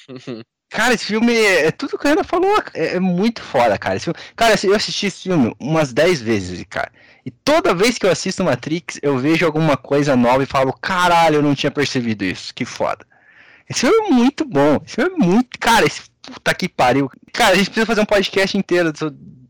[0.70, 2.62] Cara, esse filme é, é tudo que a Ana falou.
[2.74, 3.98] É, é muito foda, cara.
[3.98, 6.90] Filme- cara, eu assisti esse filme umas 10 vezes, cara.
[7.24, 11.36] E toda vez que eu assisto Matrix, eu vejo alguma coisa nova e falo, caralho,
[11.36, 12.54] eu não tinha percebido isso.
[12.54, 13.06] Que foda.
[13.68, 14.80] Esse filme é muito bom.
[14.86, 15.58] Esse filme é muito.
[15.58, 17.10] Cara, esse puta que pariu.
[17.32, 18.92] Cara, a gente precisa fazer um podcast inteiro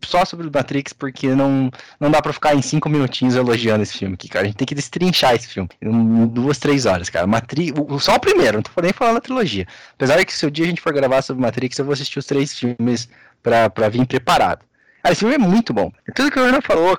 [0.05, 3.99] só sobre o Matrix, porque não, não dá pra ficar em cinco minutinhos elogiando esse
[3.99, 4.45] filme aqui, cara.
[4.45, 7.27] A gente tem que destrinchar esse filme em duas, três horas, cara.
[7.27, 9.67] Matrix, só o primeiro, não tô nem falando da trilogia.
[9.95, 12.19] Apesar de que se o dia a gente for gravar sobre Matrix, eu vou assistir
[12.19, 13.09] os três filmes
[13.43, 14.65] pra, pra vir preparado.
[15.03, 15.91] Cara, esse filme é muito bom.
[16.07, 16.99] É tudo que o Ana falou.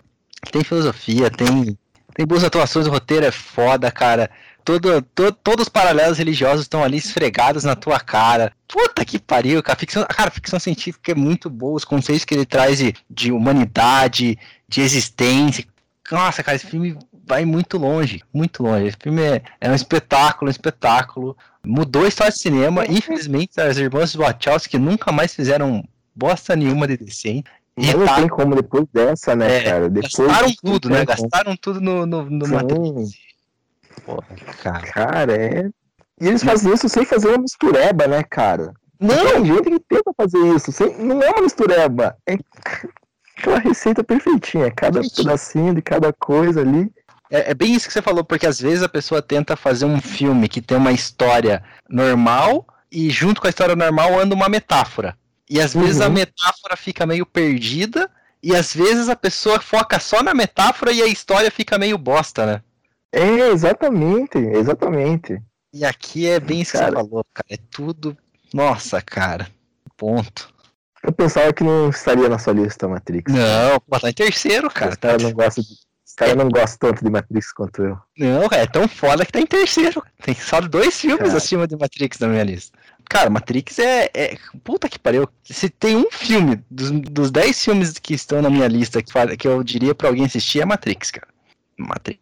[0.52, 1.78] Tem filosofia, tem,
[2.16, 4.30] tem boas atuações, o roteiro é foda, cara.
[4.64, 8.52] Todo, to- todos os paralelos religiosos estão ali esfregados na tua cara.
[8.68, 9.80] Puta que pariu, cara.
[9.80, 11.76] Ficção, cara, a ficção científica é muito boa.
[11.76, 14.38] Os conceitos que ele traz de, de humanidade,
[14.68, 15.66] de existência.
[16.12, 18.88] Nossa, cara, esse filme vai muito longe, muito longe.
[18.88, 21.38] Esse filme é, é um espetáculo, um espetáculo.
[21.66, 22.86] Mudou a história do cinema.
[22.88, 25.84] Infelizmente, as irmãs Wachowski nunca mais fizeram
[26.16, 27.50] bosta nenhuma de decente.
[27.78, 29.90] Mas não tá- tem como depois dessa, né, É, cara?
[29.90, 31.06] Depois Gastaram tudo, né?
[31.06, 32.54] Gastaram tudo no, no, no Sim.
[34.06, 34.24] Porra,
[34.62, 34.82] cara.
[34.92, 35.70] Cara, é.
[36.22, 38.74] E eles fazem isso sem fazer uma mistureba, né, cara?
[39.00, 39.16] Não!
[39.42, 40.72] Tem gente que tenta fazer isso.
[40.72, 40.98] Sem...
[40.98, 42.18] Não é uma mistureba.
[42.28, 42.36] É
[43.38, 44.72] aquela receita perfeitinha.
[44.72, 45.26] Cada Perfeitinho.
[45.26, 46.92] pedacinho de cada coisa ali.
[47.32, 50.02] É, é bem isso que você falou, porque às vezes a pessoa tenta fazer um
[50.02, 55.16] filme que tem uma história normal e junto com a história normal anda uma metáfora.
[55.50, 56.14] E às vezes a Uhum.
[56.14, 58.10] metáfora fica meio perdida
[58.44, 62.46] e às vezes a pessoa foca só na metáfora e a história fica meio bosta,
[62.46, 62.62] né?
[63.12, 64.38] É, exatamente.
[64.38, 65.42] Exatamente.
[65.74, 66.92] E aqui é bem isso que Cara.
[66.92, 67.48] você falou, cara.
[67.50, 68.18] É tudo.
[68.54, 69.48] Nossa, cara.
[69.98, 70.54] Ponto.
[71.04, 73.32] Eu pensava que não estaria na sua lista Matrix.
[73.34, 74.92] Não, pô, tá em terceiro, cara.
[74.92, 75.08] Os Tá...
[75.10, 75.70] caras não gostam de...
[76.06, 77.98] Os caras não gostam tanto de Matrix quanto eu.
[78.18, 80.04] Não, cara, é tão foda que tá em terceiro.
[80.24, 81.38] Tem só dois filmes Cara.
[81.38, 82.78] acima de Matrix na minha lista.
[83.10, 85.30] Cara, Matrix é, é- Puta que pariu.
[85.44, 89.48] Se tem um filme dos, dos dez filmes que estão na minha lista que, que
[89.48, 91.28] eu diria pra alguém assistir, é Matrix, cara.
[91.78, 92.20] Matrix.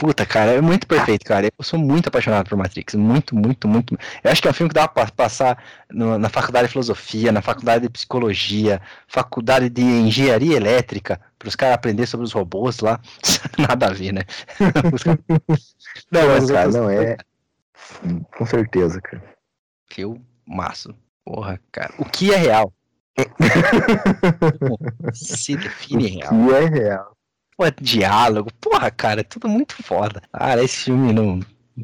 [0.00, 1.46] Puta, cara, é muito perfeito, cara.
[1.46, 2.94] Eu sou muito apaixonado por Matrix.
[2.94, 3.98] Muito, muito, muito.
[4.24, 7.30] Eu acho que é um filme que dá pra passar no- na faculdade de filosofia,
[7.30, 12.78] na faculdade de psicologia, faculdade de engenharia elétrica, para os caras aprender sobre os robôs
[12.80, 12.98] lá.
[13.58, 14.22] Nada a ver, né?
[16.10, 17.18] Não, mas, cara, não é.
[18.38, 19.22] Com certeza, cara.
[19.92, 20.94] Fio maço.
[21.26, 21.92] Porra, cara.
[21.98, 22.72] O que é real?
[25.12, 26.30] Se define real.
[26.30, 27.16] Que é real.
[27.60, 28.50] Pô, diálogo.
[28.58, 30.22] Porra, cara, é tudo muito foda.
[30.32, 31.40] Cara, esse filme não.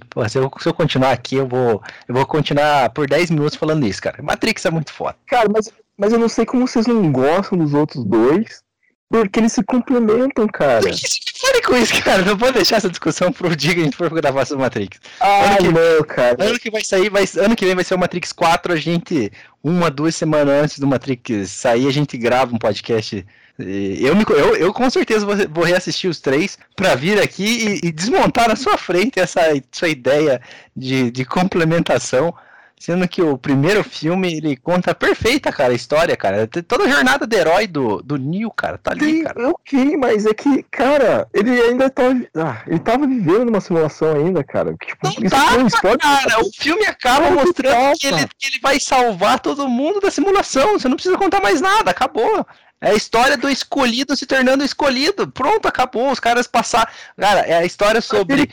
[0.09, 1.83] Porra, se eu, se eu continuar aqui, eu vou.
[2.09, 4.23] Eu vou continuar por 10 minutos falando isso, cara.
[4.23, 5.17] Matrix é muito foda.
[5.27, 8.65] Cara, mas, mas eu não sei como vocês não gostam dos outros dois.
[9.11, 10.81] Porque eles se complementam, cara.
[10.81, 12.23] Por que você fale com isso, cara?
[12.23, 14.99] Não vou deixar essa discussão pro dia que a gente for gravar sobre Matrix.
[15.21, 16.37] Ah, que- não, cara.
[16.43, 19.31] Ano que vai sair, vai, ano que vem vai ser o Matrix 4, a gente,
[19.63, 23.25] uma, duas semanas antes do Matrix sair, a gente grava um podcast.
[23.59, 27.89] Eu, me, eu, eu com certeza vou, vou reassistir os três pra vir aqui e,
[27.89, 29.41] e desmontar na sua frente essa
[29.73, 30.41] sua ideia
[30.77, 32.35] de, de complementação.
[32.79, 36.47] Sendo que o primeiro filme, ele conta perfeita, cara, a história, cara.
[36.47, 39.49] Toda a jornada do herói do, do Neo, cara, tá ali, cara.
[39.49, 42.15] ok, mas é que, cara, ele ainda tava.
[42.37, 44.75] Ah, ele tava vivendo numa simulação ainda, cara.
[44.75, 45.99] Tipo, Não isso tava, história.
[45.99, 49.99] Cara, o filme acaba Claro que mostrando que ele, que ele vai salvar todo mundo
[49.99, 50.79] da simulação.
[50.79, 52.47] Você não precisa contar mais nada, acabou.
[52.81, 55.27] É a história do escolhido se tornando escolhido.
[55.31, 56.11] Pronto, acabou.
[56.11, 56.91] Os caras passaram.
[57.19, 58.51] Cara, é a história sobre.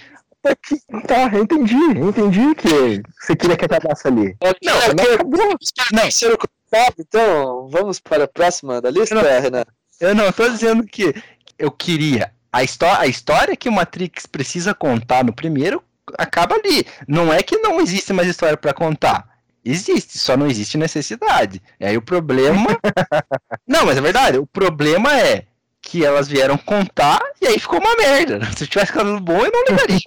[1.07, 1.75] Tá, eu entendi.
[1.75, 4.35] Eu entendi que você queria que acabasse ali.
[4.41, 5.57] Não, Não, não, acabou.
[5.91, 6.01] não.
[6.01, 9.63] terceiro colocado, então vamos para a próxima da lista, Renan.
[9.99, 11.13] Eu não tô dizendo que
[11.57, 12.31] eu queria.
[12.51, 15.81] A, histó a história que o Matrix precisa contar no primeiro
[16.17, 16.85] acaba ali.
[17.07, 19.32] Não é que não existe mais história pra contar.
[19.65, 21.61] Existe, só não existe necessidade.
[21.79, 22.67] E aí o problema.
[23.67, 24.37] não, mas é verdade.
[24.37, 25.45] O problema é
[25.81, 28.39] que elas vieram contar e aí ficou uma merda.
[28.57, 29.99] Se tivesse ficado bom, eu não ligaria.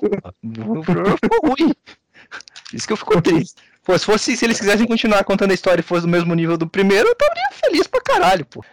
[0.69, 1.75] O problema ficou ruim.
[2.73, 3.55] Isso que eu fico triste.
[3.85, 6.57] Pô, se fosse, se eles quisessem continuar contando a história e fosse do mesmo nível
[6.59, 8.65] do primeiro, eu estaria feliz pra caralho, pô.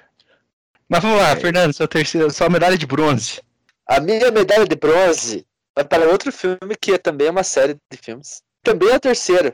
[0.89, 3.39] Mas vamos lá, Fernando, seu terceiro, sua medalha de bronze.
[3.87, 5.45] A minha medalha de bronze
[5.75, 8.41] vai para outro filme que é também uma série de filmes.
[8.63, 9.53] Também é o terceiro.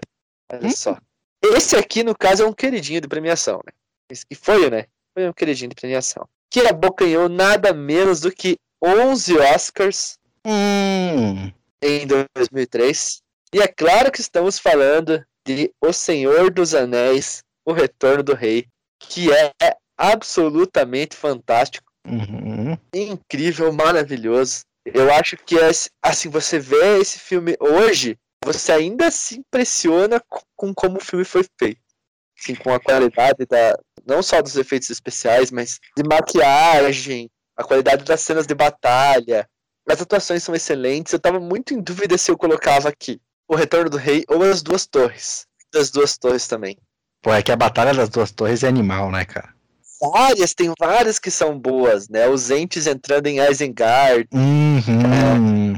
[0.52, 0.72] Olha Hum?
[0.72, 0.98] só.
[1.42, 3.72] Esse aqui, no caso, é um queridinho de premiação, né?
[4.12, 4.86] Esse que foi, né?
[5.14, 6.28] Foi um queridinho de premiação.
[6.50, 11.52] Que abocanhou nada menos do que 11 Oscars Hum.
[11.82, 13.22] em 2003.
[13.54, 18.66] E é claro que estamos falando de O Senhor dos Anéis, O Retorno do Rei,
[19.00, 19.52] que é
[19.98, 22.78] absolutamente fantástico, Uhum.
[22.94, 24.62] incrível, maravilhoso.
[24.86, 25.70] Eu acho que é,
[26.02, 31.26] assim, você vê esse filme hoje, você ainda se impressiona co- com como o filme
[31.26, 31.82] foi feito.
[32.40, 38.04] Assim, com a qualidade da não só dos efeitos especiais, mas de maquiagem, a qualidade
[38.06, 39.48] das cenas de batalha.
[39.88, 41.12] As atuações são excelentes.
[41.12, 44.62] Eu tava muito em dúvida se eu colocava aqui O Retorno do Rei ou As
[44.62, 45.46] Duas Torres.
[45.74, 46.78] Das Duas Torres também.
[47.22, 49.54] Pô, é que a Batalha das Duas Torres é animal, né, cara?
[50.02, 52.28] Várias, tem várias que são boas, né?
[52.30, 55.74] Os entes entrando em Isengard, Uhum.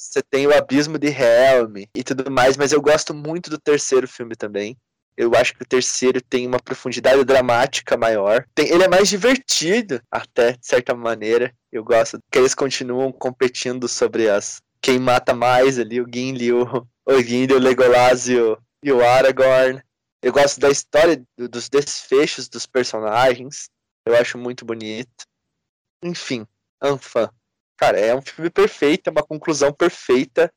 [0.00, 4.08] Você tem o Abismo de Helm e tudo mais, mas eu gosto muito do terceiro
[4.08, 4.76] filme também.
[5.16, 8.46] Eu acho que o terceiro tem uma profundidade dramática maior.
[8.54, 11.52] Tem- ele é mais divertido, até, de certa maneira.
[11.70, 16.64] Eu gosto que eles continuam competindo sobre as quem mata mais ali, o Gimli, o,
[17.06, 19.82] o Gimli, o Legolas e o, e o Aragorn.
[20.22, 23.68] Eu gosto da história, do- dos desfechos dos personagens.
[24.06, 25.24] Eu acho muito bonito.
[26.02, 26.46] Enfim,
[26.82, 27.28] Anfã.
[27.80, 30.52] Cara, é um filme perfeito, é uma conclusão perfeita.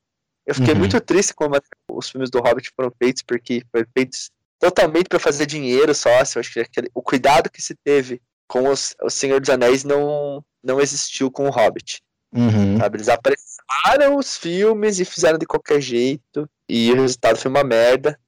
[0.46, 0.80] Eu fiquei Uhum.
[0.80, 1.54] muito triste como
[1.90, 4.30] os filmes do Hobbit foram feitos, porque foram feitos
[4.60, 6.20] totalmente para fazer dinheiro só.
[6.20, 9.48] assim, Eu acho que aquele- o cuidado que se teve com os, o Senhor dos
[9.48, 12.02] Anéis não, não existiu com o Hobbit.
[12.34, 12.76] Uhum.
[12.78, 12.98] Sabe?
[12.98, 16.46] Eles apressaram os filmes e fizeram de qualquer jeito.
[16.68, 18.18] E o resultado foi uma merda.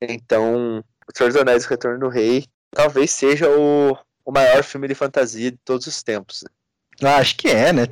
[0.00, 4.62] Então, O Senhor dos Anéis e o Retorno do Rei talvez seja o, o maior
[4.62, 6.44] filme de fantasia de todos os tempos.
[7.02, 7.88] Ah, acho que é, né?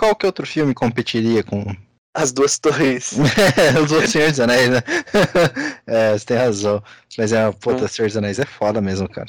[0.00, 1.62] Qual que outro filme competiria com
[2.14, 3.12] As duas torres.
[3.84, 4.78] os outros Senhor dos Anéis, né?
[5.86, 6.82] é, você tem razão.
[7.18, 7.84] Mas é, pô, Hum.
[7.84, 9.28] o Senhor dos Anéis é foda mesmo, cara.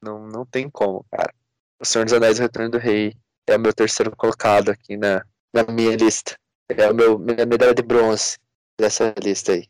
[0.00, 1.34] Não, não tem como, cara.
[1.80, 3.16] O Senhor dos Anéis e o Retorno do Rei
[3.48, 6.36] é o meu terceiro colocado aqui na, na minha lista.
[6.68, 8.38] É meu minha medalha de bronze
[8.78, 9.66] dessa lista aí.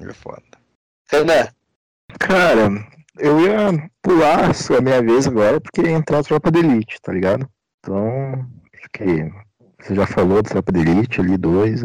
[0.00, 0.44] É foda.
[1.10, 1.48] Renan,
[2.20, 2.68] Cara,
[3.18, 7.00] eu ia pular a a minha vez agora porque ia entrar a Tropa de Elite,
[7.02, 7.50] tá ligado?
[7.80, 9.49] Então, acho que
[9.80, 11.82] você já falou da Tropa de Elite ali, dois,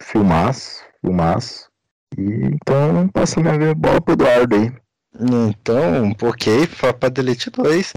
[0.00, 1.68] filmaço, filmaço.
[2.16, 4.72] E então passa a minha bola pro Eduardo aí.
[5.18, 7.94] Então, ok, Papa Delete 2.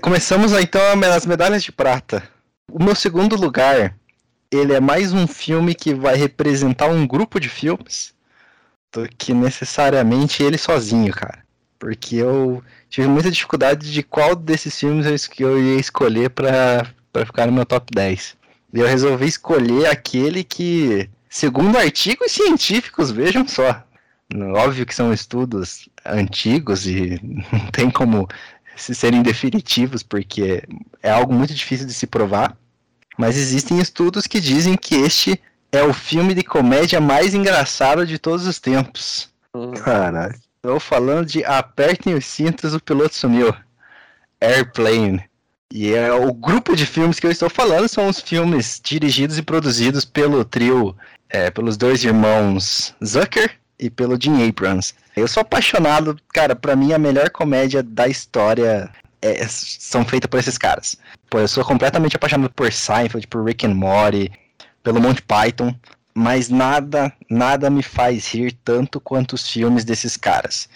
[0.00, 0.80] Começamos então
[1.14, 2.22] as medalhas de prata.
[2.70, 3.94] O meu segundo lugar,
[4.50, 8.14] ele é mais um filme que vai representar um grupo de filmes
[8.92, 11.44] do que necessariamente ele sozinho, cara.
[11.78, 16.86] Porque eu tive muita dificuldade de qual desses filmes eu, eu ia escolher pra
[17.24, 18.36] ficar no meu top 10.
[18.72, 23.84] E eu resolvi escolher aquele que, segundo artigos científicos, vejam só,
[24.54, 27.20] Óbvio que são estudos antigos e
[27.52, 28.28] não tem como
[28.76, 30.62] se serem definitivos, porque
[31.02, 32.56] é algo muito difícil de se provar.
[33.18, 35.40] Mas existem estudos que dizem que este
[35.72, 39.28] é o filme de comédia mais engraçado de todos os tempos.
[39.82, 40.38] Caralho.
[40.56, 43.52] Estou falando de Apertem os cintos, o piloto sumiu.
[44.40, 45.28] Airplane.
[45.72, 49.42] E é o grupo de filmes que eu estou falando são os filmes dirigidos e
[49.42, 50.96] produzidos pelo trio,
[51.28, 54.94] é, pelos dois irmãos Zucker e pelo Jim Abrams.
[55.16, 58.90] Eu sou apaixonado, cara, pra mim a melhor comédia da história
[59.22, 60.96] é- são feitas por esses caras.
[61.28, 64.30] Pô, eu sou completamente apaixonado por Seinfeld, por Rick and Morty,
[64.82, 65.72] pelo Monty Python,
[66.12, 70.68] mas nada, nada me faz rir tanto quanto os filmes desses caras.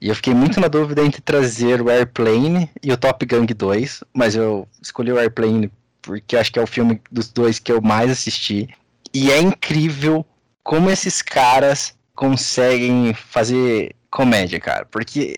[0.00, 4.02] E eu fiquei muito na dúvida entre trazer o Airplane e o Top Gun 2,
[4.14, 5.70] mas eu escolhi o Airplane
[6.00, 8.68] porque acho que é o filme dos dois que eu mais assisti.
[9.12, 10.24] E é incrível
[10.62, 14.86] como esses caras conseguem fazer comédia, cara.
[14.86, 15.36] Porque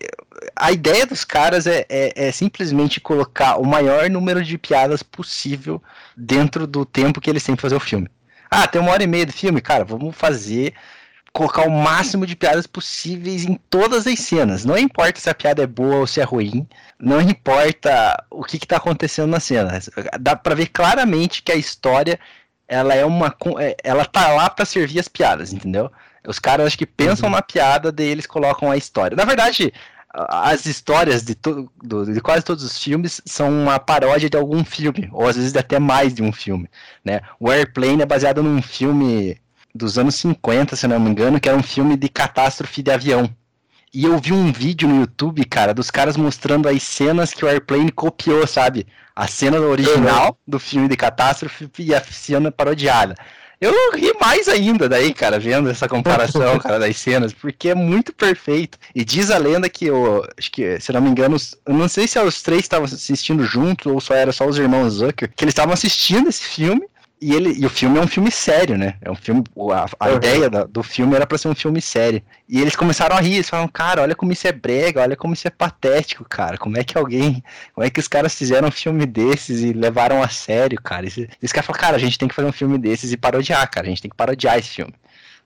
[0.55, 5.81] a ideia dos caras é, é, é simplesmente colocar o maior número de piadas possível
[6.15, 8.07] dentro do tempo que eles têm pra fazer o filme.
[8.49, 10.73] Ah, tem uma hora e meia do filme, cara, vamos fazer
[11.33, 14.63] colocar o máximo de piadas possíveis em todas as cenas.
[14.63, 16.67] Não importa se a piada é boa ou se é ruim,
[16.99, 19.79] não importa o que, está acontecendo na cena.
[20.19, 22.19] Dá para ver claramente que a história
[22.67, 25.91] ela é uma é, ela tá lá para servir as piadas, entendeu?
[26.25, 27.35] Os caras acho que pensam uhum.
[27.35, 29.17] na piada, daí eles colocam a história.
[29.17, 29.73] Na verdade,
[30.13, 35.09] as histórias de, to, de quase todos os filmes são uma paródia de algum filme,
[35.11, 36.69] ou às vezes até mais de um filme,
[37.03, 37.21] né?
[37.39, 39.41] O Airplane é baseado num filme
[39.73, 43.29] dos anos 50, se não me engano, que era um filme de catástrofe de avião.
[43.93, 47.47] E eu vi um vídeo no YouTube, cara, dos caras mostrando as cenas que o
[47.47, 48.87] Airplane copiou, sabe?
[49.15, 50.35] A cena original uhum.
[50.47, 53.15] do filme de catástrofe e a cena parodiada.
[53.61, 58.11] Eu ri mais ainda daí, cara, vendo essa comparação, cara, das cenas, porque é muito
[58.13, 58.77] perfeito.
[58.93, 62.07] E diz a lenda que, eu, acho que, se não me engano, eu não sei
[62.07, 65.53] se os três estavam assistindo juntos ou só era só os irmãos Zucker, que eles
[65.53, 66.85] estavam assistindo esse filme
[67.21, 68.95] e, ele, e o filme é um filme sério, né?
[69.01, 69.43] É um filme.
[69.71, 70.15] A, a uhum.
[70.17, 72.21] ideia da, do filme era para ser um filme sério.
[72.49, 75.33] E eles começaram a rir, eles falaram, cara, olha como isso é brega, olha como
[75.33, 76.57] isso é patético, cara.
[76.57, 77.41] Como é que alguém.
[77.73, 81.05] Como é que os caras fizeram um filme desses e levaram a sério, cara?
[81.05, 83.87] Esse cara falou, cara, a gente tem que fazer um filme desses e parodiar, cara.
[83.87, 84.93] A gente tem que parodiar esse filme.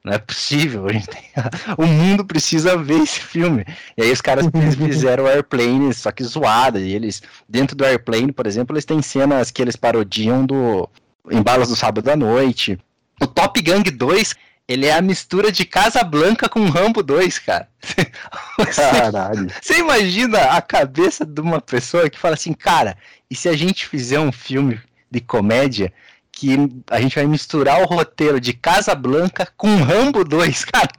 [0.04, 1.22] Não é possível, a gente tem...
[1.78, 3.66] o mundo precisa ver esse filme.
[3.96, 4.46] E aí os caras
[4.76, 6.80] fizeram Airplane, só que zoada.
[6.80, 10.90] E eles, dentro do Airplane, por exemplo, eles têm cenas que eles parodiam do
[11.32, 12.80] em Balas do Sábado à Noite.
[13.22, 14.36] O Top Gang 2,
[14.68, 17.68] ele é a mistura de Casa Blanca com Rambo 2, cara.
[18.76, 19.48] Caralho.
[19.62, 22.98] Você imagina a cabeça de uma pessoa que fala assim, cara,
[23.30, 24.80] e se a gente fizer um filme
[25.10, 25.92] de comédia
[26.32, 26.56] que
[26.92, 30.90] a gente vai misturar o roteiro de Casa Blanca com Rambo 2, cara?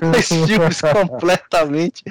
[0.00, 2.02] Dois filmes completamente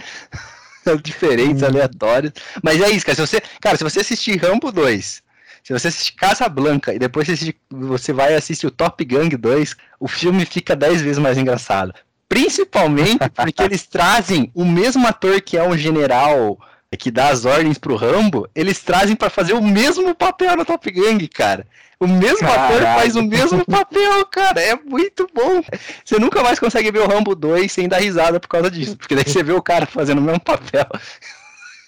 [1.03, 2.31] diferentes, aleatórios.
[2.63, 3.15] Mas é isso, cara.
[3.15, 5.21] Se você, cara, se você assistir Rambo 2
[5.67, 7.27] se você assistir Casa Blanca e depois
[7.69, 11.93] você vai assistir o Top Gang 2, o filme fica 10 vezes mais engraçado.
[12.29, 16.57] Principalmente porque eles trazem o mesmo ator que é um general
[16.97, 20.89] que dá as ordens pro Rambo, eles trazem para fazer o mesmo papel no Top
[20.89, 21.67] Gang, cara.
[21.99, 22.75] O mesmo Caralho.
[22.75, 24.61] ator faz o mesmo papel, cara.
[24.61, 25.61] É muito bom.
[26.05, 28.95] Você nunca mais consegue ver o Rambo 2 sem dar risada por causa disso.
[28.95, 30.87] Porque daí você vê o cara fazendo o mesmo papel.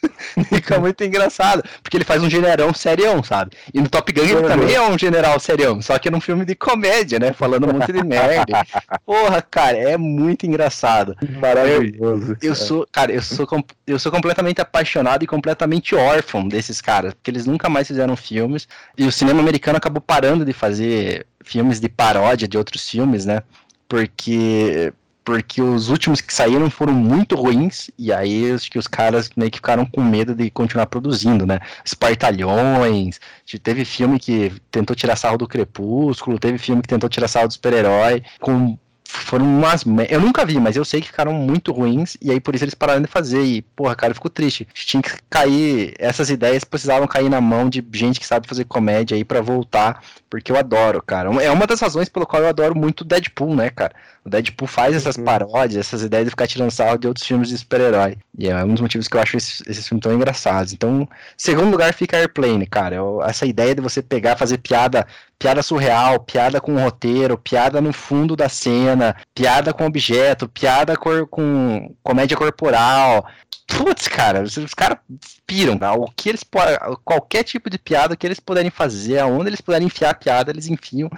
[0.49, 1.63] Fica muito engraçado.
[1.81, 3.51] Porque ele faz um generão serião, sabe?
[3.73, 6.55] E no Top Gun ele também é um general serião, só que num filme de
[6.55, 7.33] comédia, né?
[7.33, 8.65] Falando um monte de merda.
[9.05, 11.15] Porra, cara, é muito engraçado.
[11.39, 12.37] Maravilhoso.
[12.41, 13.47] Eu, eu sou, cara, eu sou,
[13.85, 18.67] eu sou completamente apaixonado e completamente órfão desses caras, porque eles nunca mais fizeram filmes.
[18.97, 23.41] E o cinema americano acabou parando de fazer filmes de paródia de outros filmes, né?
[23.87, 24.93] Porque
[25.23, 29.51] porque os últimos que saíram foram muito ruins, e aí acho que os caras meio
[29.51, 31.59] que ficaram com medo de continuar produzindo, né?
[31.85, 33.19] Espartalhões,
[33.61, 37.53] teve filme que tentou tirar sarro do Crepúsculo, teve filme que tentou tirar sarro do
[37.53, 38.77] super-herói, com
[39.11, 39.83] foram umas.
[40.07, 42.75] Eu nunca vi, mas eu sei que ficaram muito ruins, e aí por isso eles
[42.75, 43.43] pararam de fazer.
[43.43, 44.67] E, porra, cara, eu fico triste.
[44.73, 45.95] Tinha que cair.
[45.97, 50.03] Essas ideias precisavam cair na mão de gente que sabe fazer comédia aí para voltar,
[50.29, 51.29] porque eu adoro, cara.
[51.43, 53.93] É uma das razões pelo qual eu adoro muito Deadpool, né, cara?
[54.23, 55.23] O Deadpool faz essas uhum.
[55.23, 58.17] paródias, essas ideias de ficar tirando sarro de outros filmes de super-herói.
[58.37, 60.71] E é um dos motivos que eu acho esses, esses filmes tão engraçados.
[60.71, 62.97] Então, segundo lugar fica Airplane, cara.
[62.97, 65.07] Eu, essa ideia de você pegar, fazer piada
[65.39, 71.25] piada surreal, piada com roteiro, piada no fundo da cena, piada com objeto, piada cor,
[71.27, 73.25] com comédia corporal.
[73.65, 74.97] Putz, cara, os, os caras
[75.47, 75.93] piram, tá?
[75.93, 76.43] o que eles
[77.05, 80.67] qualquer tipo de piada que eles puderem fazer, aonde eles puderem enfiar a piada, eles
[80.67, 81.09] enfiam.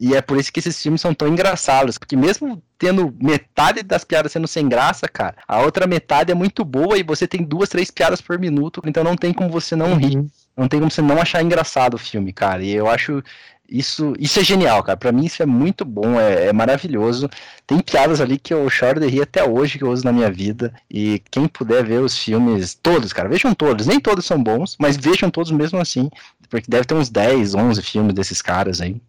[0.00, 4.02] E é por isso que esses filmes são tão engraçados, porque mesmo tendo metade das
[4.02, 7.68] piadas sendo sem graça, cara, a outra metade é muito boa e você tem duas,
[7.68, 10.16] três piadas por minuto, então não tem como você não rir.
[10.16, 10.30] Uhum.
[10.56, 12.62] Não tem como você não achar engraçado o filme, cara.
[12.62, 13.22] E eu acho
[13.70, 14.96] isso, isso é genial, cara.
[14.96, 17.30] Pra mim isso é muito bom, é, é, maravilhoso.
[17.66, 20.30] Tem piadas ali que eu choro de rir até hoje que eu uso na minha
[20.30, 20.74] vida.
[20.90, 23.86] E quem puder ver os filmes, todos, cara, vejam todos.
[23.86, 26.10] Nem todos são bons, mas vejam todos mesmo assim.
[26.48, 29.00] Porque deve ter uns 10, 11 filmes desses caras aí.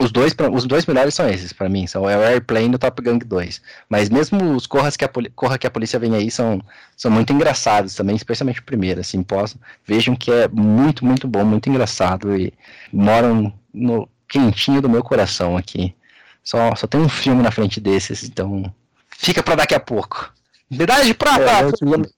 [0.00, 3.02] Os dois, os dois melhores são esses, para mim, são o Airplane e o Top
[3.02, 3.60] Gun 2.
[3.86, 6.58] Mas mesmo os Corras que a, Corra que a Polícia Vem Aí são,
[6.96, 11.44] são muito engraçados também, especialmente o primeiro, assim, posso, vejam que é muito, muito bom,
[11.44, 12.50] muito engraçado e
[12.90, 15.94] moram no quentinho do meu coração aqui.
[16.42, 18.72] Só, só tem um filme na frente desses, então
[19.10, 20.32] fica para daqui a pouco.
[20.70, 21.42] Medalha de prata!
[21.42, 22.10] É, eu, lembro,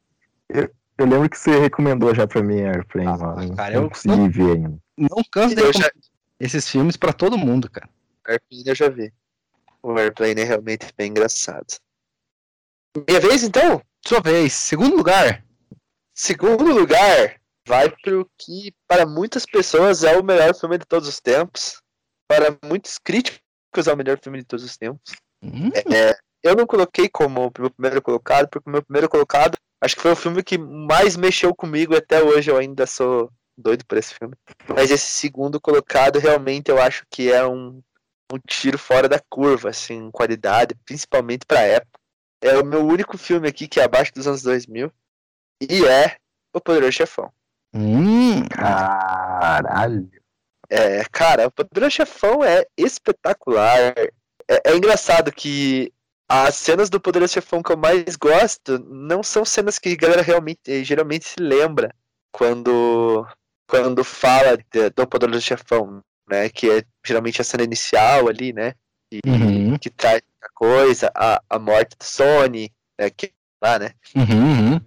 [0.49, 3.57] eu, eu, lembro que você recomendou já pra mim Airplane, ah, mano.
[3.57, 4.79] Cara, eu não consegui ver ainda.
[4.97, 5.91] Não canso de já...
[6.45, 7.89] esses filmes para todo mundo, cara.
[8.27, 9.13] Airplane eu já vi.
[9.81, 11.67] O Airplane é realmente bem engraçado.
[13.09, 13.81] Minha vez, então?
[14.05, 14.53] Sua vez.
[14.53, 15.45] Segundo lugar.
[16.15, 21.21] Segundo lugar, vai pro que para muitas pessoas é o melhor filme de todos os
[21.21, 21.81] tempos.
[22.29, 25.15] Para muitos críticos é o melhor filme de todos os tempos.
[25.43, 29.57] Hum, É, eu não coloquei como o meu primeiro colocado, porque o meu primeiro colocado
[29.81, 33.31] acho que foi o filme que mais mexeu comigo e até hoje eu ainda sou
[33.57, 34.35] doido por esse filme.
[34.69, 37.83] Mas esse segundo colocado realmente eu acho que é um,
[38.33, 42.01] um tiro fora da curva, assim, em qualidade, principalmente pra época.
[42.41, 44.93] É o meu único filme aqui que é abaixo dos anos 2000
[45.61, 46.17] e é
[46.53, 47.33] O Poderoso Chefão.
[47.75, 50.11] hum, Caralho.
[50.69, 53.79] É, cara, o Poderoso Chefão é espetacular.
[54.49, 55.93] É, é engraçado que
[56.29, 60.23] as cenas do Poderoso Chefão que eu mais gosto não são cenas que a galera
[60.23, 61.95] realmente, geralmente se lembra
[62.33, 63.27] quando,
[63.67, 66.49] quando fala de- do Poderoso Chefão, né?
[66.49, 68.75] Que é geralmente a cena inicial ali, né?
[69.11, 69.79] E, Uhum.
[69.79, 73.33] Que traz a coisa, a, a morte do Sony, né, que
[73.63, 73.93] lá, né?
[74.17, 74.81] uhum, uhum.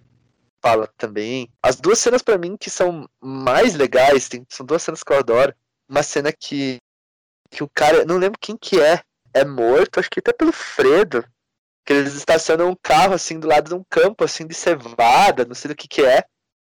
[0.60, 1.48] fala também.
[1.62, 5.18] As duas cenas pra mim que são mais legais, tem, são duas cenas que eu
[5.18, 5.54] adoro.
[5.88, 6.78] Uma cena que,
[7.50, 9.00] que o cara, não lembro quem que é,
[9.32, 11.24] é morto, acho que até pelo Fredo.
[11.84, 15.54] Que eles estacionam um carro assim do lado de um campo assim de cevada, não
[15.54, 16.24] sei do que que é.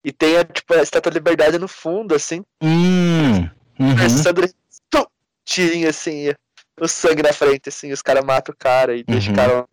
[0.04, 3.50] E tem a, tipo, a Estátua da Liberdade no fundo, assim, Hum, uhum.
[3.92, 4.50] conversando,
[4.90, 5.06] tum,
[5.46, 6.34] tirinho assim,
[6.80, 9.44] o sangue na frente, assim, os caras matam o cara e deixam o Uhum.
[9.48, 9.66] cara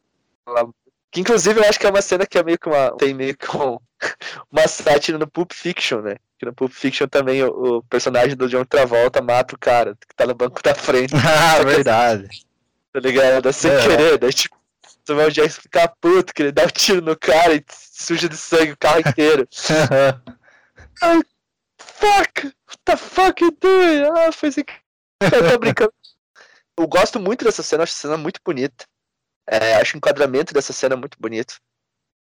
[0.46, 0.68] lá.
[1.10, 2.90] Que inclusive eu acho que é uma cena que é meio que uma.
[2.98, 3.78] Tem meio que um,
[4.52, 6.16] uma sátira no Pulp Fiction, né?
[6.38, 10.14] Que no Pulp Fiction também o, o personagem do John Travolta mata o cara que
[10.14, 12.28] tá no banco da frente, Ah, verdade.
[12.92, 13.50] tá ligado?
[13.55, 13.80] Sem É.
[13.80, 14.57] querer, daí tipo.
[15.14, 18.72] O Jackson ficar puto, que ele dá um tiro no cara e suja de sangue
[18.72, 19.48] o carro inteiro.
[21.80, 22.44] Fuck!
[22.44, 24.02] What the fuck you doing?
[24.05, 24.72] Ah, foi assim que.
[25.20, 25.93] Eu tô brincando.
[26.78, 28.85] Eu gosto muito dessa cena, acho a cena muito bonita.
[29.48, 31.56] É, acho o enquadramento dessa cena muito bonito.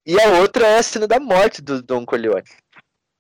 [0.06, 2.44] E a outra é a cena da morte do Don Corleone.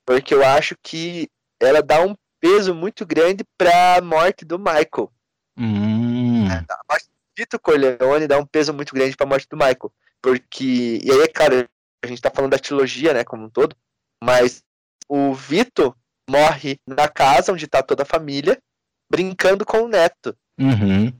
[0.05, 1.27] Porque eu acho que
[1.59, 5.11] ela dá um peso muito grande pra morte do Michael.
[5.57, 9.91] Hum, A morte Vito Corleone dá um peso muito grande pra morte do Michael.
[10.21, 10.99] Porque.
[11.03, 11.67] E aí, cara,
[12.03, 13.75] a gente tá falando da trilogia, né, como um todo.
[14.23, 14.63] Mas
[15.07, 15.95] o Vito
[16.29, 18.61] morre na casa onde tá toda a família,
[19.09, 20.35] brincando com o neto.
[20.59, 21.11] uhum.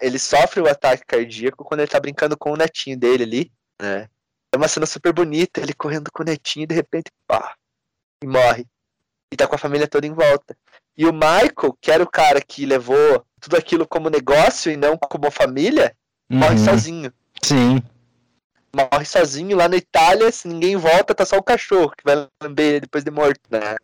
[0.00, 4.08] Ele sofre o ataque cardíaco quando ele tá brincando com o netinho dele ali, né?
[4.52, 7.54] É uma cena super bonita, ele correndo com o netinho e de repente, pá,
[8.22, 8.66] e morre.
[9.32, 10.56] E tá com a família toda em volta.
[10.96, 14.96] E o Michael, que era o cara que levou tudo aquilo como negócio e não
[14.96, 15.94] como família,
[16.28, 16.64] morre uhum.
[16.64, 17.12] sozinho.
[17.42, 17.82] Sim.
[18.74, 22.66] Morre sozinho lá na Itália, se ninguém volta, tá só o cachorro que vai lamber
[22.66, 23.76] ele depois de morto, né?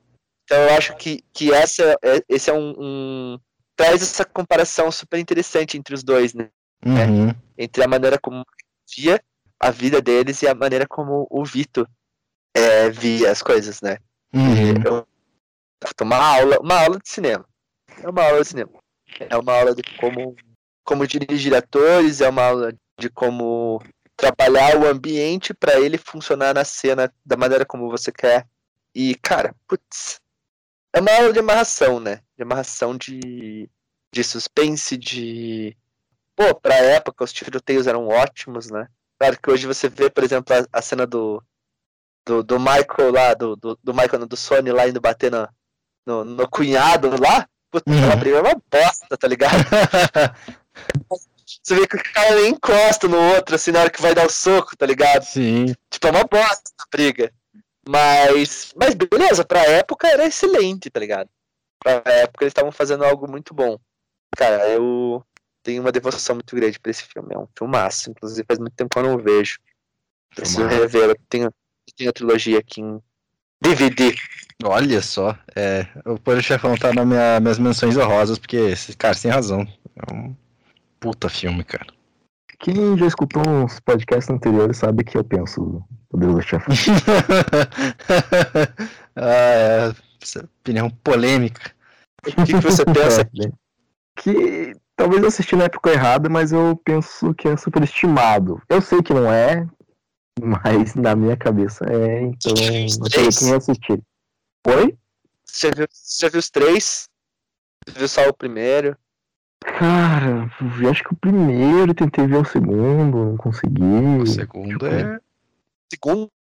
[0.44, 3.39] Então eu acho que, que essa, é- esse é um, um-
[3.74, 6.48] Traz essa comparação super interessante entre os dois, né?
[6.84, 7.32] Uhum.
[7.56, 8.44] entre a maneira como
[8.97, 9.22] via
[9.59, 11.89] a vida deles e a maneira como o Vito
[12.55, 13.98] é, via as coisas, né?
[14.34, 14.82] Uhum.
[14.84, 15.06] Eu
[16.00, 17.46] uma aula, uma aula de cinema.
[18.02, 18.70] É uma aula de cinema.
[19.18, 20.36] É uma aula de como,
[20.84, 23.82] como dirigir atores, é uma aula de como
[24.16, 28.46] trabalhar o ambiente para ele funcionar na cena da maneira como você quer.
[28.94, 30.20] E, cara, putz,
[30.92, 32.20] é uma aula de amarração, né?
[32.36, 33.68] De amarração de,
[34.12, 35.76] de suspense, de.
[36.36, 38.88] Pô, pra época os tiroteios eram ótimos, né?
[39.18, 41.42] Claro que hoje você vê, por exemplo, a, a cena do,
[42.26, 45.48] do, do Michael lá, do, do, do Michael, do Sony lá indo bater na,
[46.06, 47.48] no, no cunhado lá.
[47.70, 48.16] Puta, Uhum.
[48.20, 49.52] briga é uma bosta, tá ligado?
[51.62, 54.26] Você vê que o cara nem encosta no outro, assim, na hora que vai dar
[54.26, 55.22] o soco, tá ligado?
[55.22, 55.66] Sim.
[55.90, 57.32] Tipo, é uma bosta a briga.
[57.88, 61.28] Mas, mas beleza, pra época era excelente, tá ligado?
[61.82, 63.78] Pra época eles estavam fazendo algo muito bom.
[64.36, 65.24] Cara, eu
[65.62, 67.34] tenho uma devoção muito grande pra esse filme.
[67.34, 69.58] É um filmaço, inclusive faz muito tempo que eu não vejo.
[70.34, 71.10] Preciso rever.
[71.10, 73.02] Eu tenho, eu tenho a trilogia aqui em
[73.62, 74.14] DVD.
[74.64, 75.36] Olha só.
[75.56, 79.66] É, o Poder Chefão tá nas minha, minhas menções honrosas, porque, esse cara, sem razão.
[79.97, 80.34] É um
[81.01, 81.86] puta filme, cara.
[82.59, 86.74] Quem já escutou uns podcasts anteriores sabe que eu penso Poderoso Chefão.
[89.16, 89.93] ah, é.
[90.22, 91.72] Essa opinião polêmica.
[92.24, 93.22] O que, que você pensa?
[93.22, 93.52] É, né?
[94.16, 98.60] que talvez eu assisti na época errada, mas eu penso que é superestimado.
[98.68, 99.66] Eu sei que não é,
[100.40, 104.02] mas na minha cabeça é, então eu teria que me assistir.
[104.66, 104.96] Oi?
[105.44, 107.09] Você já viu, você viu os três?
[107.86, 108.96] Você viu só o primeiro?
[109.60, 110.50] Cara,
[110.80, 113.82] eu acho que o primeiro tentei ver o segundo, não consegui.
[114.20, 115.20] O segundo é O
[115.90, 116.30] segundo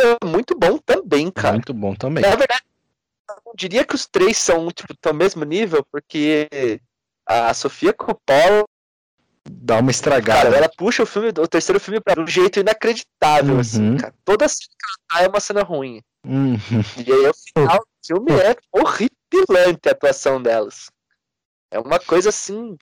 [0.00, 1.54] é muito bom também, cara.
[1.54, 2.22] muito bom também.
[2.22, 2.62] Na verdade,
[3.46, 6.48] eu diria que os três são tipo, tão mesmo nível, porque
[7.26, 8.64] a Sofia Coppola,
[9.50, 10.42] Dá uma estragada.
[10.44, 13.60] cara, ela puxa o filme, o terceiro filme pra um jeito inacreditável, Uhum.
[13.60, 14.14] assim, cara.
[14.24, 16.00] Toda cena que ela tá é uma cena ruim.
[16.24, 16.58] Uhum.
[17.04, 20.90] E aí o final do filme é horripilante a atuação delas.
[21.72, 22.76] É uma coisa assim.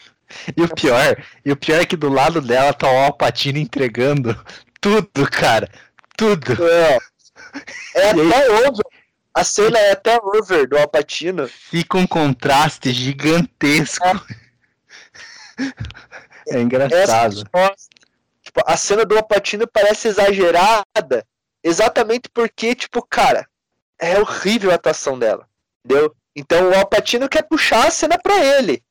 [0.57, 4.39] E o pior, e o pior é que do lado dela tá o Alpatino entregando
[4.81, 5.71] tudo, cara.
[6.17, 6.53] Tudo.
[6.69, 6.99] É,
[7.95, 8.85] é até over.
[9.33, 11.49] A cena é até over do Alpatino.
[11.49, 14.05] Fica um contraste gigantesco.
[14.07, 14.13] É,
[16.49, 17.45] é engraçado.
[18.43, 21.27] Tipo, a cena do Alpatino parece exagerada,
[21.63, 23.47] exatamente porque, tipo, cara,
[23.99, 25.47] é horrível a atuação dela.
[25.85, 26.15] Entendeu?
[26.35, 28.83] Então o Alpatino quer puxar a cena pra ele.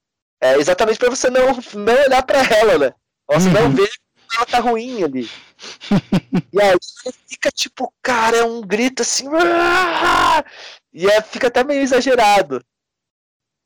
[0.42, 2.94] É exatamente para você não, não olhar para ela, né?
[3.28, 3.54] Você uhum.
[3.54, 5.30] não vê que ela tá ruim ali.
[6.54, 9.26] e aí você fica tipo, cara, é um grito assim.
[10.92, 12.66] E é, fica até meio exagerado.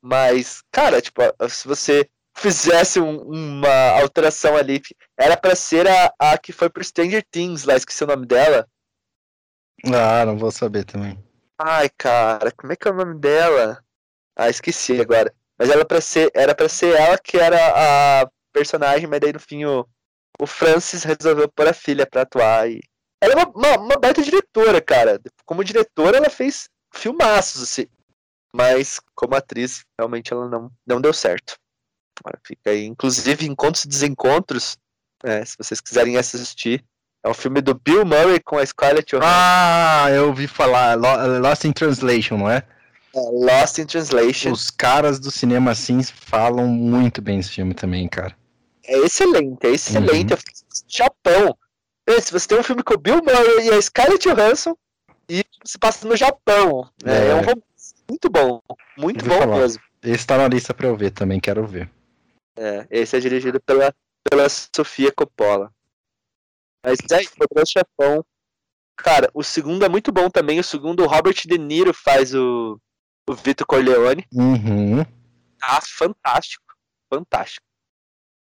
[0.02, 2.06] Mas, cara, tipo, se você
[2.36, 4.82] fizesse um, uma alteração ali,
[5.18, 8.68] era para ser a, a que foi pro Stranger Things lá, esqueci o nome dela.
[9.86, 11.22] Ah, não vou saber também.
[11.58, 13.82] Ai, cara, como é que é o nome dela?
[14.36, 15.32] Ah, esqueci agora.
[15.58, 19.38] Mas era pra ser, era pra ser ela que era a personagem, mas daí no
[19.38, 19.86] fim o,
[20.40, 22.68] o Francis resolveu pôr a filha pra atuar.
[22.68, 22.80] E...
[23.22, 25.20] Ela é uma, uma, uma baita diretora, cara.
[25.44, 27.86] Como diretora, ela fez filmaços, assim.
[28.54, 31.56] Mas como atriz, realmente ela não, não deu certo.
[32.44, 32.84] Fica aí.
[32.86, 34.76] Inclusive, Encontros e Desencontros,
[35.22, 36.84] é, se vocês quiserem assistir,
[37.24, 39.30] é um filme do Bill Murray com a Scarlett Johansson.
[39.32, 40.94] Ah, eu ouvi falar.
[41.40, 42.58] Lost in Translation, não é?
[42.58, 42.64] é?
[43.14, 44.52] Lost in Translation.
[44.52, 48.36] Os caras do cinema assim falam muito bem esse filme também, cara.
[48.86, 50.34] É excelente, é excelente.
[50.34, 50.38] Uhum.
[50.86, 51.56] Japão.
[52.20, 54.76] Se você tem um filme com o Bill Murray e a Scarlett Johansson
[55.26, 56.88] e se passa no Japão.
[57.04, 58.60] É, é um romance muito bom.
[58.98, 59.56] Muito bom falar.
[59.56, 59.82] mesmo.
[60.02, 61.88] Esse tá na lista pra eu ver também, quero ver.
[62.56, 63.94] É, esse é dirigido pela,
[64.28, 65.72] pela Sofia Coppola.
[66.84, 68.24] Mas aí, Poderoso Chefão.
[68.96, 70.60] Cara, o segundo é muito bom também.
[70.60, 72.80] O segundo, o Robert De Niro faz o,
[73.28, 74.26] o Vitor Corleone.
[74.32, 75.04] Uhum.
[75.58, 76.64] Tá fantástico.
[77.12, 77.66] Fantástico.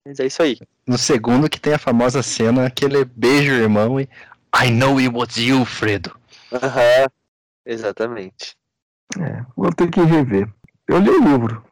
[0.07, 0.59] Mas é isso aí.
[0.87, 4.09] No segundo, que tem a famosa cena que ele beija o irmão e.
[4.55, 6.17] I know it was you, Fredo.
[6.53, 7.03] Aham.
[7.03, 7.07] Uhum.
[7.67, 8.57] Exatamente.
[9.19, 10.53] É, vou ter que rever.
[10.87, 11.65] Eu li o livro.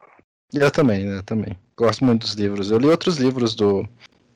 [0.52, 1.58] Eu também, eu também.
[1.76, 2.70] Gosto muito dos livros.
[2.70, 3.88] Eu li outros livros do.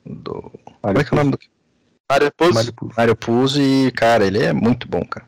[0.05, 0.51] do...
[0.81, 1.39] Como é que é o nome do.
[2.09, 2.73] Mário Puzo.
[2.95, 3.61] Mário Puzo.
[3.61, 5.27] e, cara, ele é muito bom, cara.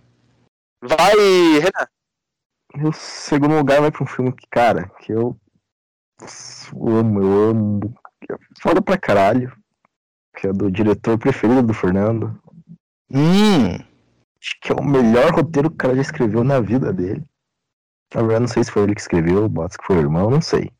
[0.81, 1.15] Vai,
[1.59, 1.87] Renan.
[2.75, 5.35] Meu segundo lugar vai pra um filme que, cara, que eu
[6.73, 7.95] amo, eu amo.
[8.29, 9.51] É foda pra caralho.
[10.37, 12.39] Que é do diretor preferido do Fernando.
[13.11, 13.73] Hum.
[14.41, 17.25] Acho que é o melhor roteiro que o cara já escreveu na vida dele.
[18.13, 20.41] Na verdade, não sei se foi ele que escreveu, bots que foi o irmão, não
[20.41, 20.71] sei.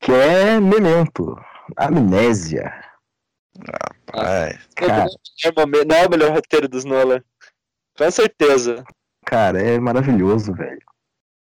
[0.00, 1.36] Que é Memento.
[1.76, 2.72] Amnésia.
[3.66, 4.58] Rapaz.
[4.74, 5.06] Cara,
[5.84, 7.22] não é o melhor roteiro dos Nolan.
[7.96, 8.84] Com certeza.
[9.26, 10.78] Cara, é maravilhoso, velho.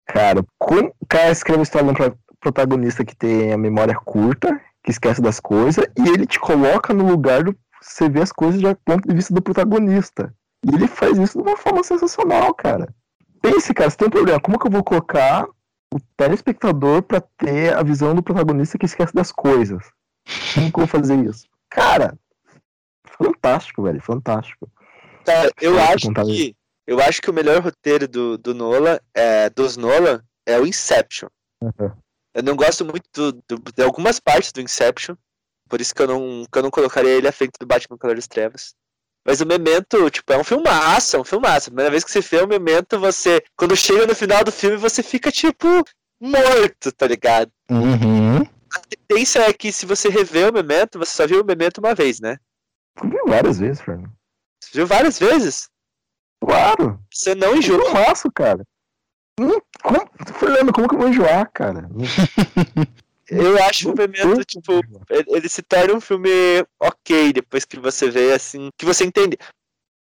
[0.08, 4.92] Cara, como o cara escreve uma história pro protagonista que tem a memória curta, que
[4.92, 7.56] esquece das coisas, e ele te coloca no lugar do.
[7.82, 10.34] Você vê as coisas do ponto de vista do protagonista.
[10.66, 12.94] E ele faz isso de uma forma sensacional, cara.
[13.42, 15.48] Pense, cara, se tem um problema, como que eu vou colocar
[15.94, 19.84] o telespectador para ter a visão do protagonista que esquece das coisas?
[20.54, 21.48] Como que eu vou fazer isso?
[21.70, 22.18] Cara,
[23.06, 24.70] fantástico, velho, fantástico.
[25.26, 26.56] Cara, eu acho que
[26.86, 31.28] eu acho que o melhor roteiro do, do Nolan, é, dos Nolan, é o Inception.
[31.62, 31.92] Uhum.
[32.34, 35.16] Eu não gosto muito do, do, de algumas partes do Inception,
[35.68, 38.16] por isso que eu não, que eu não colocaria ele à frente do Batman Color
[38.16, 38.74] das Trevas.
[39.28, 41.68] Mas o Memento, tipo, é um filmaço, é um filmaço.
[41.68, 43.44] A primeira vez que você vê o Memento, você.
[43.58, 45.68] Quando chega no final do filme, você fica, tipo,
[46.22, 47.52] morto, tá ligado?
[47.70, 48.40] Uhum.
[48.74, 51.94] A tendência é que se você rever o Memento, você só viu o Memento uma
[51.94, 52.38] vez, né?
[53.04, 54.14] Eu vi várias vezes, Fernando.
[54.64, 55.70] Você viu várias vezes?
[56.42, 56.98] Claro!
[57.12, 57.84] Você não enjoa.
[57.84, 58.64] Eu faço, cara.
[59.40, 60.10] Hum, como,
[60.40, 61.90] Fernando, como que eu vou enjoar, cara?
[63.30, 66.30] Eu acho o Memento, tipo, ele se torna um filme
[66.80, 69.38] ok depois que você vê, assim, que você entende.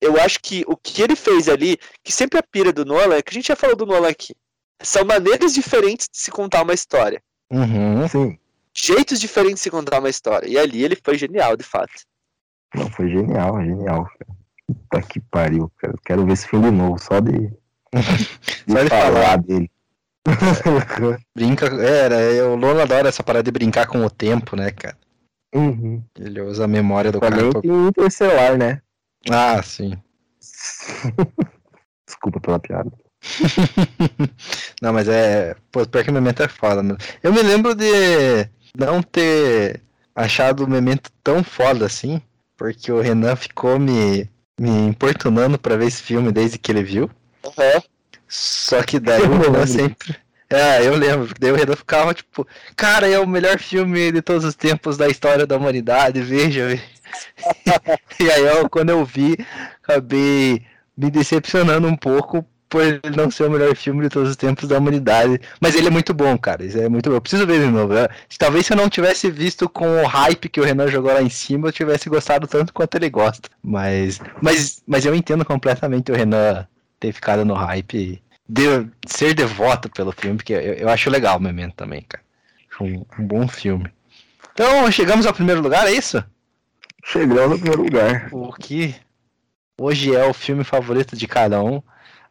[0.02, 3.22] Eu acho que o que ele fez ali, que sempre a pira do Nolan, é
[3.22, 4.34] que a gente já falou do Nolan aqui,
[4.82, 7.22] são maneiras diferentes de se contar uma história.
[7.50, 8.38] Uhum, sim.
[8.76, 10.48] Jeitos diferentes de se contar uma história.
[10.48, 11.94] E ali ele foi genial, de fato.
[12.76, 14.10] Não, foi genial, genial.
[14.68, 15.94] Puta que pariu, cara.
[16.04, 17.32] Quero ver esse filme novo, só de,
[18.66, 19.72] de só de falar, falar dele.
[21.36, 24.98] Brinca, era, é, o Lola adora essa parada de brincar com o tempo, né, cara?
[25.54, 26.04] Uhum.
[26.20, 27.62] Ele usa a memória do Também cara.
[27.62, 28.82] tem interestelar, né?
[29.30, 29.94] Ah, sim.
[32.08, 32.92] Desculpa pela piada.
[34.82, 35.56] não, mas é.
[35.72, 36.98] Pô, pior que o Memento é foda, mano.
[37.22, 39.82] Eu me lembro de não ter
[40.16, 42.22] achado o Memento tão foda assim,
[42.58, 44.30] porque o Renan ficou me,
[44.60, 47.10] me importunando pra ver esse filme desde que ele viu.
[47.46, 47.82] Uhum.
[48.34, 50.16] Só que daí o Renan sempre.
[50.50, 54.44] É, eu lembro, daí o Renan ficava tipo, cara, é o melhor filme de todos
[54.44, 56.66] os tempos da história da humanidade, veja.
[56.68, 56.84] veja.
[58.20, 59.38] e aí, eu, quando eu vi,
[59.84, 60.64] acabei
[60.98, 64.68] me decepcionando um pouco por ele não ser o melhor filme de todos os tempos
[64.68, 65.40] da humanidade.
[65.62, 66.66] Mas ele é muito bom, cara.
[66.66, 67.18] Isso é muito bom.
[67.18, 67.94] Eu preciso ver de novo.
[67.94, 68.08] Né?
[68.40, 71.30] Talvez se eu não tivesse visto com o hype que o Renan jogou lá em
[71.30, 73.48] cima, eu tivesse gostado tanto quanto ele gosta.
[73.62, 76.68] Mas, mas, mas eu entendo completamente o Renan
[77.04, 81.42] ter ficado no hype de ser devoto pelo filme, porque eu, eu acho legal o
[81.42, 82.24] Memento também, cara.
[82.80, 83.92] Um, um, bom filme.
[84.54, 86.24] Então, chegamos ao primeiro lugar, é isso?
[87.04, 88.30] Chegamos ao primeiro lugar.
[88.32, 88.96] O que
[89.78, 91.84] hoje é o filme favorito de cada um.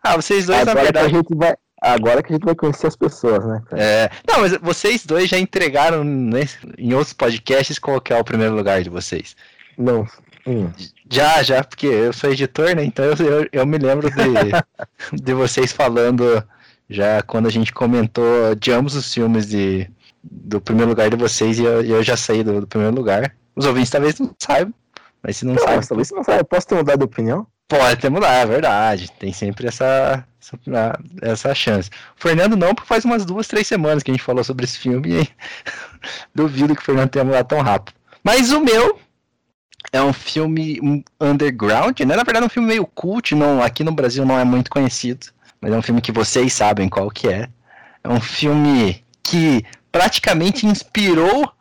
[0.02, 1.10] Ah, vocês dois, agora na verdade.
[1.10, 3.62] Que a gente vai, agora que a gente vai conhecer as pessoas, né?
[3.68, 3.82] Cara?
[3.82, 4.10] É.
[4.26, 8.82] Não, mas vocês dois já entregaram nesse, em outros podcasts qual é o primeiro lugar
[8.82, 9.36] de vocês.
[9.76, 10.06] Não.
[10.46, 10.70] Hum.
[11.10, 12.84] Já, já, porque eu sou editor, né?
[12.84, 14.16] Então eu, eu, me lembro de,
[15.22, 16.42] de vocês falando
[16.88, 19.88] já quando a gente comentou de ambos os filmes de,
[20.22, 23.34] do primeiro lugar de vocês e eu, eu já saí do, do, primeiro lugar.
[23.54, 24.74] Os ouvintes talvez não saibam,
[25.22, 25.86] mas se não, não sabe.
[25.86, 26.44] Talvez não saiba.
[26.44, 27.46] Posso ter mudado de opinião?
[27.68, 29.10] Pode ter mudado, é verdade.
[29.12, 31.88] Tem sempre essa, essa, essa chance.
[32.18, 34.78] O Fernando não, porque faz umas duas, três semanas que a gente falou sobre esse
[34.78, 35.28] filme e
[36.34, 37.94] duvido que o Fernando tenha mudado tão rápido.
[38.24, 38.98] Mas o meu
[39.92, 42.16] é um filme underground, né?
[42.16, 45.26] Na verdade é um filme meio cult, não, aqui no Brasil não é muito conhecido,
[45.60, 47.48] mas é um filme que vocês sabem qual que é.
[48.04, 51.52] É um filme que praticamente inspirou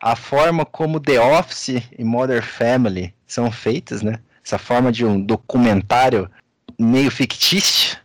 [0.00, 4.18] a forma como The Office e Modern Family são feitas, né?
[4.44, 6.30] essa forma de um documentário
[6.78, 7.96] meio fictício,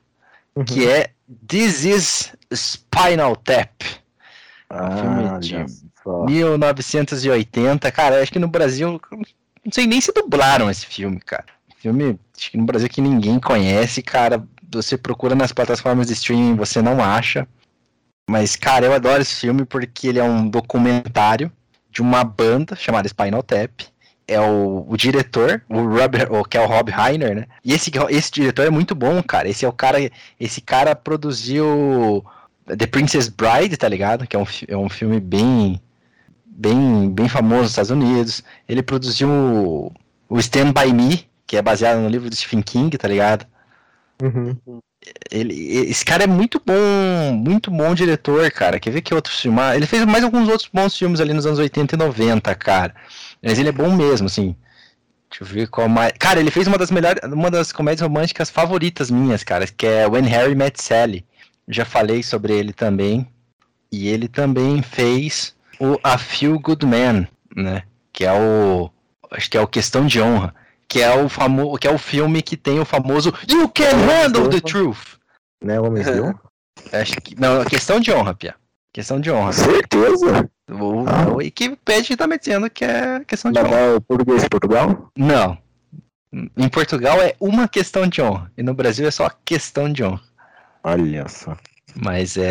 [0.55, 0.63] uhum.
[0.63, 1.09] que é
[1.47, 3.71] This is Spinal Tap.
[4.69, 7.91] Ah, um filme de 1980.
[7.91, 9.01] Cara, acho que no Brasil.
[9.67, 11.43] Não sei nem se dublaram esse filme, cara.
[11.75, 14.41] Filme, acho que no Brasil que ninguém conhece, cara.
[14.71, 17.45] Você procura nas plataformas de streaming, você não acha.
[18.29, 21.51] Mas, cara, eu adoro esse filme porque ele é um documentário
[21.91, 23.81] de uma banda chamada Spinal Tap
[24.25, 27.45] é o, o diretor, o Robert, o, que é o Rob Reiner, né?
[27.63, 29.49] E esse, esse diretor é muito bom, cara.
[29.49, 29.97] Esse é o cara,
[30.39, 32.23] esse cara produziu
[32.65, 34.25] The Princess Bride, tá ligado?
[34.25, 35.81] Que é um, é um filme bem,
[36.57, 38.43] bem, bem famoso nos Estados Unidos.
[38.67, 39.91] Ele produziu o,
[40.27, 43.45] o Stand By Me, que é baseado no livro do Stephen King, tá ligado?
[44.21, 44.57] Uhum.
[45.31, 45.53] Ele,
[45.89, 48.79] esse cara é muito bom, muito bom diretor, cara.
[48.79, 49.61] Quer ver que outro filme?
[49.75, 52.93] Ele fez mais alguns outros bons filmes ali nos anos 80 e 90, cara.
[53.41, 54.55] Mas ele é bom mesmo, assim.
[55.29, 56.13] Deixa eu ver qual mais.
[56.19, 60.07] Cara, ele fez uma das melhores, uma das comédias românticas favoritas minhas, cara, que é
[60.07, 61.25] When Harry Met Sally.
[61.67, 63.27] Já falei sobre ele também.
[63.91, 67.83] E ele também fez o A Feel Good Man, né?
[68.11, 68.89] Que é o
[69.31, 70.55] acho que é o Questão de Honra,
[70.87, 74.49] que é o famoso, que é o filme que tem o famoso You Can Handle
[74.49, 75.17] the Truth.
[75.63, 76.41] Né, de Honra?
[76.93, 78.55] Acho que não, Questão de Honra, Pia.
[78.97, 79.53] Questão de honra.
[79.53, 80.49] Certeza.
[80.71, 81.29] O, ah.
[81.29, 83.79] o Wikipedia tá me dizendo que é questão de Mas honra.
[83.79, 85.11] É o português de Portugal?
[85.15, 85.57] Não.
[86.33, 88.51] Em Portugal é uma questão de honra.
[88.57, 90.21] E no Brasil é só questão de honra.
[90.83, 91.55] Olha só.
[91.95, 92.49] Mas é.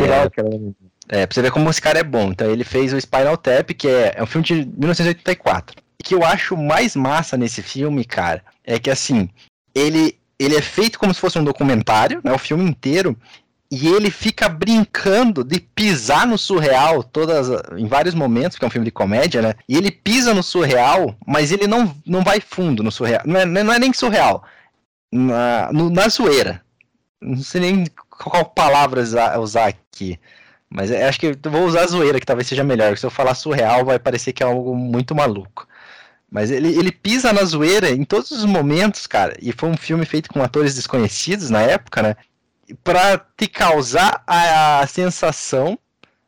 [1.09, 2.31] É, pra você ver como esse cara é bom.
[2.31, 5.75] Então ele fez o Spinal Tap, que é, é um filme de 1984.
[5.99, 9.29] O que eu acho mais massa nesse filme, cara, é que assim,
[9.73, 12.31] ele, ele é feito como se fosse um documentário, né?
[12.31, 13.17] O filme inteiro
[13.69, 18.71] e ele fica brincando de pisar no surreal todas em vários momentos, porque é um
[18.71, 19.55] filme de comédia, né?
[19.67, 23.21] E ele pisa no surreal, mas ele não, não vai fundo no surreal.
[23.25, 24.43] Não é, não é nem surreal.
[25.11, 26.61] Na, no, na zoeira.
[27.21, 29.03] Não sei nem qual palavra
[29.39, 30.17] usar aqui.
[30.69, 32.97] Mas é, acho que eu vou usar zoeira, que talvez seja melhor.
[32.97, 35.67] Se eu falar surreal, vai parecer que é algo muito maluco.
[36.29, 39.37] Mas ele, ele pisa na zoeira em todos os momentos, cara.
[39.41, 42.15] E foi um filme feito com atores desconhecidos na época, né?
[42.83, 45.77] para te causar a, a sensação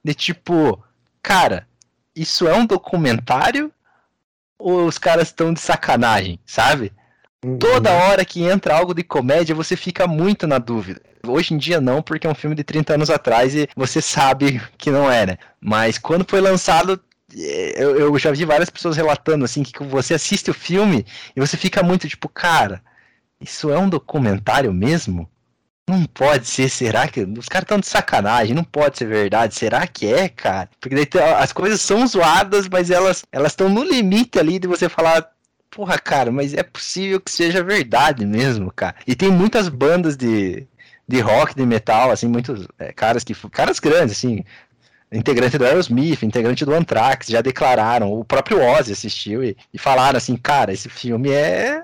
[0.03, 0.82] de tipo,
[1.22, 1.68] cara,
[2.16, 3.72] isso é um documentário
[4.57, 6.91] ou os caras estão de sacanagem, sabe?
[7.44, 7.57] Uhum.
[7.57, 11.02] Toda hora que entra algo de comédia, você fica muito na dúvida.
[11.25, 14.61] Hoje em dia não, porque é um filme de 30 anos atrás e você sabe
[14.77, 15.37] que não era.
[15.59, 17.01] Mas quando foi lançado,
[17.35, 21.05] é, eu, eu já vi várias pessoas relatando assim que você assiste o filme
[21.35, 22.81] e você fica muito tipo, cara,
[23.39, 25.29] isso é um documentário mesmo?
[25.89, 27.21] Não pode ser, será que.
[27.21, 29.55] Os caras estão de sacanagem, não pode ser verdade.
[29.55, 30.69] Será que é, cara?
[30.79, 31.07] Porque daí
[31.39, 35.27] as coisas são zoadas, mas elas estão no limite ali de você falar.
[35.71, 38.95] Porra, cara, mas é possível que seja verdade mesmo, cara.
[39.07, 40.67] E tem muitas bandas de,
[41.10, 43.34] de rock, de metal, assim, muitos é, caras que.
[43.49, 44.44] Caras grandes, assim.
[45.11, 48.14] Integrante do Aerosmith, integrante do Anthrax, já declararam.
[48.14, 51.84] O próprio Ozzy assistiu e, e falaram assim, cara, esse filme é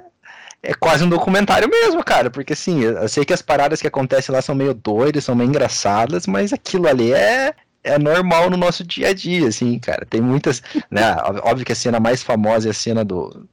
[0.61, 2.29] é quase um documentário mesmo, cara.
[2.29, 5.49] Porque assim, eu sei que as paradas que acontecem lá são meio doidas, são meio
[5.49, 7.53] engraçadas, mas aquilo ali é,
[7.83, 10.05] é normal no nosso dia a dia, assim, cara.
[10.05, 10.61] Tem muitas.
[10.91, 13.47] Né, óbvio que a cena mais famosa é a cena do,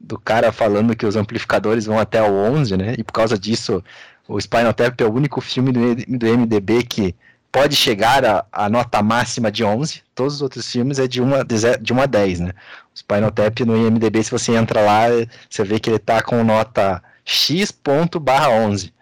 [0.00, 2.94] do cara falando que os amplificadores vão até o 11, né?
[2.96, 3.84] E por causa disso,
[4.30, 7.16] o Spinal Tap é o único filme do, MDB que
[7.50, 10.02] pode chegar a, nota máxima de 11.
[10.14, 11.42] Todos os outros filmes é de 1 a,
[11.80, 12.52] de 1 a 10, né?
[12.94, 15.06] O Spinal Tap no IMDB, se você entra lá,
[15.48, 18.92] você vê que ele tá com nota x.11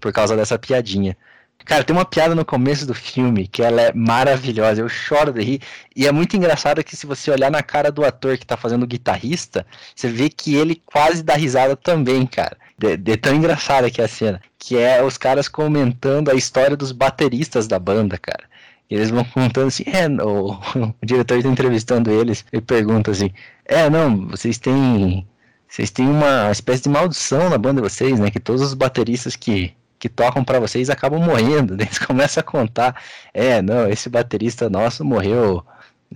[0.00, 1.16] por causa dessa piadinha.
[1.64, 5.42] Cara, tem uma piada no começo do filme que ela é maravilhosa, eu choro de
[5.42, 5.60] rir.
[5.96, 8.84] E é muito engraçado que se você olhar na cara do ator que tá fazendo
[8.84, 12.56] o guitarrista, você vê que ele quase dá risada também, cara.
[12.78, 14.40] De, de tão engraçada que é a cena.
[14.58, 18.44] Que é os caras comentando a história dos bateristas da banda, cara.
[18.90, 20.52] E eles vão contando assim, é, o,
[21.02, 23.30] o diretor está entrevistando eles e pergunta assim,
[23.64, 25.26] é, não, vocês têm.
[25.68, 28.30] Vocês têm uma espécie de maldição na banda de vocês, né?
[28.30, 31.74] Que todos os bateristas que que tocam para vocês acabam morrendo.
[31.80, 33.00] Eles começam a contar:
[33.32, 35.64] é, não, esse baterista nosso morreu.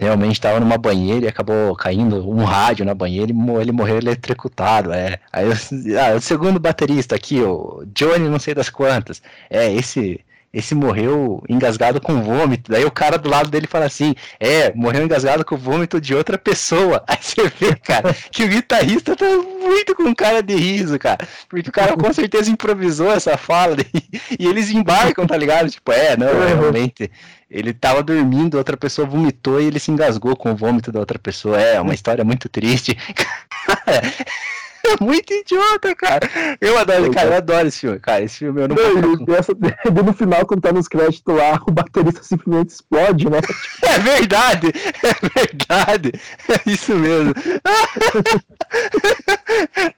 [0.01, 4.95] Realmente estava numa banheira e acabou caindo um rádio na banheira e ele morreu eletrocutado.
[4.95, 5.19] É.
[5.31, 9.21] Aí ah, o segundo baterista aqui, o Johnny, não sei das quantas.
[9.51, 12.73] É, esse esse morreu engasgado com vômito.
[12.73, 16.37] Daí o cara do lado dele fala assim: É, morreu engasgado com vômito de outra
[16.37, 17.05] pessoa.
[17.07, 21.27] Aí você vê, cara, que o guitarrista tá muito com cara de riso, cara.
[21.49, 23.77] Porque o cara com certeza improvisou essa fala
[24.39, 25.71] e eles embarcam, tá ligado?
[25.71, 26.47] Tipo, é, não, uhum.
[26.47, 27.11] realmente.
[27.51, 31.19] Ele tava dormindo, outra pessoa vomitou e ele se engasgou com o vômito da outra
[31.19, 31.61] pessoa.
[31.61, 32.97] É, uma história muito triste.
[34.91, 36.29] É muito idiota, cara.
[36.61, 38.25] Eu adoro, cara, eu adoro esse filme, cara.
[38.25, 42.23] Esse filme eu não, não essa, No final, quando tá nos créditos lá, o baterista
[42.23, 43.39] simplesmente explode, né?
[43.83, 44.69] É verdade,
[45.03, 46.13] é verdade.
[46.49, 47.35] É isso mesmo.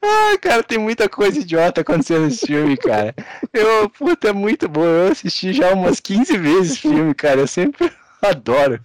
[0.03, 3.15] Ai, cara, tem muita coisa idiota acontecendo nesse filme, cara.
[3.53, 4.85] Eu, puta, é muito bom.
[4.85, 7.41] Eu assisti já umas 15 vezes esse filme, cara.
[7.41, 7.93] Eu sempre
[8.23, 8.81] adoro.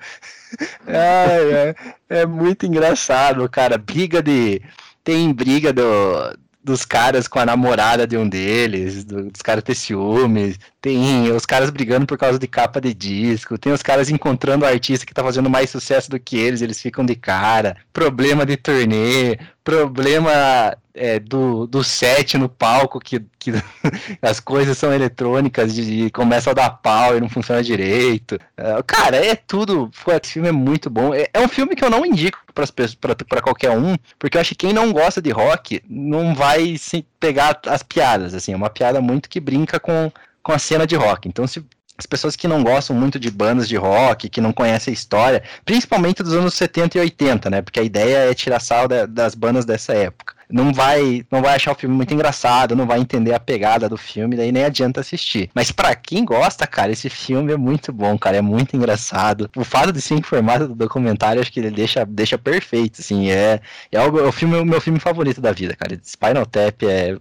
[0.87, 1.75] Ai, é,
[2.09, 3.77] é muito engraçado, cara.
[3.77, 4.61] Briga de
[5.07, 9.73] tem briga do, dos caras com a namorada de um deles, do, dos caras ter
[9.73, 14.63] ciúmes, tem os caras brigando por causa de capa de disco, tem os caras encontrando
[14.63, 18.45] o artista que tá fazendo mais sucesso do que eles, eles ficam de cara, problema
[18.45, 23.51] de turnê, problema é, do, do set no palco, que, que
[24.21, 28.39] as coisas são eletrônicas e começa a dar pau e não funciona direito.
[28.55, 29.91] É, cara, é tudo.
[30.23, 31.13] Esse filme é muito bom.
[31.13, 34.67] É, é um filme que eu não indico para qualquer um, porque eu acho que
[34.67, 38.33] quem não gosta de rock não vai se pegar as piadas.
[38.33, 40.09] Assim, é uma piada muito que brinca com,
[40.43, 41.27] com a cena de rock.
[41.27, 41.63] Então, se
[41.97, 45.43] as pessoas que não gostam muito de bandas de rock, que não conhecem a história,
[45.65, 47.61] principalmente dos anos 70 e 80, né?
[47.61, 50.35] Porque a ideia é tirar sal da, das bandas dessa época.
[50.49, 53.97] Não vai, não vai achar o filme muito engraçado, não vai entender a pegada do
[53.97, 55.49] filme, daí nem adianta assistir.
[55.53, 59.49] Mas para quem gosta, cara, esse filme é muito bom, cara, é muito engraçado.
[59.57, 63.29] O fato de ser em formato do documentário, acho que ele deixa, deixa perfeito, assim,
[63.29, 63.59] é,
[63.91, 65.99] é o, é o filme, o meu filme favorito da vida, cara.
[66.05, 67.17] Spinal Tap é,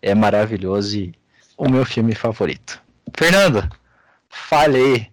[0.00, 1.14] é maravilhoso e
[1.56, 2.82] o meu filme favorito.
[3.16, 3.68] Fernando,
[4.34, 5.12] Fale aí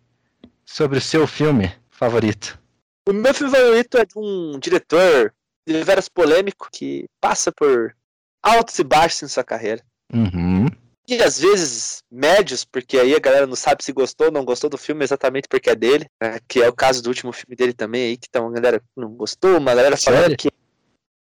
[0.65, 2.59] sobre o seu filme favorito.
[3.07, 5.33] O meu filme favorito é de um diretor
[5.65, 7.95] de veras polêmico que passa por
[8.41, 9.83] altos e baixos em sua carreira.
[10.13, 10.67] Uhum.
[11.07, 14.69] E às vezes médios, porque aí a galera não sabe se gostou ou não gostou
[14.69, 16.07] do filme exatamente porque é dele.
[16.21, 16.39] Né?
[16.47, 19.09] Que é o caso do último filme dele também aí, que então a galera não
[19.09, 20.37] gostou, uma galera falando Sério?
[20.37, 20.49] que.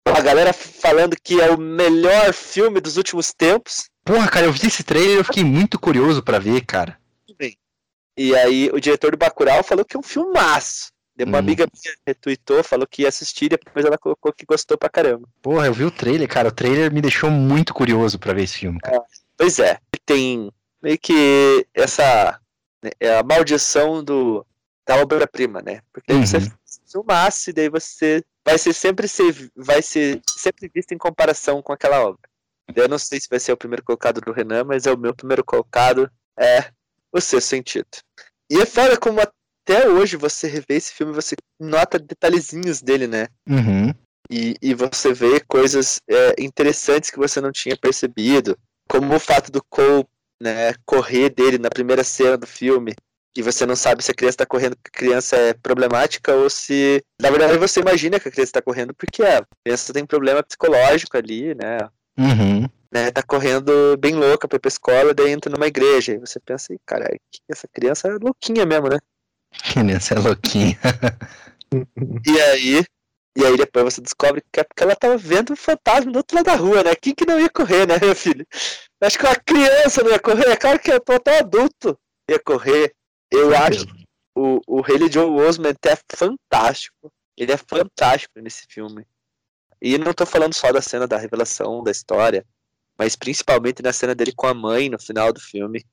[0.07, 3.89] A galera falando que é o melhor filme dos últimos tempos.
[4.05, 6.99] Porra, cara, eu vi esse trailer e eu fiquei muito curioso para ver, cara.
[8.17, 10.93] E aí o diretor do Bacurau falou que é um filmaço.
[11.17, 11.41] Deu uma hum.
[11.41, 15.29] amiga minha retweetou, falou que ia assistir, depois ela colocou que gostou pra caramba.
[15.41, 16.49] Porra, eu vi o trailer, cara.
[16.49, 18.97] O trailer me deixou muito curioso para ver esse filme, cara.
[18.97, 19.01] É,
[19.37, 20.51] pois é, tem
[20.83, 22.39] meio que essa
[22.83, 24.45] né, é a maldição do
[24.87, 25.81] da obra-prima, né?
[25.93, 26.27] Porque uhum.
[26.27, 26.39] você
[26.91, 32.05] filmasse, daí você vai ser sempre ser, vai ser sempre visto em comparação com aquela
[32.05, 32.21] obra.
[32.75, 35.15] Eu não sei se vai ser o primeiro colocado do Renan, mas é o meu
[35.15, 36.11] primeiro colocado.
[36.39, 36.71] É
[37.13, 37.87] o sexto sentido.
[38.51, 43.29] E é foda como até hoje você revê esse filme você nota detalhezinhos dele, né?
[43.49, 43.95] Uhum.
[44.31, 48.59] E, e você vê coisas é, interessantes que você não tinha percebido.
[48.89, 50.07] Como o fato do Cole
[50.41, 52.95] né, correr dele na primeira cena do filme.
[53.37, 56.49] E você não sabe se a criança está correndo porque a criança é problemática ou
[56.49, 57.03] se.
[57.21, 60.43] Na verdade, você imagina que a criança está correndo porque é, a criança tem problema
[60.43, 61.79] psicológico ali, né?
[62.17, 66.13] Uhum né, tá correndo bem louca pra ir pra escola, daí entra numa igreja.
[66.13, 67.05] E você pensa, cara,
[67.51, 68.99] essa criança é louquinha mesmo, né?
[69.75, 70.79] Criança é louquinha.
[72.25, 72.85] e aí,
[73.37, 76.37] E aí depois você descobre que é porque ela tava vendo um fantasma do outro
[76.37, 76.95] lado da rua, né?
[76.95, 78.47] Quem que não ia correr, né, meu filho?
[79.01, 81.99] Acho que uma criança não ia correr, é claro que eu tô até adulto
[82.31, 82.95] ia correr.
[83.31, 84.05] Eu acho que
[84.37, 87.13] o, o Haley Joe Osment é fantástico.
[87.37, 89.05] Ele é fantástico nesse filme.
[89.85, 92.43] E não tô falando só da cena da revelação da história,
[92.99, 95.85] mas principalmente na cena dele com a mãe no final do filme.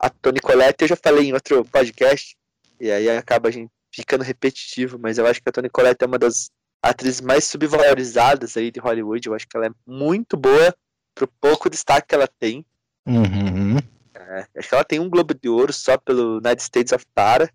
[0.00, 2.36] A Toni Collette, eu já falei em outro podcast,
[2.80, 6.08] e aí acaba a gente ficando repetitivo, mas eu acho que a Toni Collette é
[6.08, 6.50] uma das
[6.82, 9.28] atrizes mais subvalorizadas aí de Hollywood.
[9.28, 10.74] Eu acho que ela é muito boa
[11.14, 12.66] pro pouco destaque que ela tem.
[13.06, 13.76] Uhum.
[14.12, 17.48] É, acho que ela tem um Globo de Ouro só pelo United States of Tara.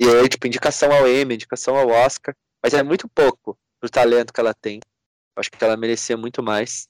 [0.00, 2.34] E aí, tipo, indicação ao Emmy, indicação ao Oscar.
[2.60, 4.80] Mas é muito pouco pro talento que ela tem.
[5.36, 6.88] Acho que ela merecia muito mais.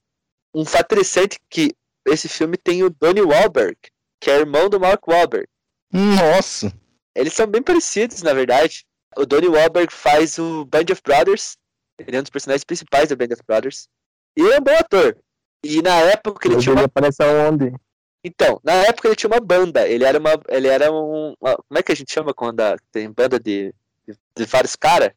[0.55, 1.75] Um fato interessante é que
[2.07, 3.77] esse filme tem o Donnie Wahlberg,
[4.21, 5.49] que é irmão do Mark Wahlberg.
[5.93, 6.73] Nossa!
[7.15, 8.85] Eles são bem parecidos, na verdade.
[9.17, 11.57] O Donnie Wahlberg faz o Band of Brothers.
[11.99, 13.89] Ele é um dos personagens principais da Band of Brothers.
[14.37, 15.17] E ele é um bom ator.
[15.63, 16.85] E na época ele Ele tinha uma...
[16.85, 17.73] aparece aonde?
[18.23, 19.87] Então, na época ele tinha uma banda.
[19.89, 20.33] Ele era uma.
[20.49, 21.35] Ele era um.
[21.39, 23.73] Como é que a gente chama quando tem banda de,
[24.07, 25.11] de, de vários caras?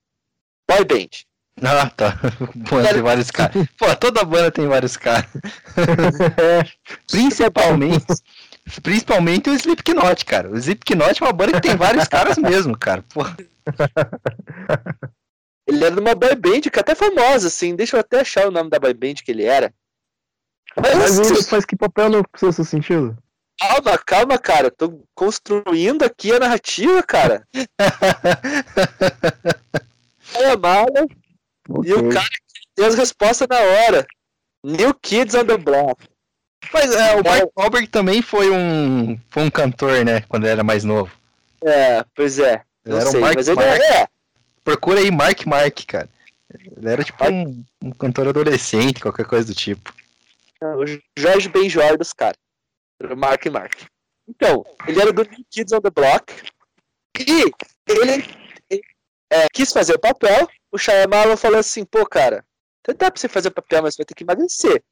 [0.69, 1.25] Boy band.
[1.61, 2.19] Ah, tá.
[2.69, 3.67] Banda tem vários caras.
[3.77, 5.29] Pô, toda banda tem vários caras.
[7.09, 8.05] Principalmente.
[8.83, 10.51] Principalmente o Slipknot, cara.
[10.51, 13.03] O Slipknot é uma banda que tem vários caras mesmo, cara.
[13.09, 13.21] Pô.
[15.67, 17.75] Ele era de uma boy band que é até famosa, assim.
[17.75, 19.73] Deixa eu até achar o nome da boy band que ele era.
[20.75, 23.17] Mas Mas ele faz que papel no seu sentido?
[23.59, 24.71] calma, calma, cara.
[24.71, 27.45] Tô construindo aqui a narrativa, cara.
[30.33, 30.57] É a
[31.67, 32.27] mala e o cara
[32.75, 34.07] tem as respostas na hora.
[34.63, 36.03] New Kids on the Block.
[36.73, 40.21] Mas é, o Mark Wahlberg também foi um, foi um cantor, né?
[40.21, 41.11] Quando ele era mais novo.
[41.63, 42.61] É, pois é.
[42.85, 43.81] Ele Não era o sei, Mark mas ele Mark.
[43.81, 44.07] é.
[44.63, 46.09] Procura aí Mark Mark, cara.
[46.75, 49.93] Ele era tipo um, um cantor adolescente, qualquer coisa do tipo.
[50.61, 50.85] O
[51.17, 52.37] Jorge Benjor dos caras.
[53.01, 53.73] O Mark Mark.
[54.27, 56.33] Então, ele era do New Kids on the Block.
[57.19, 57.51] E
[57.87, 58.25] ele,
[59.29, 60.47] é, quis fazer o papel.
[60.71, 62.45] O Shyamalan falou assim, pô, cara,
[62.85, 64.83] dá pra você fazer o papel, mas você vai ter que emagrecer.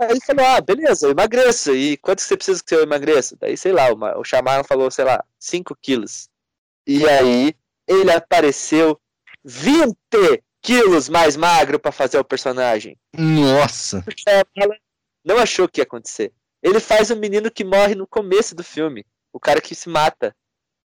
[0.00, 1.74] Aí ele falou, ah, beleza, eu emagreço.
[1.74, 3.36] E quanto você precisa que eu emagreça?
[3.40, 6.28] Daí, sei lá, uma, o Shyamalan falou, sei lá, 5 quilos.
[6.86, 7.54] E aí,
[7.86, 9.00] ele apareceu
[9.44, 9.96] 20
[10.60, 12.96] quilos mais magro pra fazer o personagem.
[13.16, 14.04] Nossa!
[14.16, 14.78] Shyamalan
[15.24, 16.32] não achou que ia acontecer.
[16.62, 19.04] Ele faz o menino que morre no começo do filme.
[19.32, 20.34] O cara que se mata.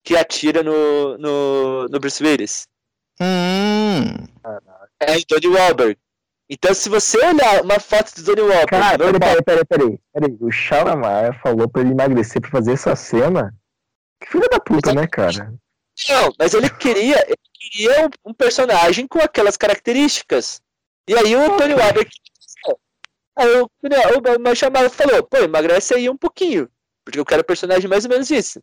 [0.07, 2.69] Que atira no, no, no Bruce Willis.
[3.21, 4.05] Hum.
[5.01, 5.99] É o Donnie Wahlberg.
[6.49, 10.01] Então, se você olhar uma foto do Donnie Wahlberg, Cara, peraí, normal, peraí, peraí, peraí,
[10.13, 10.37] peraí.
[10.41, 13.53] O Shalamar falou pra ele emagrecer pra fazer essa cena.
[14.21, 15.53] Que filho da puta, né, cara?
[16.09, 20.63] não, mas ele queria, ele queria um, um personagem com aquelas características.
[21.09, 22.09] E aí o Donnie Wahlberg.
[23.35, 26.71] Aí o, o, o chamado falou, pô, emagrece aí um pouquinho.
[27.05, 28.63] Porque eu quero um personagem mais ou menos isso.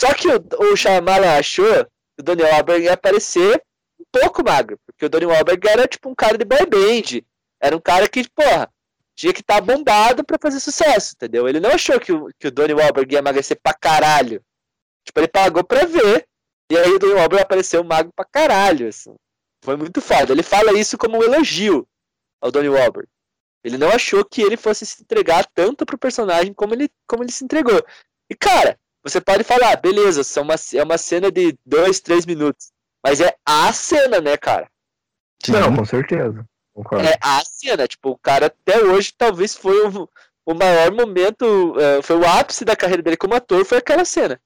[0.00, 3.62] Só que o, o Shyamalan achou que o Donnie Wahlberg ia aparecer
[3.98, 4.78] um pouco magro.
[4.86, 7.20] Porque o Donnie Wahlberg era tipo um cara de boy band.
[7.60, 8.70] Era um cara que, porra,
[9.16, 11.48] tinha que estar bombado pra fazer sucesso, entendeu?
[11.48, 14.40] Ele não achou que o, que o Donnie Wahlberg ia emagrecer pra caralho.
[15.04, 16.28] Tipo, ele pagou pra ver.
[16.70, 19.16] E aí o Donnie Wahlberg apareceu magro pra caralho, assim.
[19.64, 20.32] Foi muito foda.
[20.32, 21.88] Ele fala isso como um elogio
[22.40, 23.08] ao Donnie Wahlberg.
[23.64, 27.32] Ele não achou que ele fosse se entregar tanto pro personagem como ele, como ele
[27.32, 27.84] se entregou.
[28.30, 32.70] E, cara, você pode falar, beleza, são uma, é uma cena de dois, três minutos.
[33.04, 34.68] Mas é a cena, né, cara?
[35.44, 35.52] Sim.
[35.52, 36.44] Não, com certeza.
[36.74, 37.06] Concordo.
[37.06, 37.86] É a cena.
[37.86, 40.08] Tipo, o cara até hoje talvez foi o,
[40.44, 44.40] o maior momento, eh, foi o ápice da carreira dele como ator, foi aquela cena.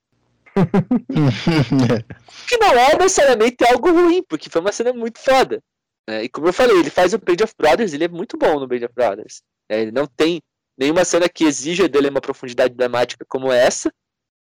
[2.49, 5.63] Que não é necessariamente algo ruim, porque foi uma cena muito foda.
[6.09, 6.25] né?
[6.25, 8.67] E como eu falei, ele faz o Band of Brothers, ele é muito bom no
[8.67, 9.43] Band of Brothers.
[9.71, 9.81] né?
[9.83, 10.43] Ele não tem
[10.77, 13.93] nenhuma cena que exija dele uma profundidade dramática como essa,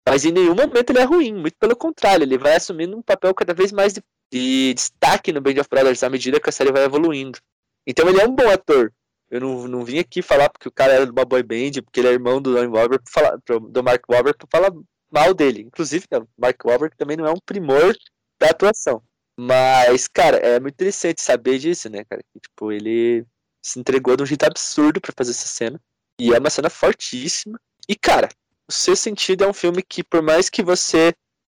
[0.07, 3.35] mas em nenhum momento ele é ruim, muito pelo contrário, ele vai assumindo um papel
[3.35, 4.03] cada vez mais de,
[4.33, 7.39] de destaque no Band of Brothers à medida que a série vai evoluindo.
[7.87, 8.93] Então ele é um bom ator.
[9.29, 12.01] Eu não, não vim aqui falar porque o cara era de uma boy band, porque
[12.01, 12.55] ele é irmão do
[13.09, 14.73] falar, do Mark Wahlberg, pra falar
[15.11, 15.63] mal dele.
[15.63, 17.95] Inclusive, né, o Mark Wahlberg também não é um primor
[18.41, 19.03] da atuação.
[19.39, 22.23] Mas, cara, é muito interessante saber disso, né, cara?
[22.33, 23.27] Que, tipo, ele
[23.63, 25.81] se entregou de um jeito absurdo pra fazer essa cena.
[26.19, 27.59] E é uma cena fortíssima.
[27.89, 28.29] E, cara,
[28.69, 31.15] o seu sentido é um filme que, por mais que você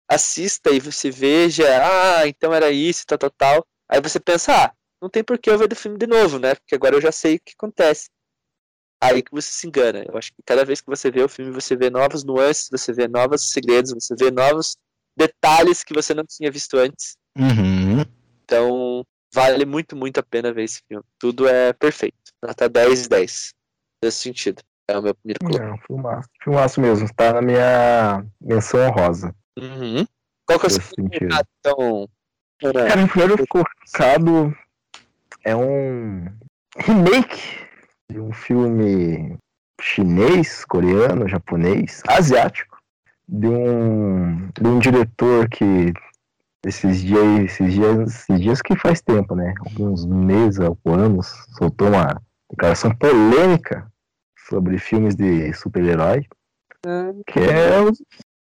[0.08, 3.66] assista e você veja, ah, então era isso, tal, tal, tal.
[3.88, 6.54] Aí você pensa, ah, não tem por que eu ver do filme de novo, né?
[6.54, 8.08] Porque agora eu já sei o que acontece.
[9.00, 10.04] Aí que você se engana.
[10.06, 12.92] Eu acho que cada vez que você vê o filme, você vê novas nuances, você
[12.92, 14.76] vê novos segredos, você vê novos
[15.16, 17.16] detalhes que você não tinha visto antes.
[17.36, 18.04] Uhum.
[18.42, 21.04] Então, Vale muito, muito a pena ver esse filme.
[21.18, 22.32] Tudo é perfeito.
[22.42, 23.54] Nota 10 10.
[24.02, 24.62] Nesse sentido.
[24.88, 25.58] É o meu primeiro clube.
[25.58, 26.28] Não, filmaço.
[26.42, 27.14] Filmaço mesmo.
[27.14, 29.34] Tá na minha menção honrosa.
[29.58, 30.06] Uhum.
[30.46, 32.08] Qual que é o seu colocado, então?
[32.60, 34.56] Cara, Cara, o primeiro colocado
[35.44, 36.26] é um
[36.78, 37.68] remake
[38.10, 39.36] de um filme
[39.80, 42.78] chinês, coreano, japonês, asiático,
[43.28, 45.92] de um, de um diretor que
[46.64, 49.54] esses dias, esses dias, esses dias que faz tempo, né?
[49.60, 51.28] Alguns meses ou anos,
[51.58, 52.20] soltou uma
[52.50, 53.86] declaração polêmica
[54.48, 56.24] sobre filmes de super-herói,
[57.26, 58.02] que é os,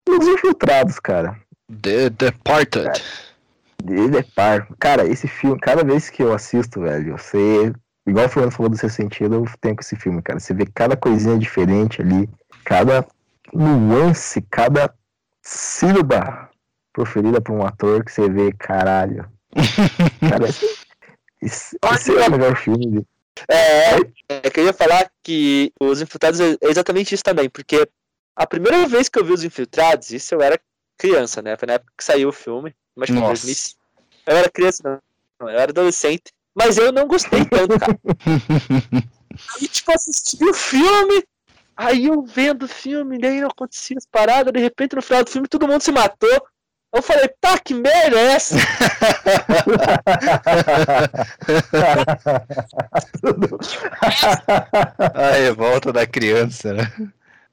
[0.10, 1.40] os infiltrados, cara.
[1.82, 3.04] The Departed.
[3.84, 4.68] De Depar.
[4.80, 7.72] Cara, esse filme, cada vez que eu assisto, velho, você.
[8.08, 10.40] Igual o Fernando falou do seu sentido, eu tenho com esse filme, cara.
[10.40, 12.30] Você vê cada coisinha diferente ali,
[12.64, 13.06] cada
[13.54, 14.94] nuance, cada
[15.42, 16.50] sílaba
[16.94, 19.30] proferida por um ator que você vê, caralho.
[20.30, 20.48] Cara,
[21.42, 22.88] esse, esse é o melhor filme.
[22.88, 23.06] de-
[23.48, 23.96] É,
[24.30, 27.88] é que eu ia falar que os infiltrados é exatamente isso também, porque
[28.36, 30.60] a primeira vez que eu vi os infiltrados, isso eu era
[30.98, 31.56] criança, né?
[31.58, 33.34] Foi na época que saiu o filme, mas foi em Nossa.
[33.34, 33.80] 2005.
[34.26, 35.02] Eu era criança, não,
[35.40, 37.98] não, eu era adolescente, mas eu não gostei tanto, cara.
[39.56, 41.24] Aí, tipo, assisti o filme,
[41.76, 45.30] aí eu vendo o filme, daí não acontecia as paradas, de repente no final do
[45.30, 46.48] filme todo mundo se matou.
[46.98, 48.56] Eu falei, tá, que merda é essa?
[55.14, 56.92] A revolta da criança, né?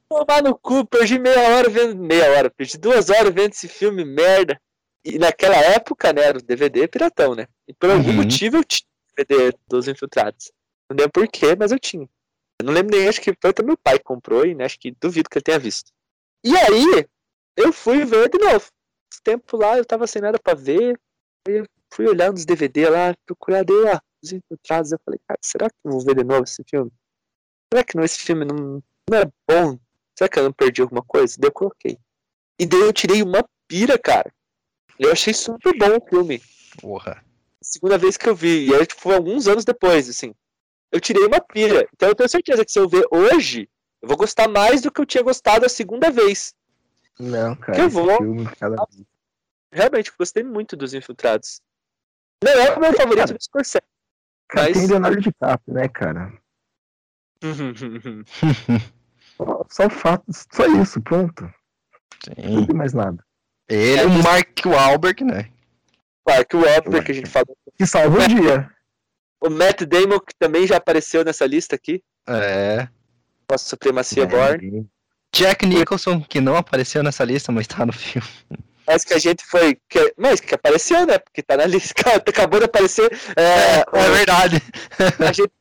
[0.09, 1.95] Tomar no cu, perdi meia hora vendo.
[1.95, 4.59] Meia hora, perdi duas horas vendo esse filme merda.
[5.03, 7.47] E naquela época, né, era o DVD piratão, né?
[7.67, 8.15] E por algum Uhum.
[8.15, 10.51] motivo eu tinha o DVD dos Infiltrados.
[10.89, 12.07] Não lembro porquê, mas eu tinha.
[12.59, 14.79] Eu não lembro nem, acho que foi até meu pai que comprou e né, acho
[14.79, 15.91] que duvido que ele tenha visto.
[16.43, 17.05] E aí,
[17.57, 18.65] eu fui ver de novo.
[19.23, 20.99] Tempo lá, eu tava sem nada pra ver.
[21.47, 24.91] Aí eu fui olhar nos DVD lá, procurar, dei lá, os Infiltrados.
[24.91, 26.91] Eu falei, cara, será que eu vou ver de novo esse filme?
[27.71, 29.79] Será que não, esse filme não, não é bom?
[30.17, 31.35] Será que eu não perdi alguma coisa?
[31.37, 31.97] Daí eu coloquei.
[32.59, 34.31] E daí eu tirei uma pira, cara.
[34.97, 36.41] Eu achei super bom o filme.
[36.79, 37.23] Porra.
[37.61, 38.69] Segunda vez que eu vi.
[38.69, 40.33] E aí, tipo, foi alguns anos depois, assim.
[40.91, 41.87] Eu tirei uma pira.
[41.93, 43.67] Então eu tenho certeza que se eu ver hoje,
[44.01, 46.53] eu vou gostar mais do que eu tinha gostado a segunda vez.
[47.19, 48.17] Não, cara, Eu esse vou.
[48.17, 48.75] filme, cada
[49.71, 51.61] Realmente, gostei muito dos Infiltrados.
[52.43, 53.81] Não é o meu favorito do Scorsese.
[54.49, 56.33] Cara, Mas- tem Leonardo DiCaprio, né, cara?
[59.37, 60.23] Só, só fato,
[60.53, 61.43] só isso, pronto.
[62.37, 62.65] Não Sim.
[62.67, 63.21] tem mais nada.
[63.67, 65.51] Ele e o Mark Wahlberg, né?
[66.25, 67.57] Clark Wahlberg, que a gente falou.
[67.77, 68.71] Que salva o dia.
[69.41, 72.01] O Matt Damon, que também já apareceu nessa lista aqui.
[72.27, 72.87] É.
[73.49, 74.25] Nossa Supremacia É.
[74.25, 74.89] Born.
[75.35, 78.27] Jack Nicholson, que não apareceu nessa lista, mas tá no filme.
[78.87, 79.77] Mas que a gente foi.
[79.89, 81.17] Que, mas que apareceu, né?
[81.17, 81.93] Porque tá na lista.
[82.15, 83.11] Acabou de aparecer.
[83.35, 84.61] É, É verdade.
[85.19, 85.51] a, gente,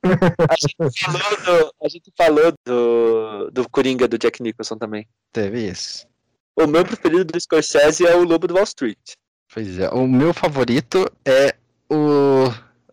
[0.49, 5.09] a gente falou, do, a gente falou do, do Coringa do Jack Nicholson também.
[5.33, 6.07] Teve isso.
[6.55, 9.15] O meu preferido do Scorsese é o Lobo do Wall Street.
[9.53, 9.89] Pois é.
[9.89, 11.55] O meu favorito é
[11.91, 12.53] o...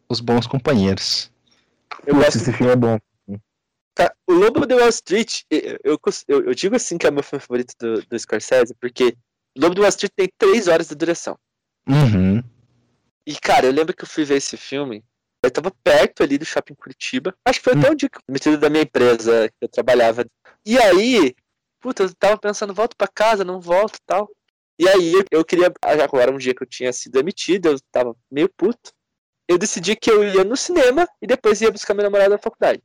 [0.10, 1.32] Os Bons Companheiros.
[2.08, 2.38] Eu Putz, gosto.
[2.38, 3.00] esse filme é bom.
[3.96, 7.24] Ca- O Lobo do Wall Street, eu, eu, eu- digo assim que é o meu
[7.24, 9.16] filme favorito do, do Scorsese, porque
[9.58, 11.38] o Lobo do Wall Street tem três horas de duração.
[11.88, 12.42] Uhum.
[13.26, 15.04] E, cara, eu lembro que eu fui ver esse filme.
[15.44, 17.36] Eu tava perto ali do shopping Curitiba.
[17.46, 20.26] Acho que foi até um dia que eu metido da minha empresa que eu trabalhava.
[20.66, 21.34] E aí,
[21.80, 24.30] puta, eu tava pensando, volto pra casa, não volto e tal.
[24.80, 25.72] E aí eu, queria.
[25.98, 28.92] Já agora um dia que eu tinha sido demitido, eu tava meio puto.
[29.48, 32.82] Eu decidi que eu ia no cinema e depois ia buscar minha namorada na faculdade.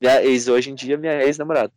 [0.00, 1.72] Minha ex, hoje em dia, minha ex-namorada.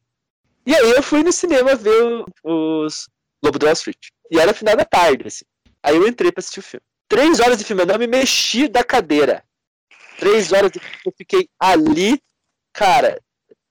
[0.65, 3.09] E aí eu fui no cinema ver os
[3.43, 4.07] Lobo do Wall Street.
[4.31, 5.45] E era final da tarde, assim.
[5.83, 6.85] Aí eu entrei pra assistir o filme.
[7.09, 9.43] Três horas de filme, eu não me mexi da cadeira.
[10.17, 12.21] Três horas de filme, eu fiquei ali.
[12.71, 13.21] Cara,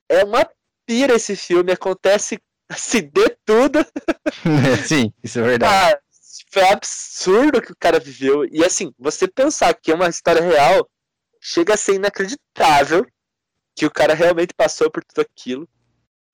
[0.09, 0.47] é uma
[0.87, 2.39] pira esse filme, acontece
[2.77, 3.79] se dê tudo.
[4.87, 5.95] Sim, isso é verdade.
[5.95, 5.99] Ah,
[6.51, 8.45] foi absurdo o que o cara viveu.
[8.45, 10.89] E assim, você pensar que é uma história real,
[11.41, 13.07] chega a ser inacreditável
[13.75, 15.69] que o cara realmente passou por tudo aquilo.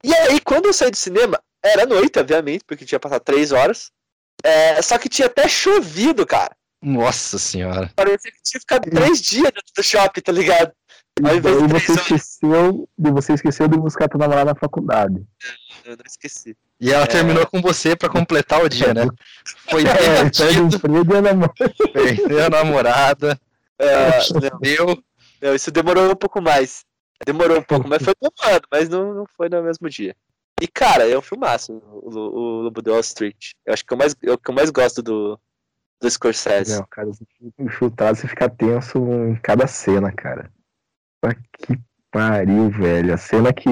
[0.05, 3.91] E aí, quando eu saí do cinema, era noite, obviamente, porque tinha passado três horas.
[4.45, 6.57] É, só que tinha até chovido, cara.
[6.81, 7.91] Nossa senhora.
[7.97, 10.73] Parecia que tinha ficado três dias dentro do shopping, tá ligado?
[11.25, 15.27] Ao E invés de você esqueceu, de você esqueceu de buscar tua namorada na faculdade.
[15.85, 16.57] Eu não esqueci.
[16.81, 17.09] E ela É.
[17.09, 19.09] terminou com você pra completar o dia, né?
[19.69, 21.55] Foi É, perde demitido, emprego e a namorada.
[21.93, 23.41] perdeu a namorada,
[23.77, 25.03] É, não, deu.
[25.43, 26.85] não, isso demorou um pouco mais.
[27.27, 30.15] Demorou um pouco, mas foi demorando, mas não, não foi no mesmo dia.
[30.61, 33.53] E, cara, é um filmaço, o, o, Lobo de Wall Street.
[33.65, 35.39] Eu acho que eu mais, o que eu mais gosto do,
[36.01, 36.77] do Scorsese.
[36.77, 37.11] Não, cara,
[37.59, 40.51] infiltrado você fica tenso em cada cena, cara.
[41.21, 41.79] Pra que
[42.11, 43.15] pariu, velho.
[43.15, 43.71] A cena que,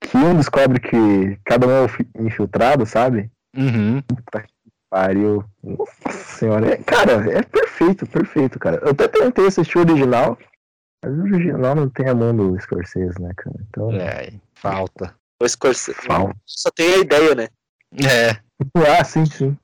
[0.00, 1.86] que um descobre que cada um é
[2.18, 3.30] infiltrado, sabe?
[3.56, 4.02] Uhum.
[4.02, 4.52] Puta que
[4.90, 5.44] pariu.
[5.62, 6.74] Nossa senhora.
[6.74, 8.78] É, cara, é perfeito, perfeito, cara.
[8.82, 10.36] Eu até tentei assistir o original,
[11.02, 13.56] mas o original não tem a mão do Scorsese, né, cara?
[13.68, 13.92] Então.
[13.92, 15.14] É, falta.
[15.40, 15.98] O Scorsese.
[16.02, 16.36] Falta.
[16.46, 17.48] Só tem a ideia, né?
[17.94, 18.40] É.
[18.74, 19.56] Ah, sim, sim.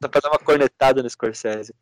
[0.00, 1.74] Dá pra dar uma cornetada no Scorsese.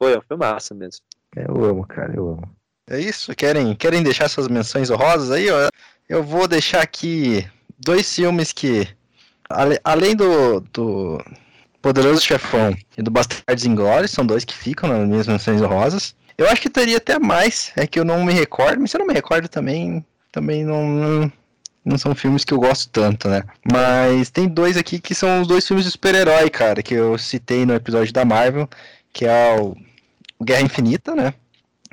[0.00, 1.00] Foi, é um filmaço mesmo.
[1.34, 2.56] Eu amo, cara, eu amo.
[2.88, 3.34] É isso?
[3.34, 5.50] Querem, querem deixar suas menções honrosas aí?
[5.50, 5.68] Ó?
[6.08, 7.44] Eu vou deixar aqui
[7.76, 8.88] dois filmes que,
[9.50, 11.20] ale, além do, do
[11.82, 16.14] Poderoso Chefão e do Bastardos Inglórios, são dois que ficam nas minhas menções honrosas.
[16.38, 19.00] Eu acho que teria até mais, é que eu não me recordo, mas se eu
[19.00, 21.32] não me recordo também, também não, não,
[21.84, 23.42] não são filmes que eu gosto tanto, né?
[23.70, 27.64] Mas tem dois aqui que são os dois filmes de super-herói, cara, que eu citei
[27.64, 28.68] no episódio da Marvel,
[29.12, 29.74] que é o
[30.44, 31.32] Guerra Infinita, né?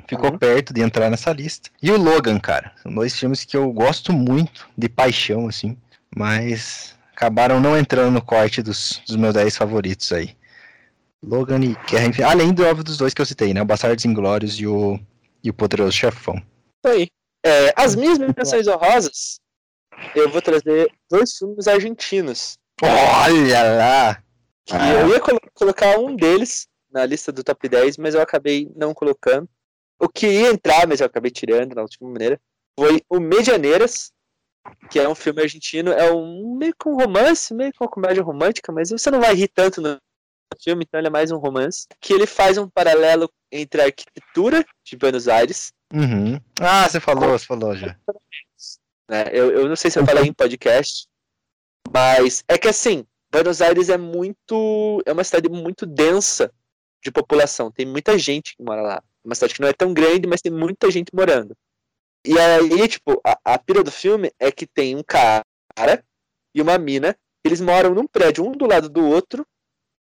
[0.06, 0.38] Ficou Uhum.
[0.38, 1.70] perto de entrar nessa lista.
[1.82, 2.72] E o Logan, cara.
[2.82, 5.78] São dois filmes que eu gosto muito, de paixão, assim.
[6.14, 10.36] Mas acabaram não entrando no corte dos, dos meus 10 favoritos aí.
[11.26, 12.30] Logan e Guerra Infinita.
[12.30, 13.62] Além do óbvio dos dois que eu citei, né?
[13.62, 14.98] O Bastardos Inglórios e o,
[15.42, 16.36] e o Poderoso Chefão.
[16.36, 17.08] Isso aí.
[17.44, 19.38] É, as minhas menções honrosas,
[20.14, 22.56] eu vou trazer dois filmes argentinos.
[22.82, 24.22] Olha lá!
[24.66, 24.92] Que Ah.
[25.00, 28.94] eu ia colo- colocar um deles na lista do top 10, mas eu acabei não
[28.94, 29.48] colocando.
[30.00, 32.40] O que ia entrar, mas eu acabei tirando na última maneira,
[32.78, 34.10] foi o Medianeiras,
[34.90, 38.72] que é um filme argentino, é um meio com romance, meio com uma comédia romântica,
[38.72, 39.98] mas você não vai rir tanto no
[40.54, 44.64] filme, então ele é mais um romance, que ele faz um paralelo entre a arquitetura
[44.84, 46.40] de Buenos Aires, Uhum.
[46.60, 47.96] Ah, você falou, você falou já.
[49.08, 49.26] né?
[49.32, 51.06] Eu, eu não sei se eu falei em podcast,
[51.92, 55.00] mas é que assim, Buenos Aires é muito.
[55.06, 56.52] é uma cidade muito densa
[57.02, 57.70] de população.
[57.70, 58.96] Tem muita gente que mora lá.
[58.96, 61.56] É uma cidade que não é tão grande, mas tem muita gente morando.
[62.26, 65.44] E aí, tipo, a, a pira do filme é que tem um cara
[66.52, 67.16] e uma mina.
[67.44, 69.46] Eles moram num prédio, um do lado do outro.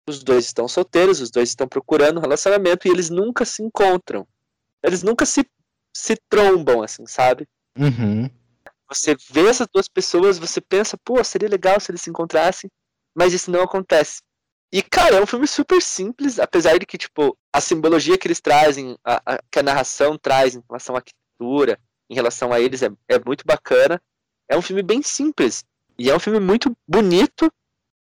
[0.08, 4.26] Os dois estão solteiros, os dois estão procurando um relacionamento e eles nunca se encontram.
[4.82, 5.44] Eles nunca se,
[5.94, 7.46] se trombam, assim, sabe?
[7.78, 8.30] Uhum.
[8.88, 12.70] Você vê essas duas pessoas, você pensa, pô, seria legal se eles se encontrassem,
[13.14, 14.22] mas isso não acontece.
[14.72, 18.40] E, cara, é um filme super simples, apesar de que, tipo, a simbologia que eles
[18.40, 21.78] trazem, a, a- que a narração traz em relação à arquitetura,
[22.10, 24.00] em relação a eles, é, é muito bacana.
[24.48, 25.64] É um filme bem simples.
[25.98, 27.52] E é um filme muito bonito.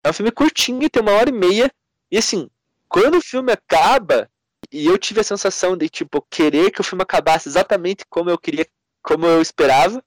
[0.03, 1.71] É um filme curtinho, tem uma hora e meia.
[2.15, 2.49] E, assim,
[2.87, 4.29] quando o filme acaba,
[4.71, 8.37] e eu tive a sensação de, tipo, querer que o filme acabasse exatamente como eu
[8.37, 8.65] queria,
[9.03, 10.01] como eu esperava.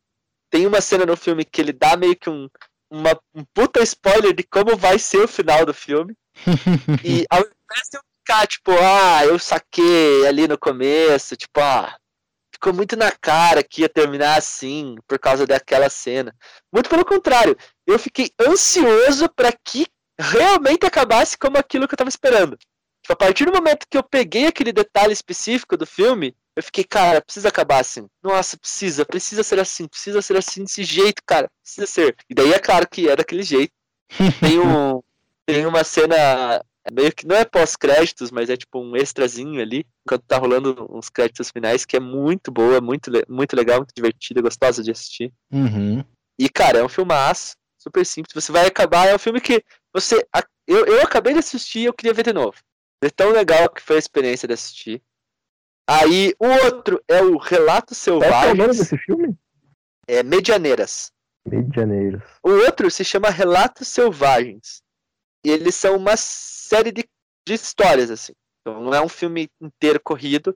[0.49, 2.49] Tem uma cena no filme que ele dá meio que um,
[2.91, 6.15] uma, um puta spoiler de como vai ser o final do filme.
[7.05, 11.95] E ao invés de eu ficar, tipo, ah, eu saquei ali no começo, tipo, ah,
[12.55, 16.35] ficou muito na cara que ia terminar assim, por causa daquela cena.
[16.73, 17.55] Muito pelo contrário,
[17.87, 19.87] eu fiquei ansioso pra que
[20.19, 22.59] realmente acabasse como aquilo que eu tava esperando.
[23.03, 26.85] Tipo, a partir do momento que eu peguei aquele detalhe específico do filme, eu fiquei,
[26.85, 28.07] cara, precisa acabar assim.
[28.23, 32.17] Nossa, precisa, precisa ser assim, precisa ser assim desse jeito, cara, precisa ser.
[32.29, 33.73] E daí é claro que é daquele jeito.
[34.41, 35.03] Tem um,
[35.45, 36.63] tem uma cena
[36.93, 41.09] meio que não é pós-créditos, mas é tipo um extrazinho ali, enquanto tá rolando uns
[41.09, 45.33] créditos finais, que é muito boa, muito, muito legal, muito divertida, gostosa de assistir.
[45.51, 46.05] Uhum.
[46.39, 48.33] E, cara, é um filmaço, super simples.
[48.35, 49.63] Você vai acabar, é um filme que
[49.93, 50.27] você.
[50.67, 52.59] Eu, eu acabei de assistir e eu queria ver de novo.
[53.03, 55.03] É tão legal que foi a experiência de assistir.
[55.89, 59.39] Aí, o outro é o Relato Qual que é o nome desse filme?
[60.07, 61.13] é Medianeiras.
[61.75, 62.23] Janeiro.
[62.43, 64.83] O outro se chama Relatos Selvagens.
[65.45, 67.05] E eles são uma série de,
[67.47, 68.33] de histórias, assim.
[68.61, 70.55] Então, não é um filme inteiro corrido.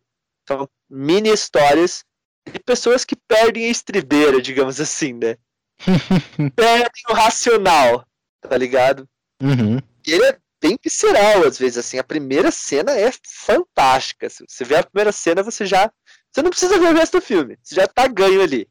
[0.49, 2.05] São mini histórias
[2.51, 5.37] de pessoas que perdem a estribeira, digamos assim, né?
[6.57, 8.07] Perdem o racional,
[8.41, 9.09] tá ligado?
[9.43, 9.79] Uhum.
[10.07, 11.99] E ele é bem visceral, às vezes, assim.
[11.99, 13.11] A primeira cena é
[13.45, 14.31] fantástica.
[14.31, 15.91] Se você vê a primeira cena, você já.
[16.31, 17.59] Você não precisa ver o resto do filme.
[17.63, 18.69] Você já tá ganho ali.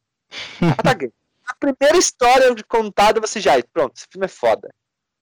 [0.61, 1.14] Já tá ganho.
[1.43, 3.61] A primeira história contada, você já.
[3.73, 4.73] Pronto, esse filme é foda.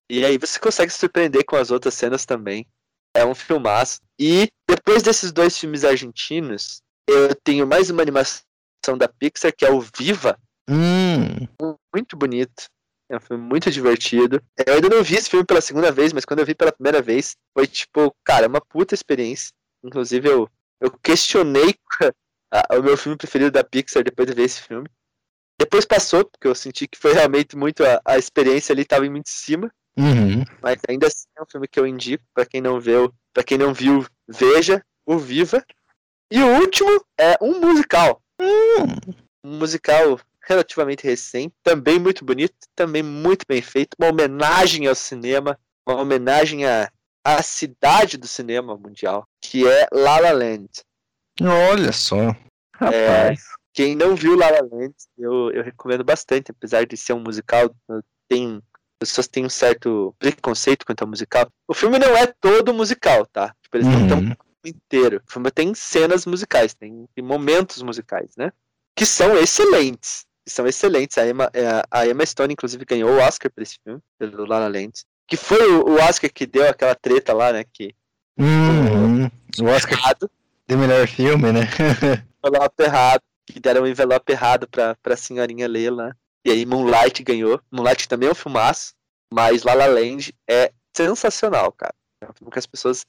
[0.07, 2.67] E aí você consegue se surpreender com as outras cenas também.
[3.15, 3.99] É um filmaço.
[4.19, 8.43] E depois desses dois filmes argentinos, eu tenho mais uma animação
[8.95, 10.37] da Pixar, que é o Viva.
[10.69, 11.47] Hum.
[11.93, 12.69] Muito bonito.
[13.09, 14.41] É um filme muito divertido.
[14.65, 17.01] Eu ainda não vi esse filme pela segunda vez, mas quando eu vi pela primeira
[17.01, 19.51] vez, foi tipo, cara, uma puta experiência.
[19.83, 20.47] Inclusive, eu,
[20.79, 21.75] eu questionei
[22.53, 24.87] a- o meu filme preferido da Pixar depois de ver esse filme.
[25.59, 29.27] Depois passou, porque eu senti que foi realmente muito a, a experiência ali, tava muito
[29.27, 29.71] em cima.
[29.97, 30.45] Uhum.
[30.61, 33.57] Mas ainda assim é um filme que eu indico pra quem não viu, para quem
[33.57, 35.65] não viu veja o Viva.
[36.31, 38.21] E o último é um musical.
[38.39, 40.19] Hum, Um musical
[40.49, 45.57] relativamente recente, também muito bonito, também muito bem feito, uma homenagem ao cinema,
[45.87, 46.91] uma homenagem à,
[47.23, 50.69] à cidade do cinema mundial, que é La La Land.
[51.71, 52.35] olha só.
[52.75, 53.43] Rapaz.
[53.73, 57.69] Quem não viu La La Land, eu, eu recomendo bastante, apesar de ser um musical,
[58.27, 58.61] tem
[58.99, 61.47] pessoas têm um certo preconceito quanto ao musical.
[61.67, 63.55] O filme não é todo musical, tá?
[63.61, 64.35] Tipo, eles não estão Uhum.
[64.65, 65.21] inteiro.
[65.25, 68.51] O filme tem cenas musicais, tem, tem momentos musicais, né?
[68.93, 70.25] Que são excelentes.
[70.47, 71.17] São excelentes.
[71.17, 74.59] A Emma, é, a Emma Stone, inclusive, ganhou o Oscar por esse filme, pelo La
[74.59, 75.03] La Land.
[75.27, 77.63] Que foi o, Oscar que deu aquela treta lá, né?
[77.71, 77.93] Que
[78.39, 79.29] Uhum.
[79.59, 80.31] O Oscar errado,
[80.65, 81.67] de melhor filme, né?
[82.43, 83.21] envelope errado.
[83.45, 86.15] Que deram um envelope errado pra, pra senhorinha ler lá.
[86.45, 87.59] E aí Moonlight ganhou.
[87.71, 88.93] Moonlight também é um filmaço.
[89.33, 91.93] Mas La La Land é sensacional, cara.
[92.21, 93.05] É um filme que as pessoas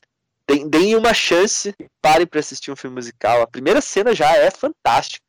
[0.48, 3.42] deem, deem uma chance e parem pra assistir um filme musical.
[3.42, 5.24] A primeira cena já é fantástica.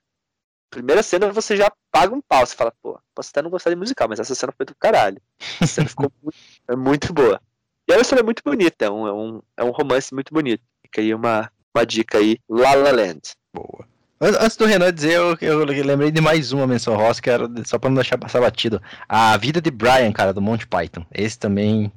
[0.72, 2.43] Primeira cena você já paga um pau.
[2.45, 5.22] Você fala, pô, posso até não gostar de musical, mas essa cena foi do caralho.
[5.61, 6.38] Essa cena ficou muito,
[6.68, 7.39] é muito boa.
[7.88, 8.85] E a história é muito bonita.
[8.85, 10.64] É um, é, um, é um romance muito bonito.
[10.81, 12.38] Fica aí uma, uma dica aí.
[12.49, 13.22] La La Land.
[13.53, 13.85] Boa.
[14.22, 17.48] An- Antes do Renan dizer, eu, eu lembrei de mais uma menção rosa, que era
[17.65, 18.81] só pra não deixar passar batido.
[19.10, 21.06] A Vida de Brian, cara, do Monty Python.
[21.11, 21.91] Esse também.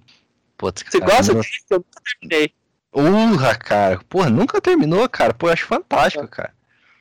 [0.59, 1.53] Putz, Você cara, gosta não- disso?
[1.71, 2.55] Eu nunca terminei.
[2.93, 4.01] Urra, cara.
[4.09, 5.33] Porra, nunca terminou, cara.
[5.35, 6.53] Pô, eu acho fantástico, cara.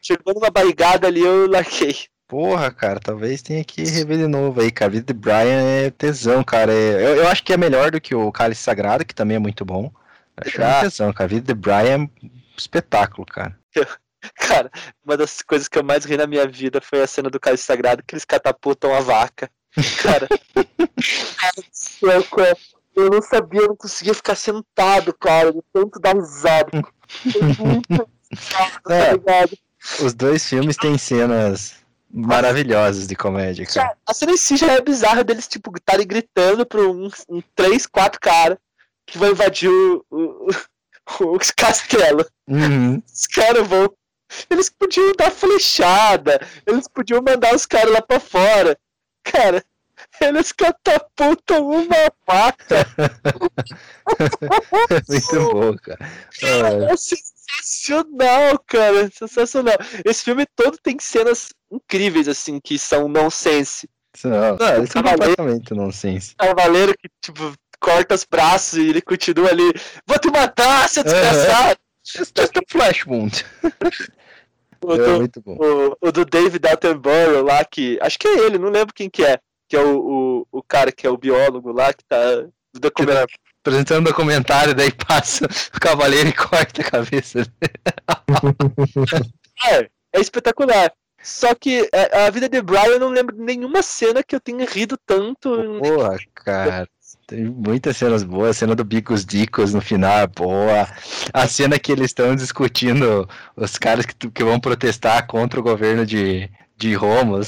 [0.06, 1.96] Chegou numa barrigada ali, eu larguei.
[2.28, 4.90] Porra, cara, talvez tenha que rever de novo aí, cara.
[4.90, 6.74] A Vida de Brian é tesão, cara.
[6.74, 9.40] É- eu, eu acho que é melhor do que o Cálice Sagrado, que também é
[9.40, 9.92] muito bom.
[10.38, 11.26] Acho que é tesão, cara.
[11.26, 12.10] A Vida de Brian é um
[12.58, 13.58] espetáculo, cara.
[14.36, 14.72] Cara,
[15.06, 17.66] uma das coisas que eu mais ri na minha vida foi a cena do cálice
[17.66, 19.52] sagrado que eles catapultam a vaca.
[20.02, 20.30] Cara,
[22.32, 22.58] cara
[22.96, 26.70] eu não sabia, eu não conseguia ficar sentado, cara, de tanto dar risada.
[27.34, 28.10] Foi muito
[28.86, 29.12] tá É.
[29.12, 29.58] ligado?
[30.02, 31.76] Os dois filmes têm cenas
[32.10, 33.90] maravilhosas de comédia, cara.
[33.90, 37.42] Já- A cena em si já é bizarra deles, tipo, estarem gritando pra um, um
[37.56, 38.58] três, quatro caras
[39.06, 40.48] que vão invadir o, o,
[41.20, 42.26] o, o castelo.
[42.48, 43.02] Uhum.
[43.14, 43.92] Os caras vão.
[44.50, 48.78] Eles podiam dar flechada, eles podiam mandar os caras lá pra fora.
[49.24, 49.64] Cara,
[50.22, 52.86] eles catapultam uma vaca.
[55.10, 56.00] Muito bom, cara.
[56.44, 59.10] Ah, É sensacional, cara.
[59.12, 59.76] Sensacional.
[60.06, 63.90] Esse filme todo tem cenas incríveis, assim, que são nonsense.
[64.24, 65.36] não, não, eles são Cavaleiro.
[65.36, 66.36] completamente nonsense.
[66.38, 69.72] Cavaleiro que, tipo, corta os braços e ele continua ali.
[70.06, 71.80] Vou te matar, seu desgraçado!
[72.06, 72.50] It's just a.
[74.86, 75.56] O É do- muito bom.
[75.58, 77.98] o, o do David Attenborough lá, que.
[78.02, 79.40] Acho que é ele, não lembro quem que é.
[79.74, 82.18] Que é o, o, o cara que é o biólogo lá, que tá.
[82.72, 83.28] Do documentário.
[83.60, 87.40] Apresentando um documentário, daí passa o cavaleiro e corta a cabeça.
[89.66, 90.92] É, é espetacular.
[91.24, 94.40] Só que é, a vida de Brian eu não lembro de nenhuma cena que eu
[94.40, 95.50] tenha rido tanto.
[95.80, 96.88] Porra, cara.
[97.26, 98.50] Tem muitas cenas boas.
[98.52, 100.88] A cena do Bicos Dicos no final boa.
[101.34, 106.06] A cena que eles estão discutindo os caras que, que vão protestar contra o governo
[106.06, 107.40] de, de Roma.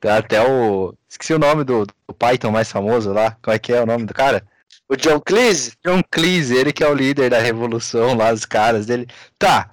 [0.00, 0.94] Tá até o.
[1.08, 3.36] Esqueci o nome do, do Python mais famoso lá.
[3.42, 4.46] Como é que é o nome do cara?
[4.88, 5.72] O John Cleese?
[5.84, 9.06] John Cleese, ele que é o líder da revolução lá, os caras dele.
[9.38, 9.70] Tá,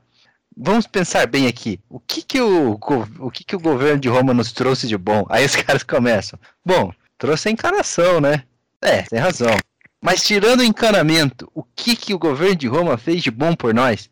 [0.55, 1.79] vamos pensar bem aqui.
[1.89, 2.79] O que que o,
[3.19, 5.25] o que que o governo de Roma nos trouxe de bom?
[5.29, 6.39] Aí os caras começam.
[6.65, 8.43] Bom, trouxe a encanação, né?
[8.81, 9.57] É, tem razão.
[10.01, 13.73] Mas tirando o encanamento, o que que o governo de Roma fez de bom por
[13.73, 14.09] nós?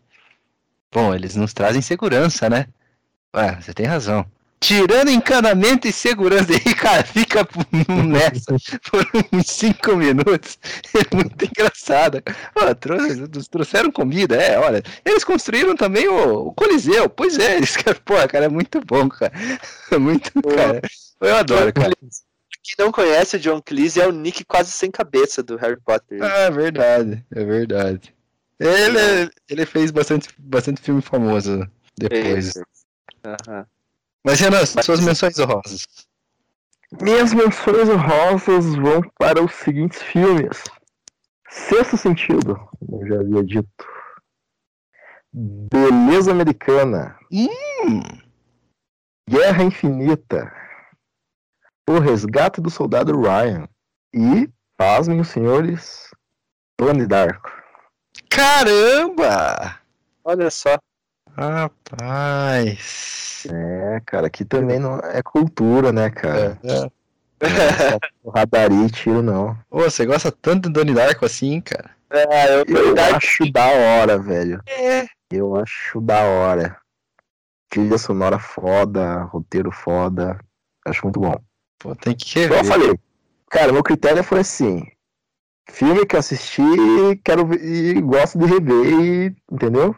[0.91, 2.67] Bom, eles nos trazem segurança, né?
[3.33, 4.25] É, você tem razão.
[4.63, 7.45] Tirando encanamento e segurança, aí, cara, fica
[8.07, 8.55] nessa
[8.89, 10.57] por uns 5 minutos.
[10.95, 12.23] É muito engraçado.
[12.55, 14.81] Ó, trouxe- trouxeram comida, é, olha.
[15.03, 17.09] Eles construíram também o, o Coliseu.
[17.09, 17.75] Pois é, eles,
[18.05, 19.33] porra, cara, é muito bom, cara.
[19.91, 20.81] É muito, cara.
[21.19, 21.91] Eu adoro, cara.
[21.99, 26.23] Quem não conhece o John Cleese é o Nick quase sem cabeça do Harry Potter.
[26.23, 28.15] Ah, é verdade, é verdade.
[28.57, 31.67] Ele, ele fez bastante, bastante filme famoso
[31.97, 32.47] depois.
[32.55, 32.63] Esse.
[34.23, 35.85] Mas, Renan, suas menções honrosas.
[37.01, 40.63] Minhas menções honrosas vão para os seguintes filmes.
[41.49, 43.85] Sexto Sentido, como eu já havia dito.
[45.33, 47.17] Beleza Americana.
[47.31, 48.01] Hum,
[49.29, 50.53] Guerra Infinita.
[51.89, 53.67] O Resgate do Soldado Ryan.
[54.13, 56.09] E, pasmem os senhores,
[56.79, 57.51] Donnie Darko.
[58.29, 59.79] caramba!
[60.23, 60.77] Olha só.
[61.35, 63.45] Rapaz.
[63.51, 66.57] É, cara, aqui também não é cultura, né, cara?
[66.63, 66.89] É.
[67.41, 69.57] Não é só porradaria e tiro, não.
[69.69, 71.91] Ô, você gosta tanto do Donnie Darko assim, cara?
[72.09, 74.61] É, eu, Eu Dark acho da hora, velho.
[74.67, 75.05] é.
[75.31, 76.77] Eu acho da hora.
[77.69, 80.37] Trilha sonora foda, roteiro foda.
[80.85, 81.33] Acho muito bom.
[81.79, 82.79] Pô, tem que Igual eu rever.
[82.81, 82.99] falei.
[83.49, 84.85] Cara, meu critério foi assim.
[85.71, 86.61] Filme que eu assisti,
[87.23, 89.95] quero ver, e gosto de rever, e, entendeu?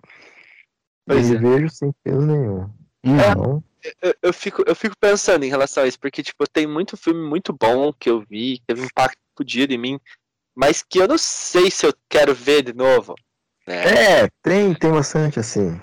[1.06, 1.38] Pois e é.
[1.38, 2.64] vejo sem peso nenhum.
[3.04, 3.64] Hum, Então,
[4.02, 7.22] eu, eu fico, eu fico pensando em relação a isso, porque, tipo, tem muito filme
[7.28, 10.00] muito bom que eu vi, que teve um impacto fodido em mim,
[10.56, 13.14] mas que eu não sei se eu quero ver de novo.
[13.68, 13.84] Né?
[13.84, 15.80] é, tem, tem bastante assim.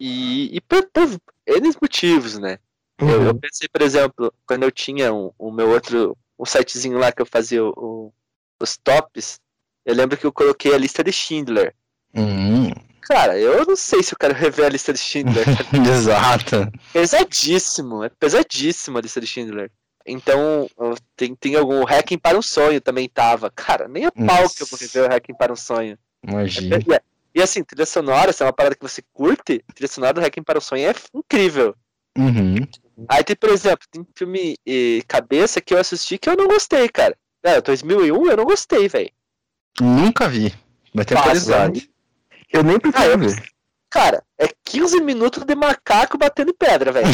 [0.00, 1.08] E, e por, por
[1.46, 2.58] N motivos, né?
[2.98, 3.38] Eu, eu Uhum.
[3.38, 7.26] pensei, por exemplo, quando eu tinha um- o meu outro, um sitezinho lá que eu
[7.26, 8.12] fazia o- o-
[8.60, 9.40] os tops,
[9.84, 11.74] eu lembro que eu coloquei a lista de Schindler.
[12.14, 12.70] hum,
[13.00, 15.44] Cara, eu não sei se eu quero rever a lista de Schindler.
[15.90, 16.70] exato.
[16.92, 19.70] pesadíssimo, é pesadíssimo a lista de Schindler.
[20.06, 20.68] Então,
[21.16, 23.50] tem, tem algum Hacking para um Sonho também tava.
[23.50, 25.98] Cara, nem a pau que eu vou rever o Hacking para um Sonho.
[26.26, 26.78] Imagina.
[26.78, 30.20] E, e assim, trilha sonora, se é uma parada que você curte, trilha sonora do
[30.20, 31.74] Hacking para um Sonho é incrível.
[32.16, 32.66] Uhum.
[33.08, 36.88] Aí tem, por exemplo, tem filme eh, Cabeça que eu assisti que eu não gostei,
[36.88, 37.16] cara.
[37.42, 39.10] É, 2001 eu não gostei, velho.
[39.80, 40.52] Nunca vi.
[40.92, 41.80] Vai ter atualizado.
[42.52, 43.42] Eu nem pretendo ver.
[43.90, 47.06] Cara, é 15 minutos de macaco batendo pedra, velho.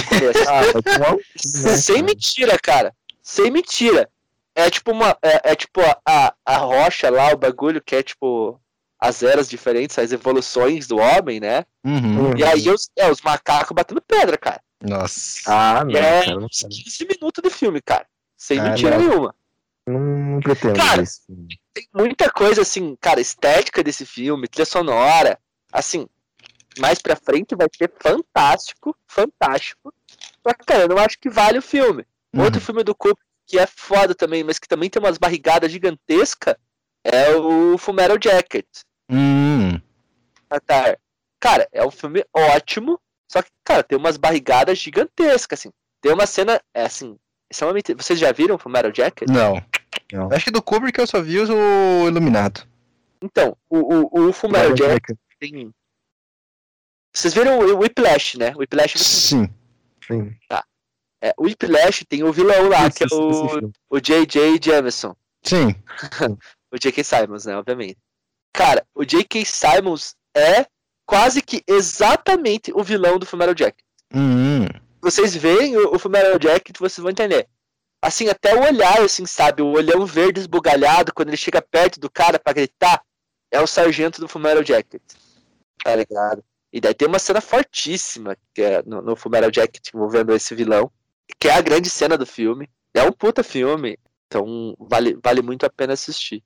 [0.48, 1.18] Ah, tomar um-
[1.76, 2.92] Sem mentira, cara.
[3.22, 4.08] Sem mentira.
[4.56, 5.16] É tipo uma.
[5.22, 8.60] É, é tipo a, a, a rocha lá, o bagulho que é tipo
[9.00, 11.64] as eras diferentes, as evoluções do homem, né?
[11.84, 12.36] Uhum.
[12.36, 14.60] E aí os, é, os macacos batendo pedra, cara.
[14.82, 15.40] Nossa.
[15.46, 18.06] Ah, não, E é cara, não, uns 15 minutos de filme, cara.
[18.36, 19.34] Sem mentira nenhuma.
[19.86, 21.22] Não, não pretendo Cara, isso.
[21.72, 25.38] Tem muita coisa, assim, cara, estética desse filme, trilha sonora.
[25.72, 26.06] Assim,
[26.78, 29.92] mais pra frente vai ser fantástico, fantástico.
[30.46, 32.06] Só que, cara, eu não acho que vale o filme.
[32.36, 32.66] Outro Uhum.
[32.66, 36.56] filme do Kubrick que é foda também, mas que também tem umas barrigadas gigantescas,
[37.04, 38.66] é o Fullmetal Jacket.
[39.10, 39.78] Hum.
[40.48, 40.98] Avatar.
[41.38, 42.98] Cara, é um filme ótimo,
[43.30, 45.70] só que, cara, tem umas barrigadas gigantescas, assim.
[46.00, 47.18] Tem uma cena, é assim,
[47.54, 47.94] extremamente...
[47.94, 49.28] Vocês já viram o Fullmetal Jacket?
[49.28, 49.62] Não.
[50.12, 50.28] Não.
[50.32, 52.66] Acho que do Kubrick eu só vi o Iluminado.
[53.22, 55.70] Então, o, o, o Fullmetal Jacket tem...
[57.12, 58.52] Vocês viram o Whiplash, né?
[58.56, 59.48] O Whiplash, Sim.
[60.06, 60.36] Sim.
[61.22, 64.58] é, o Whiplash tem o vilão lá, que é Esse- esse o, o J.J.
[64.62, 65.14] Jameson.
[65.42, 65.74] Sim.
[66.72, 67.04] O J.K.
[67.04, 67.56] Simons, né?
[67.56, 67.96] Obviamente.
[68.52, 69.44] Cara, o J.K.
[69.44, 70.66] Simons é
[71.06, 73.78] quase que exatamente o vilão do Fullmetal Jacket.
[74.12, 74.66] Hum.
[75.04, 77.46] Vocês veem o, o Fullmetal Jacket, vocês vão entender.
[78.00, 79.60] Assim, até o olhar, assim, sabe?
[79.60, 83.04] O olhão verde esbugalhado, quando ele chega perto do cara pra gritar,
[83.50, 85.02] é o sargento do Fullmetal Jacket.
[85.84, 86.42] Tá ligado?
[86.72, 90.90] E daí tem uma cena fortíssima que é no, no Fullmetal Jacket envolvendo esse vilão,
[91.38, 92.66] que é a grande cena do filme.
[92.94, 96.42] É um puta filme, então vale, vale muito a pena assistir.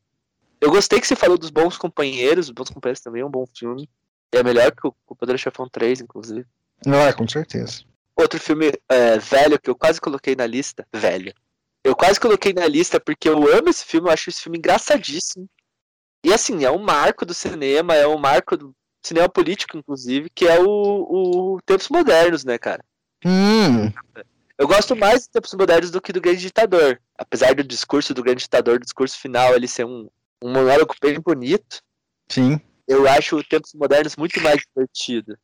[0.61, 3.47] Eu gostei que você falou dos Bons Companheiros, os Bons Companheiros também é um bom
[3.47, 3.89] filme.
[4.33, 6.45] É melhor que o, o Poderoso Chefão 3, inclusive.
[6.85, 7.85] Não, é, com certeza.
[8.19, 10.87] Outro filme é, velho que eu quase coloquei na lista.
[10.93, 11.33] Velho.
[11.85, 15.49] Eu quase coloquei na lista porque eu amo esse filme, eu acho esse filme engraçadíssimo.
[16.25, 20.47] E assim, é um marco do cinema, é um marco do cinema político, inclusive, que
[20.47, 22.85] é o, o Tempos Modernos, né, cara?
[23.25, 23.93] Hum.
[24.59, 27.01] Eu gosto mais de Tempos Modernos do que do Grande Ditador.
[27.17, 30.09] Apesar do discurso do Grande Ditador, do discurso final, ele ser um,
[30.43, 31.81] um monólogo bem bonito,
[32.29, 32.61] Sim.
[32.89, 35.39] eu acho o Tempos Modernos muito mais divertido.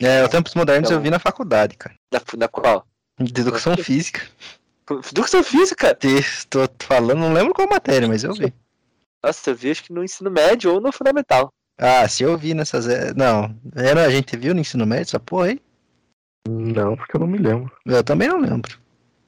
[0.00, 1.94] É, o Tempos Modernos Então- eu vi na faculdade, cara.
[2.12, 2.86] Na, na qual?
[3.20, 4.22] De educação física.
[5.10, 5.98] Educação Física?
[6.02, 8.54] Estou falando, não lembro qual matéria, mas eu vi.
[9.22, 11.52] Nossa, eu vi acho que no ensino médio ou no fundamental.
[11.76, 12.88] Ah, se eu vi nessas.
[12.88, 15.60] é- Não, era, a gente viu no ensino médio essa porra aí?
[16.48, 17.70] Não, porque eu não me lembro.
[17.84, 18.78] Eu também não lembro.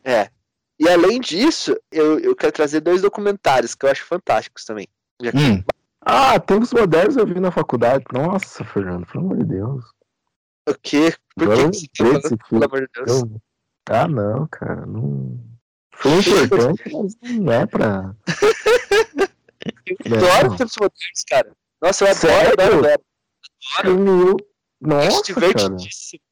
[0.02, 0.31] É.
[0.78, 4.89] E além disso, eu, eu quero trazer dois documentários que eu acho fantásticos também.
[5.22, 5.62] Já que- Hum.
[6.01, 8.05] Ah, tempos modernos eu vi na faculdade.
[8.12, 9.85] Nossa, Fernando, pelo amor de Deus.
[10.70, 11.14] O quê?
[11.34, 13.22] Por Agora que você tá falando, pelo amor de Deus?
[13.22, 13.42] Eu-
[13.88, 14.86] Ah, não, cara.
[14.86, 15.40] Não...
[15.92, 18.14] Foi importante, mas não é pra.
[20.05, 21.52] Eu adoro tempos modernos, cara.
[21.82, 23.02] Nossa, eu adoro, adoro, adoro.
[23.78, 24.36] Acho
[24.80, 26.22] Nossa, divertidíssimo.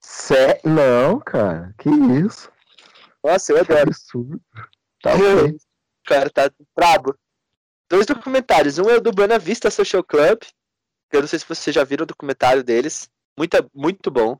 [0.00, 0.60] Sé...
[0.64, 1.74] Não, cara.
[1.78, 2.50] Que isso?
[3.22, 3.88] Nossa, eu Que adoro.
[3.90, 4.40] absurdo.
[5.02, 5.56] Tá ok.
[6.04, 7.16] Cara, tá brabo.
[7.88, 8.78] Dois documentários.
[8.78, 10.40] Um é o do Buena Vista Social Club.
[11.12, 13.08] Eu não sei se vocês já viram o documentário deles.
[13.38, 14.38] Muito, muito bom.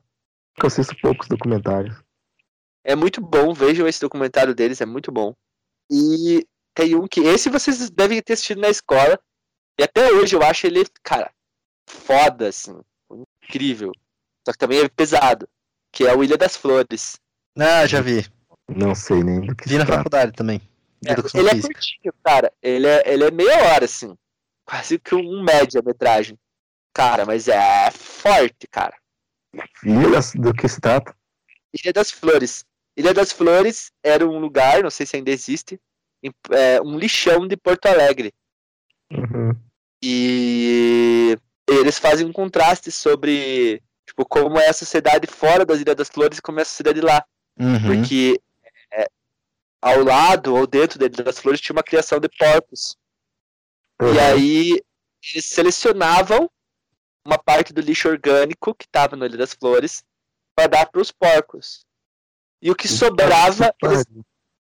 [0.57, 1.95] Eu assisto poucos documentários.
[2.83, 5.33] É muito bom, vejam esse documentário deles, é muito bom.
[5.89, 7.21] E tem um que.
[7.21, 9.19] Esse vocês devem ter assistido na escola.
[9.79, 11.31] E até hoje eu acho ele, cara,
[11.87, 12.79] foda, assim.
[13.43, 13.91] Incrível.
[14.45, 15.47] Só que também é pesado.
[15.91, 17.19] Que é o Ilha das Flores.
[17.57, 18.25] Ah, já vi.
[18.67, 20.61] Não sei nem do que Vi na faculdade também.
[21.05, 21.73] É, ele é física.
[21.73, 22.51] curtinho, cara.
[22.61, 24.15] Ele é, ele é meia hora, assim.
[24.65, 26.37] Quase que um média metragem.
[26.93, 27.57] Cara, mas é
[28.23, 28.95] forte, cara.
[29.83, 31.15] Ilha do que se trata?
[31.73, 32.65] Ilha das Flores.
[32.95, 35.79] Ilha das Flores era um lugar, não sei se ainda existe,
[36.51, 38.33] é, um lixão de Porto Alegre.
[39.11, 39.55] Uhum.
[40.01, 41.37] E
[41.67, 46.37] eles fazem um contraste sobre tipo, como é a sociedade fora das Ilhas das Flores
[46.37, 47.23] e como é a sociedade lá.
[47.59, 47.99] Uhum.
[47.99, 48.39] Porque
[48.91, 49.07] é,
[49.81, 52.95] ao lado ou dentro da Ilha das Flores tinha uma criação de porcos.
[54.01, 54.19] E Uhum.
[54.19, 54.81] aí
[55.31, 56.49] eles selecionavam
[57.25, 60.03] uma parte do lixo orgânico que estava na Ilha das Flores
[60.55, 61.85] para dar para os porcos.
[62.61, 64.05] E o que sobrava, eles,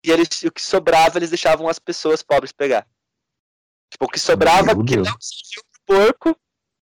[0.06, 2.88] e eles, o que sobrava eles deixavam as pessoas pobres pegar.
[3.90, 5.08] Tipo, o que sobrava Meu que Deus.
[5.08, 6.40] não serviu pro porco,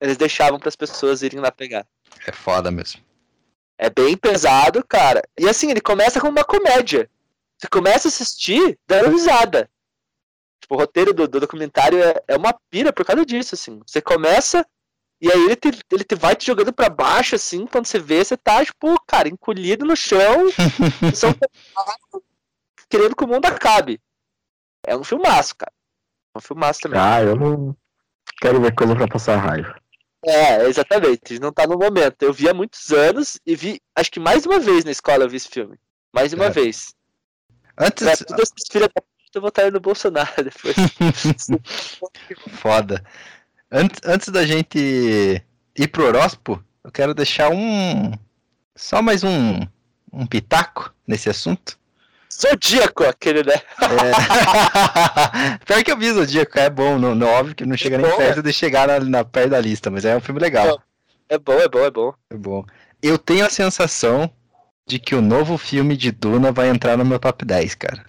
[0.00, 1.86] eles deixavam para as pessoas irem lá pegar.
[2.26, 3.02] É foda mesmo.
[3.76, 5.22] É bem pesado, cara.
[5.38, 7.08] E assim, ele começa como uma comédia.
[7.58, 9.70] Você começa a assistir dando risada.
[10.60, 13.80] Tipo, o roteiro do, do documentário é, é uma pira por causa disso, assim.
[13.86, 14.66] Você começa
[15.20, 18.24] e aí ele te, ele te vai te jogando pra baixo, assim, quando você vê,
[18.24, 20.46] você tá, tipo, cara, encolhido no chão,
[21.14, 21.34] são
[22.88, 24.00] querendo que o mundo acabe.
[24.86, 25.72] É um filmaço, cara.
[26.34, 27.00] É um filmaço também.
[27.00, 27.76] Ah, eu não
[28.40, 29.78] quero ver coisa pra passar raiva.
[30.24, 31.38] É, exatamente.
[31.38, 32.22] Não tá no momento.
[32.22, 35.28] Eu vi há muitos anos e vi, acho que mais uma vez na escola eu
[35.28, 35.78] vi esse filme.
[36.12, 36.50] Mais uma É.
[36.50, 36.94] vez.
[37.76, 38.04] Antes.
[38.04, 40.74] Pra todos esses filhos da puta votarem no Bolsonaro depois.
[42.60, 43.04] Foda.
[43.70, 45.42] Antes, antes da gente
[45.76, 48.12] ir pro horóscopo, eu quero deixar um.
[48.74, 49.60] Só mais um.
[50.10, 51.78] Um pitaco nesse assunto.
[52.32, 53.54] Zodíaco, aquele, né?
[53.82, 55.58] É...
[55.66, 58.16] Pior que eu vi Zodíaco, é bom, não, não, óbvio que não chega nem bom,
[58.16, 60.80] perto de chegar na, na perto da lista, mas é um filme legal.
[61.28, 62.14] É bom, é bom, é bom.
[62.30, 62.64] É bom.
[63.02, 64.30] Eu tenho a sensação
[64.86, 68.04] de que o novo filme de Duna vai entrar no meu top 10, cara.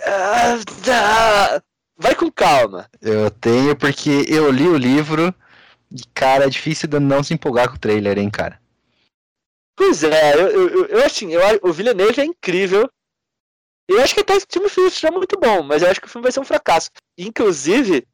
[0.00, 0.56] Ah,
[0.88, 1.62] ah,
[2.02, 2.90] Vai com calma.
[3.00, 5.32] Eu tenho porque eu li o livro
[5.88, 8.60] e, cara, é difícil de não se empolgar com o trailer, hein, cara.
[9.76, 12.90] Pois é, eu, eu, eu, assim, eu, o Villeneuve é incrível.
[13.88, 16.24] Eu acho que até esse filme será muito bom, mas eu acho que o filme
[16.24, 16.90] vai ser um fracasso.
[17.16, 18.04] Inclusive,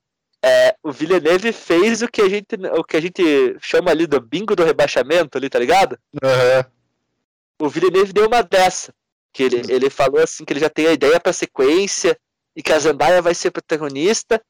[0.45, 4.21] é, o Villeneuve fez o que, a gente, o que a gente chama ali do
[4.21, 5.99] bingo do rebaixamento ali, tá ligado?
[6.23, 7.67] Uhum.
[7.67, 8.93] O Villeneuve deu uma dessa.
[9.33, 12.19] Que ele, ele falou assim que ele já tem a ideia pra sequência
[12.59, 14.43] e que a Zendaya vai ser protagonista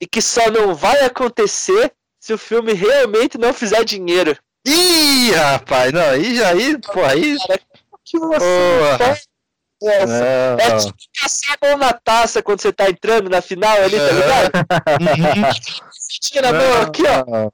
[0.00, 4.38] e que só não vai acontecer se o filme realmente não fizer dinheiro.
[4.64, 7.36] Ih, rapaz, não, aí já, aí, pô, aí...
[8.04, 9.10] Que você Porra.
[9.10, 9.26] essa?
[9.82, 13.96] Não, É tipo caçar a mão na taça quando você tá entrando na final ali,
[13.98, 14.52] tá ligado?
[15.00, 15.50] Uhum.
[16.20, 17.50] Tinha na mão aqui, ó.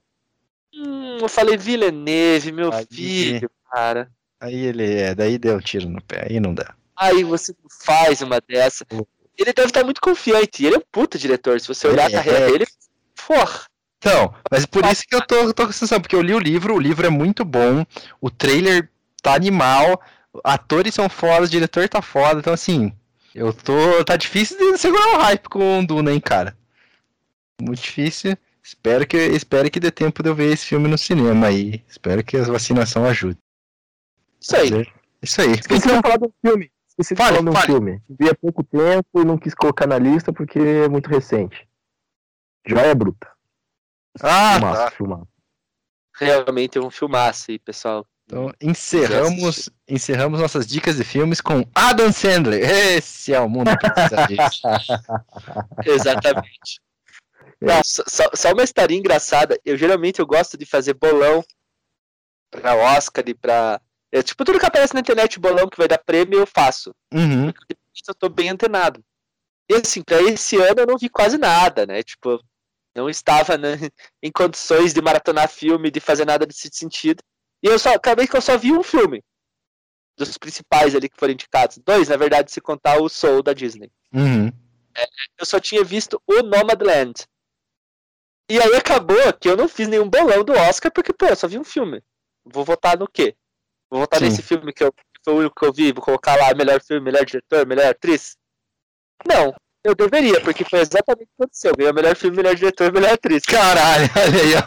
[0.75, 2.87] Hum, eu falei Villeneuve, meu Aí.
[2.91, 4.11] filho, cara.
[4.39, 6.75] Aí ele é, daí deu tiro no pé, aí não dá.
[6.95, 8.85] Aí você faz uma dessa.
[9.39, 10.65] Ele deve estar muito confiante.
[10.65, 11.61] Ele é um puta diretor.
[11.61, 12.51] Se você olhar Ele a carreira é.
[12.51, 12.67] dele,
[13.27, 13.67] porra.
[13.99, 16.39] Então, mas por isso que eu tô, tô com a sensação, porque eu li o
[16.39, 17.87] livro, o livro é muito bom,
[18.21, 18.91] o trailer
[19.23, 20.03] tá animal,
[20.43, 22.93] atores são foda, o diretor tá foda, então assim,
[23.35, 24.05] eu tô.
[24.05, 26.57] Tá difícil de segurar o hype com o Duna, hein, cara.
[27.61, 28.37] Muito difícil.
[28.63, 31.83] Espero que, espero que dê tempo de eu ver esse filme no cinema aí.
[31.89, 33.39] Espero que a vacinação ajude.
[34.41, 34.87] Isso aí.
[35.23, 35.53] Isso aí.
[35.53, 36.71] Esqueci de falar do filme.
[36.93, 37.67] Esqueci de Fale, falar de um fale.
[37.67, 38.03] filme.
[38.09, 41.67] Vi há pouco tempo e não quis colocar na lista porque é muito recente.
[42.67, 43.29] Joia Bruta.
[44.21, 44.91] Ah, filmaço, tá.
[44.91, 45.29] filmaço.
[46.17, 48.07] Realmente é um filmaço aí, pessoal.
[48.27, 52.63] Então, encerramos, encerramos nossas dicas de filmes com Adam Sandler.
[52.63, 54.63] Esse é o mundo que precisa disso.
[55.85, 56.81] Exatamente.
[57.61, 59.59] Não, só, só- uma historinha engraçada.
[59.65, 61.43] Eu geralmente eu gosto de fazer bolão
[62.51, 63.81] pra Oscar e pra.
[64.13, 66.95] É, tipo, tudo que aparece na internet, bolão que vai dar prêmio, eu faço.
[67.13, 67.49] Uhum.
[67.49, 69.03] eu tô bem antenado.
[69.71, 72.03] E assim, pra esse ano eu não vi quase nada, né?
[72.03, 72.39] Tipo,
[72.95, 73.73] não estava né,
[74.23, 77.23] em condições de maratonar filme, de fazer nada desse sentido.
[77.63, 79.25] E eu só acabei que eu só vi um filme.
[80.19, 81.79] Dos principais ali que foram indicados.
[81.79, 83.91] Dois, na verdade, se contar o Soul da Disney.
[84.13, 84.53] Uhum.
[85.39, 87.27] Eu só tinha visto o Nomadland.
[88.51, 91.49] E aí acabou que eu não fiz nenhum bolão do Oscar, porque, pô, eu só
[91.49, 92.03] vi um filme.
[92.45, 93.35] Vou votar no quê?
[93.93, 94.25] Vou votar Sim.
[94.25, 96.81] nesse filme que, eu, que foi o único que eu vi, vou colocar lá melhor
[96.81, 98.39] filme, melhor diretor, melhor atriz?
[99.29, 99.55] Não,
[99.85, 101.77] eu deveria, porque foi exatamente o que aconteceu.
[101.77, 103.45] Ganhou melhor filme, melhor diretor, melhor atriz.
[103.45, 104.63] Caralho, olha aí, ó.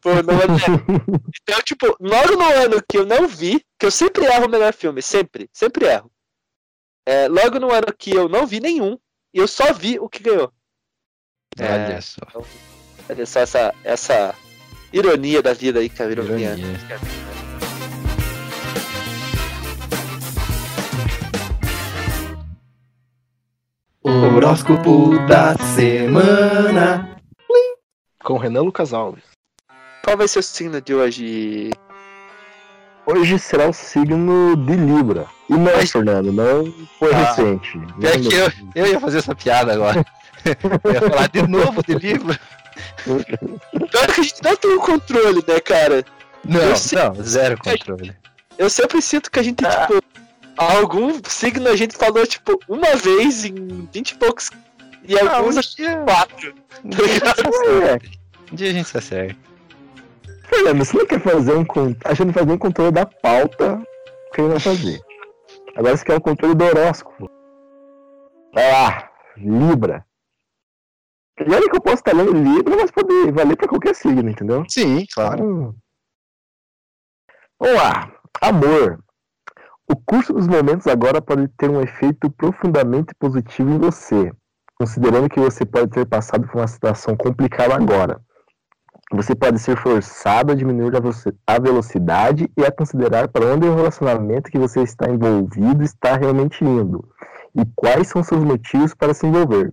[0.00, 0.46] Pô, não é-
[1.42, 4.72] Então, tipo, logo no ano que eu não vi, que eu sempre erro o melhor
[4.72, 6.10] filme, sempre, sempre erro.
[7.06, 8.98] É, logo no ano que eu não vi nenhum,
[9.34, 10.50] e eu só vi o que ganhou.
[11.58, 11.74] É.
[11.74, 12.22] Olha só.
[13.10, 14.34] Olha só essa, essa
[14.92, 16.12] ironia da vida aí, cara.
[16.12, 16.54] Ironia.
[16.56, 16.78] Ironia.
[24.02, 27.16] O Horóscopo da semana.
[28.22, 29.24] Com Renan Lucas Alves.
[30.04, 31.70] Qual vai ser o signo de hoje?
[33.06, 35.26] Hoje será o signo de Libra.
[35.48, 37.76] E não, Mas- Fernando, não foi Ah, recente.
[37.78, 40.04] Não- que eu, eu ia fazer essa piada agora.
[40.84, 42.38] Eu ia falar de novo de livro.
[43.04, 46.04] Pior que a gente não tem o controle, né, cara?
[46.44, 48.16] Não, Eu não, zero controle.
[48.56, 50.02] Eu sempre sinto que a gente, tipo,
[50.56, 54.50] algum signo a gente falou, tipo, uma vez em 20 e poucos.
[55.04, 56.54] E alguns um dia, quatro.
[56.84, 58.08] um dia a gente É, acerta.
[58.52, 59.36] Um dia a gente se acerta.
[60.48, 61.96] Fernando, você não quer fazer um controle.
[62.04, 63.80] A gente não faz nem controle da pauta
[64.34, 65.00] que ele vai fazer.
[65.76, 67.30] Agora você quer o controle do horóscopo.
[68.54, 70.04] Vai lá, Libra.
[71.46, 74.64] E olha que eu posso estar lendo Libra, mas pode valer pra qualquer signo, entendeu?
[74.68, 75.74] Sim, Então,
[77.60, 78.12] Vamos lá.
[78.40, 78.98] Amor.
[79.90, 84.30] O curso dos momentos agora pode ter um efeito profundamente positivo em você,
[84.78, 88.20] considerando que você pode ter passado por uma situação complicada agora.
[89.12, 90.92] Você pode ser forçado a diminuir
[91.46, 96.62] a velocidade e a considerar para onde o relacionamento que você está envolvido está realmente
[96.62, 97.02] indo
[97.56, 99.72] e quais são seus motivos para se envolver.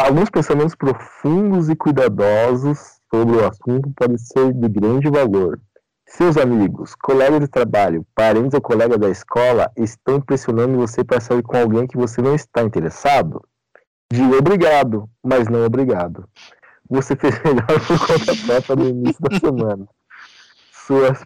[0.00, 2.78] Alguns pensamentos profundos e cuidadosos
[3.12, 5.60] sobre o assunto podem ser de grande valor.
[6.06, 11.42] Seus amigos, colegas de trabalho, parentes ou colegas da escola estão pressionando você para sair
[11.42, 13.42] com alguém que você não está interessado?
[14.10, 16.26] Diga obrigado, mas não obrigado.
[16.88, 19.86] Você fez melhor por conta própria no início da semana.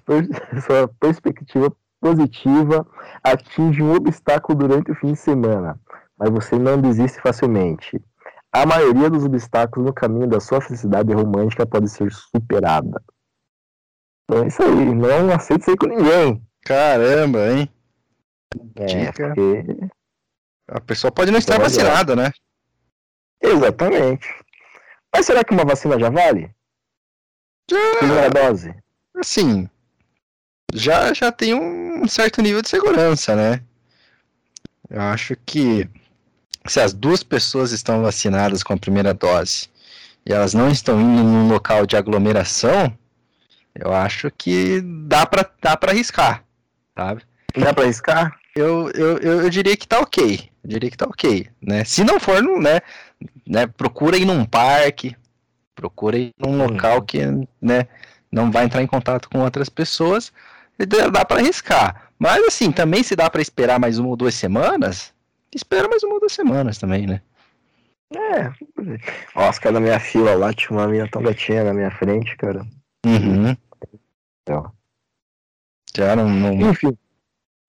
[0.04, 0.28] Per-
[0.66, 2.84] Sua perspectiva positiva
[3.22, 5.78] atinge um obstáculo durante o fim de semana,
[6.18, 8.02] mas você não desiste facilmente.
[8.52, 13.02] A maioria dos obstáculos no caminho da sua felicidade romântica pode ser superada.
[14.24, 16.46] Então é isso aí, não aceite sair com ninguém.
[16.64, 17.68] Caramba, hein?
[18.76, 19.28] É, Dica.
[19.28, 19.64] porque...
[20.68, 21.64] A pessoa pode não estar Olha.
[21.64, 22.30] vacinada, né?
[23.42, 24.28] Exatamente.
[25.14, 26.54] Mas será que uma vacina já vale?
[27.98, 28.74] Primeira dose.
[29.16, 29.68] Assim,
[30.72, 33.62] já, já tem um certo nível de segurança, né?
[34.88, 35.88] Eu acho que
[36.66, 39.68] se as duas pessoas estão vacinadas com a primeira dose
[40.24, 42.96] e elas não estão indo num local de aglomeração,
[43.74, 46.44] eu acho que dá pra, dá pra arriscar,
[46.96, 47.22] sabe?
[47.56, 48.38] Dá pra arriscar?
[48.54, 50.50] Eu, eu, eu, eu diria que tá ok.
[50.62, 51.84] Eu diria que tá ok, né?
[51.84, 52.80] Se não for, né,
[53.46, 55.16] né, procura ir num parque,
[55.74, 57.18] procura ir num local que,
[57.60, 57.88] né,
[58.30, 60.32] não vai entrar em contato com outras pessoas,
[60.78, 62.10] dá, dá para arriscar.
[62.18, 65.11] Mas assim, também se dá para esperar mais uma ou duas semanas,
[65.54, 67.20] espera mais uma ou duas semanas também, né?
[68.14, 68.52] É.
[69.34, 72.36] Ó, os caras da minha fila lá, tinha uma mina tão gatinha na minha frente,
[72.36, 72.66] cara.
[73.06, 73.56] Uhum.
[74.42, 74.72] Então.
[75.96, 76.96] Já não, não, Enfim,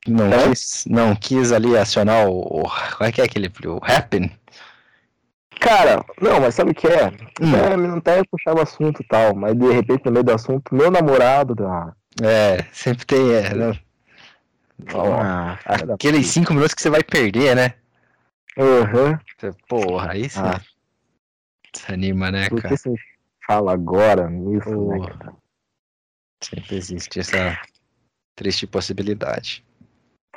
[0.08, 0.50] não, É?
[0.50, 2.64] quis, não quis ali acionar o, o.
[2.98, 3.52] Qual é que é aquele?
[3.68, 4.32] O Happen?
[5.60, 7.08] cara, não, mas sabe o que é?
[7.42, 7.56] Hum.
[7.56, 10.76] É, não até puxar o assunto e tal, mas de repente no meio do assunto,
[10.76, 11.96] meu namorado tá.
[12.22, 13.32] É, sempre tem.
[13.32, 13.80] É, né?
[14.96, 15.58] Ah,
[15.94, 17.76] Aqueles cinco minutos que você vai perder, né?
[18.58, 19.20] Aham.
[19.38, 20.62] Você, Porra, aí você Ah.
[21.74, 22.76] desanima, né, Por cara?
[22.76, 22.94] que você
[23.46, 25.34] fala agora nisso, né, cara?
[26.44, 27.60] Sempre existe essa
[28.36, 29.66] triste possibilidade.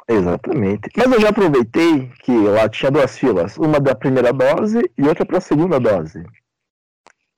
[0.08, 0.88] Exatamente.
[0.96, 5.26] Mas eu já aproveitei que lá tinha duas filas, uma da primeira dose e outra
[5.26, 6.24] para a segunda dose.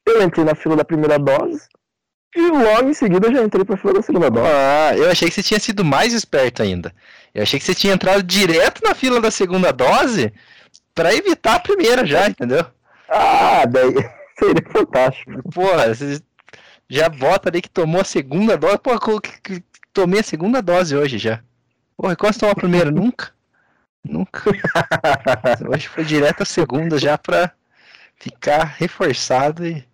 [0.06, 1.66] Eu entrei na fila da primeira dose
[2.36, 4.46] e logo em seguida eu já entrei para a fila da segunda dose.
[4.50, 6.94] Ah, eu achei que você tinha sido mais esperto ainda.
[7.34, 10.32] Eu achei que você tinha entrado direto na fila da segunda dose
[10.94, 12.64] pra evitar a primeira já, entendeu?
[13.08, 13.92] Ah, daí
[14.38, 15.50] seria fantástico.
[15.50, 16.20] Porra, você
[16.88, 18.78] já bota ali que tomou a segunda dose.
[18.78, 21.40] Pô, que- tomei a segunda dose hoje já.
[21.96, 22.90] Porra, quando você tomou a primeira?
[22.90, 23.32] Nunca.
[24.04, 24.42] Nunca.
[25.68, 27.50] Hoje foi direto a segunda já pra
[28.18, 29.84] ficar reforçado e.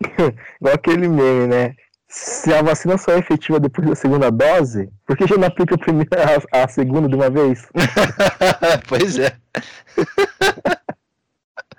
[0.60, 1.74] Igual aquele meme, né?
[2.08, 5.74] Se a vacina só é efetiva depois da segunda dose, por que já não aplica
[5.74, 6.08] a primeira
[6.52, 7.66] a, a segunda de uma vez?
[8.88, 9.32] pois é.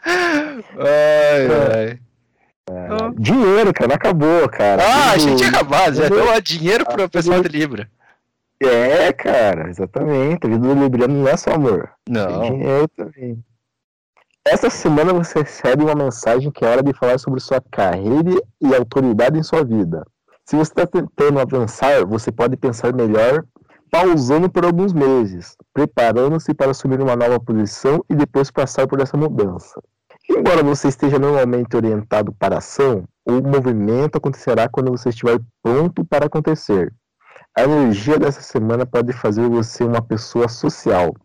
[0.05, 1.99] ai, ai.
[3.17, 4.83] Dinheiro, cara, acabou, cara.
[4.83, 7.89] Ah, a gente tinha acabado, já deu dinheiro pro Ah, pessoal de Libra.
[8.61, 10.45] É, cara, exatamente.
[10.45, 11.89] A vida do Libriano não é só amor.
[12.05, 12.41] Tem Não.
[12.41, 13.43] dinheiro também.
[14.47, 18.75] Essa semana você recebe uma mensagem que é hora de falar sobre sua carreira e
[18.75, 20.05] autoridade em sua vida.
[20.45, 23.43] Se você está tentando avançar, você pode pensar melhor
[23.89, 29.17] pausando por alguns meses, preparando-se para assumir uma nova posição e depois passar por essa
[29.17, 29.81] mudança.
[30.29, 36.05] Embora você esteja normalmente orientado para a ação, o movimento acontecerá quando você estiver pronto
[36.05, 36.93] para acontecer.
[37.57, 41.15] A energia dessa semana pode fazer você uma pessoa social.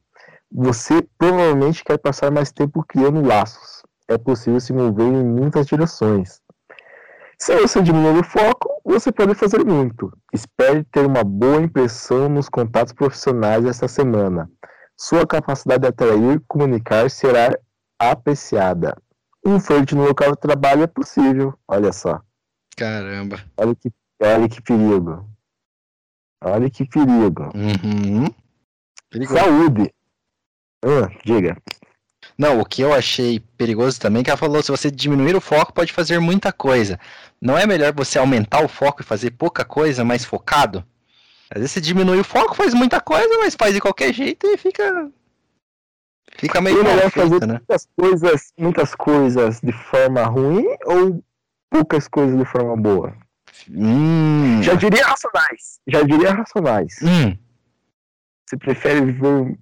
[0.52, 3.82] Você provavelmente quer passar mais tempo criando laços.
[4.08, 6.40] É possível se mover em muitas direções.
[7.38, 10.12] Se você diminuir o foco, você pode fazer muito.
[10.32, 14.50] Espere ter uma boa impressão nos contatos profissionais esta semana.
[14.96, 17.56] Sua capacidade de atrair e comunicar será
[17.98, 18.94] apreciada.
[19.46, 21.54] Um flerte no local de trabalho é possível.
[21.66, 22.20] Olha só.
[22.76, 23.40] Caramba.
[23.56, 23.90] Olha que,
[24.22, 25.26] olha que perigo.
[26.42, 27.50] Olha que perigo.
[27.54, 28.26] Uhum.
[29.26, 29.94] Saúde.
[30.84, 31.56] Ah, diga.
[32.36, 35.40] Não, o que eu achei perigoso também, é que ela falou, se você diminuir o
[35.40, 36.98] foco, pode fazer muita coisa.
[37.40, 40.84] Não é melhor você aumentar o foco e fazer pouca coisa, mais focado?
[41.50, 44.56] Às vezes você diminui o foco, faz muita coisa, mas faz de qualquer jeito e
[44.56, 45.10] fica.
[46.38, 47.54] Fica meio É melhor feito, fazer né?
[47.54, 51.22] muitas coisas, muitas coisas de forma ruim ou
[51.68, 53.14] poucas coisas de forma boa?
[53.68, 54.62] Hum.
[54.62, 55.80] Já diria racionais.
[55.86, 56.94] Já diria racionais.
[57.02, 57.36] Hum.
[58.48, 59.58] Você prefere viver,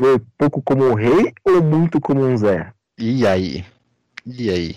[0.00, 2.72] viver pouco como um rei ou muito como um Zé?
[2.98, 3.64] E aí?
[4.26, 4.76] E aí?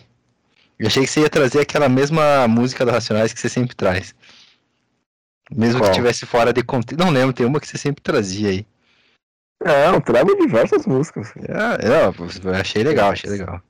[0.80, 4.14] Eu achei que você ia trazer aquela mesma música do Racionais que você sempre traz.
[5.50, 5.92] Mesmo que Qual?
[5.92, 7.04] estivesse fora de contexto.
[7.04, 8.66] Não lembro, tem uma que você sempre trazia aí.
[9.64, 11.34] Não, trago diversas músicas.
[11.38, 13.62] É, não, eu achei legal, achei legal.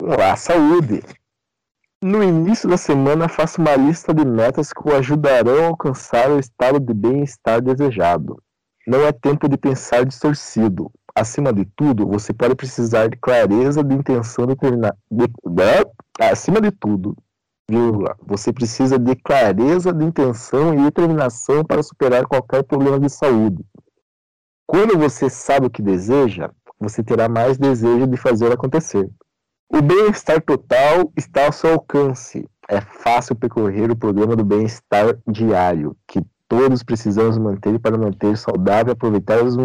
[0.00, 1.02] Vamos lá, saúde.
[2.02, 6.38] No início da semana, faça uma lista de metas que o ajudarão a alcançar o
[6.38, 8.40] estado de bem-estar desejado.
[8.86, 10.92] Não é tempo de pensar distorcido.
[11.14, 14.96] Acima de tudo, você pode precisar de clareza de intenção determinada.
[15.10, 15.24] De...
[15.44, 15.82] né?
[16.20, 17.16] Acima de tudo,
[17.68, 23.64] vírgula, você precisa de clareza de intenção e determinação para superar qualquer problema de saúde.
[24.66, 29.10] Quando você sabe o que deseja, você terá mais desejo de fazer acontecer.
[29.68, 32.48] O bem-estar total está ao seu alcance.
[32.68, 38.88] É fácil percorrer o programa do bem-estar diário, que todos precisamos manter para manter saudável
[38.88, 39.56] e aproveitar os,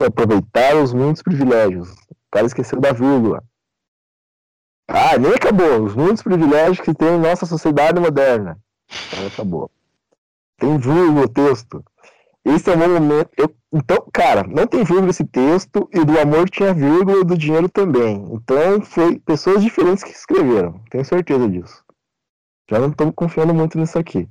[0.00, 1.90] aproveitar os muitos privilégios.
[1.90, 3.42] O cara esqueceu da vírgula.
[4.88, 5.82] Ah, nem acabou.
[5.82, 8.58] Os muitos privilégios que tem em nossa sociedade moderna.
[9.32, 9.70] Acabou.
[10.58, 11.82] Tem vírgula o texto.
[12.44, 13.30] Esse é o meu momento.
[13.38, 17.36] eu- então, cara, não tem vírgula esse texto, e do amor tinha vírgula e do
[17.36, 18.24] dinheiro também.
[18.32, 20.80] Então, foi pessoas diferentes que escreveram.
[20.90, 21.82] Tenho certeza disso.
[22.70, 24.28] Já não estou confiando muito nisso aqui.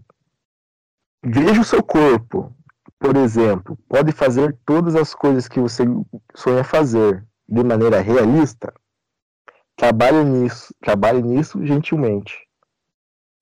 [1.23, 2.53] Veja o seu corpo.
[2.99, 5.83] Por exemplo, pode fazer todas as coisas que você
[6.35, 8.73] sonha fazer de maneira realista?
[9.75, 10.73] Trabalhe nisso.
[10.81, 12.37] Trabalhe nisso gentilmente.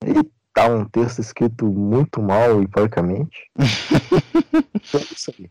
[0.04, 0.14] E
[0.52, 3.50] tá um texto escrito muito mal e porcamente.
[4.94, 5.50] É isso aí.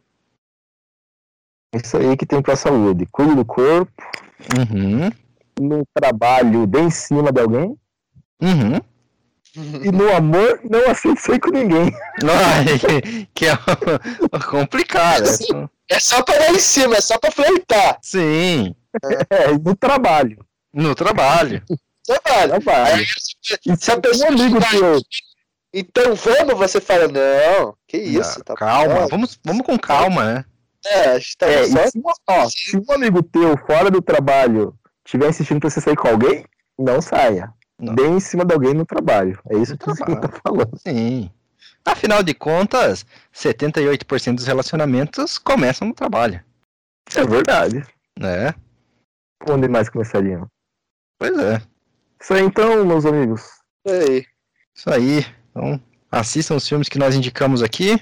[1.73, 3.05] É isso aí que tem pra saúde.
[3.05, 3.91] Cuide do corpo,
[4.57, 5.09] Uhum.
[5.59, 7.77] no trabalho, dê em cima de alguém.
[8.41, 8.81] Uhum.
[9.55, 11.93] E no amor, não aceite sair com ninguém.
[12.23, 13.57] Ai, que é
[14.49, 15.23] complicado.
[15.23, 17.97] é só- É só pra dar em cima, é só pra flertar.
[18.01, 18.73] Sim,
[19.29, 20.45] É, no trabalho.
[20.73, 21.61] no trabalho.
[22.05, 22.61] Trabalho.
[22.61, 22.95] Trabalho.
[22.95, 23.05] Aí,
[23.65, 25.01] E se a um pessoa amigo chegar teu,
[25.73, 29.07] Então vamos, você fala, não, que isso, Ah, tá calma, bom.
[29.07, 30.45] vamos, vamos com calma, né?
[30.85, 31.87] É, tá é, só.
[31.89, 34.73] se, um- ó, se um amigo teu fora do trabalho
[35.05, 36.43] estiver insistindo pra você sair com alguém,
[36.79, 37.53] não saia.
[37.81, 37.95] Não.
[37.95, 39.39] Dê em cima de alguém no trabalho.
[39.49, 40.21] É isso No que você trabalho.
[40.29, 40.77] tá falando.
[40.79, 41.31] Sim.
[41.83, 46.43] Afinal de contas, 78% dos relacionamentos começam no trabalho,
[47.15, 47.83] É verdade.
[48.19, 48.53] né?
[49.49, 50.47] Onde mais começariam?
[51.17, 51.59] Pois é.
[52.21, 53.41] Isso aí então, meus amigos.
[53.87, 54.25] Aí.
[54.75, 55.25] Isso aí.
[55.49, 57.99] Então, assistam os filmes que nós indicamos aqui.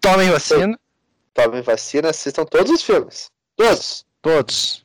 [0.00, 0.78] Tomem vacina.
[1.34, 3.30] Tomem vacina, assistam todos os filmes.
[3.56, 4.06] Todos.
[4.22, 4.84] Todos.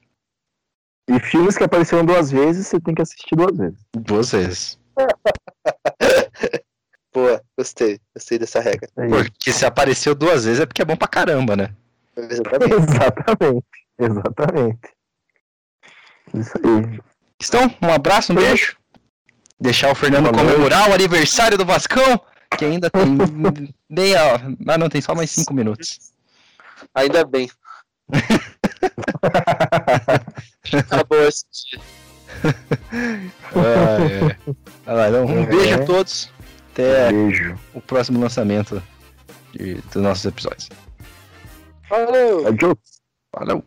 [1.07, 3.79] E filmes que apareceram duas vezes, você tem que assistir duas vezes.
[3.93, 4.79] Duas vezes.
[7.13, 7.99] Boa, gostei.
[8.13, 8.89] Gostei dessa regra.
[8.97, 9.07] É.
[9.07, 11.73] Porque se apareceu duas vezes é porque é bom pra caramba, né?
[12.17, 12.73] Exatamente.
[12.75, 13.65] Exatamente.
[13.99, 14.89] Exatamente.
[16.33, 16.99] Isso aí.
[17.41, 18.75] Então, um abraço, um beijo.
[19.59, 20.37] Deixar o Fernando noite.
[20.39, 22.19] comemorar o aniversário do Vascão,
[22.57, 23.03] que ainda tem
[23.89, 24.35] meia.
[24.67, 26.11] Ah, não, tem só mais cinco minutos.
[26.93, 27.49] Ainda bem.
[30.73, 31.81] Acabou esse dia.
[33.55, 34.53] Ah, é.
[34.85, 35.45] Vai lá, então, um É.
[35.45, 36.31] beijo a todos.
[36.73, 37.57] Até Beijo.
[37.73, 38.81] o próximo lançamento
[39.53, 40.69] de- dos nossos episódios.
[41.89, 42.47] Valeu!
[42.47, 42.75] Adiós.
[43.33, 43.63] Valeu!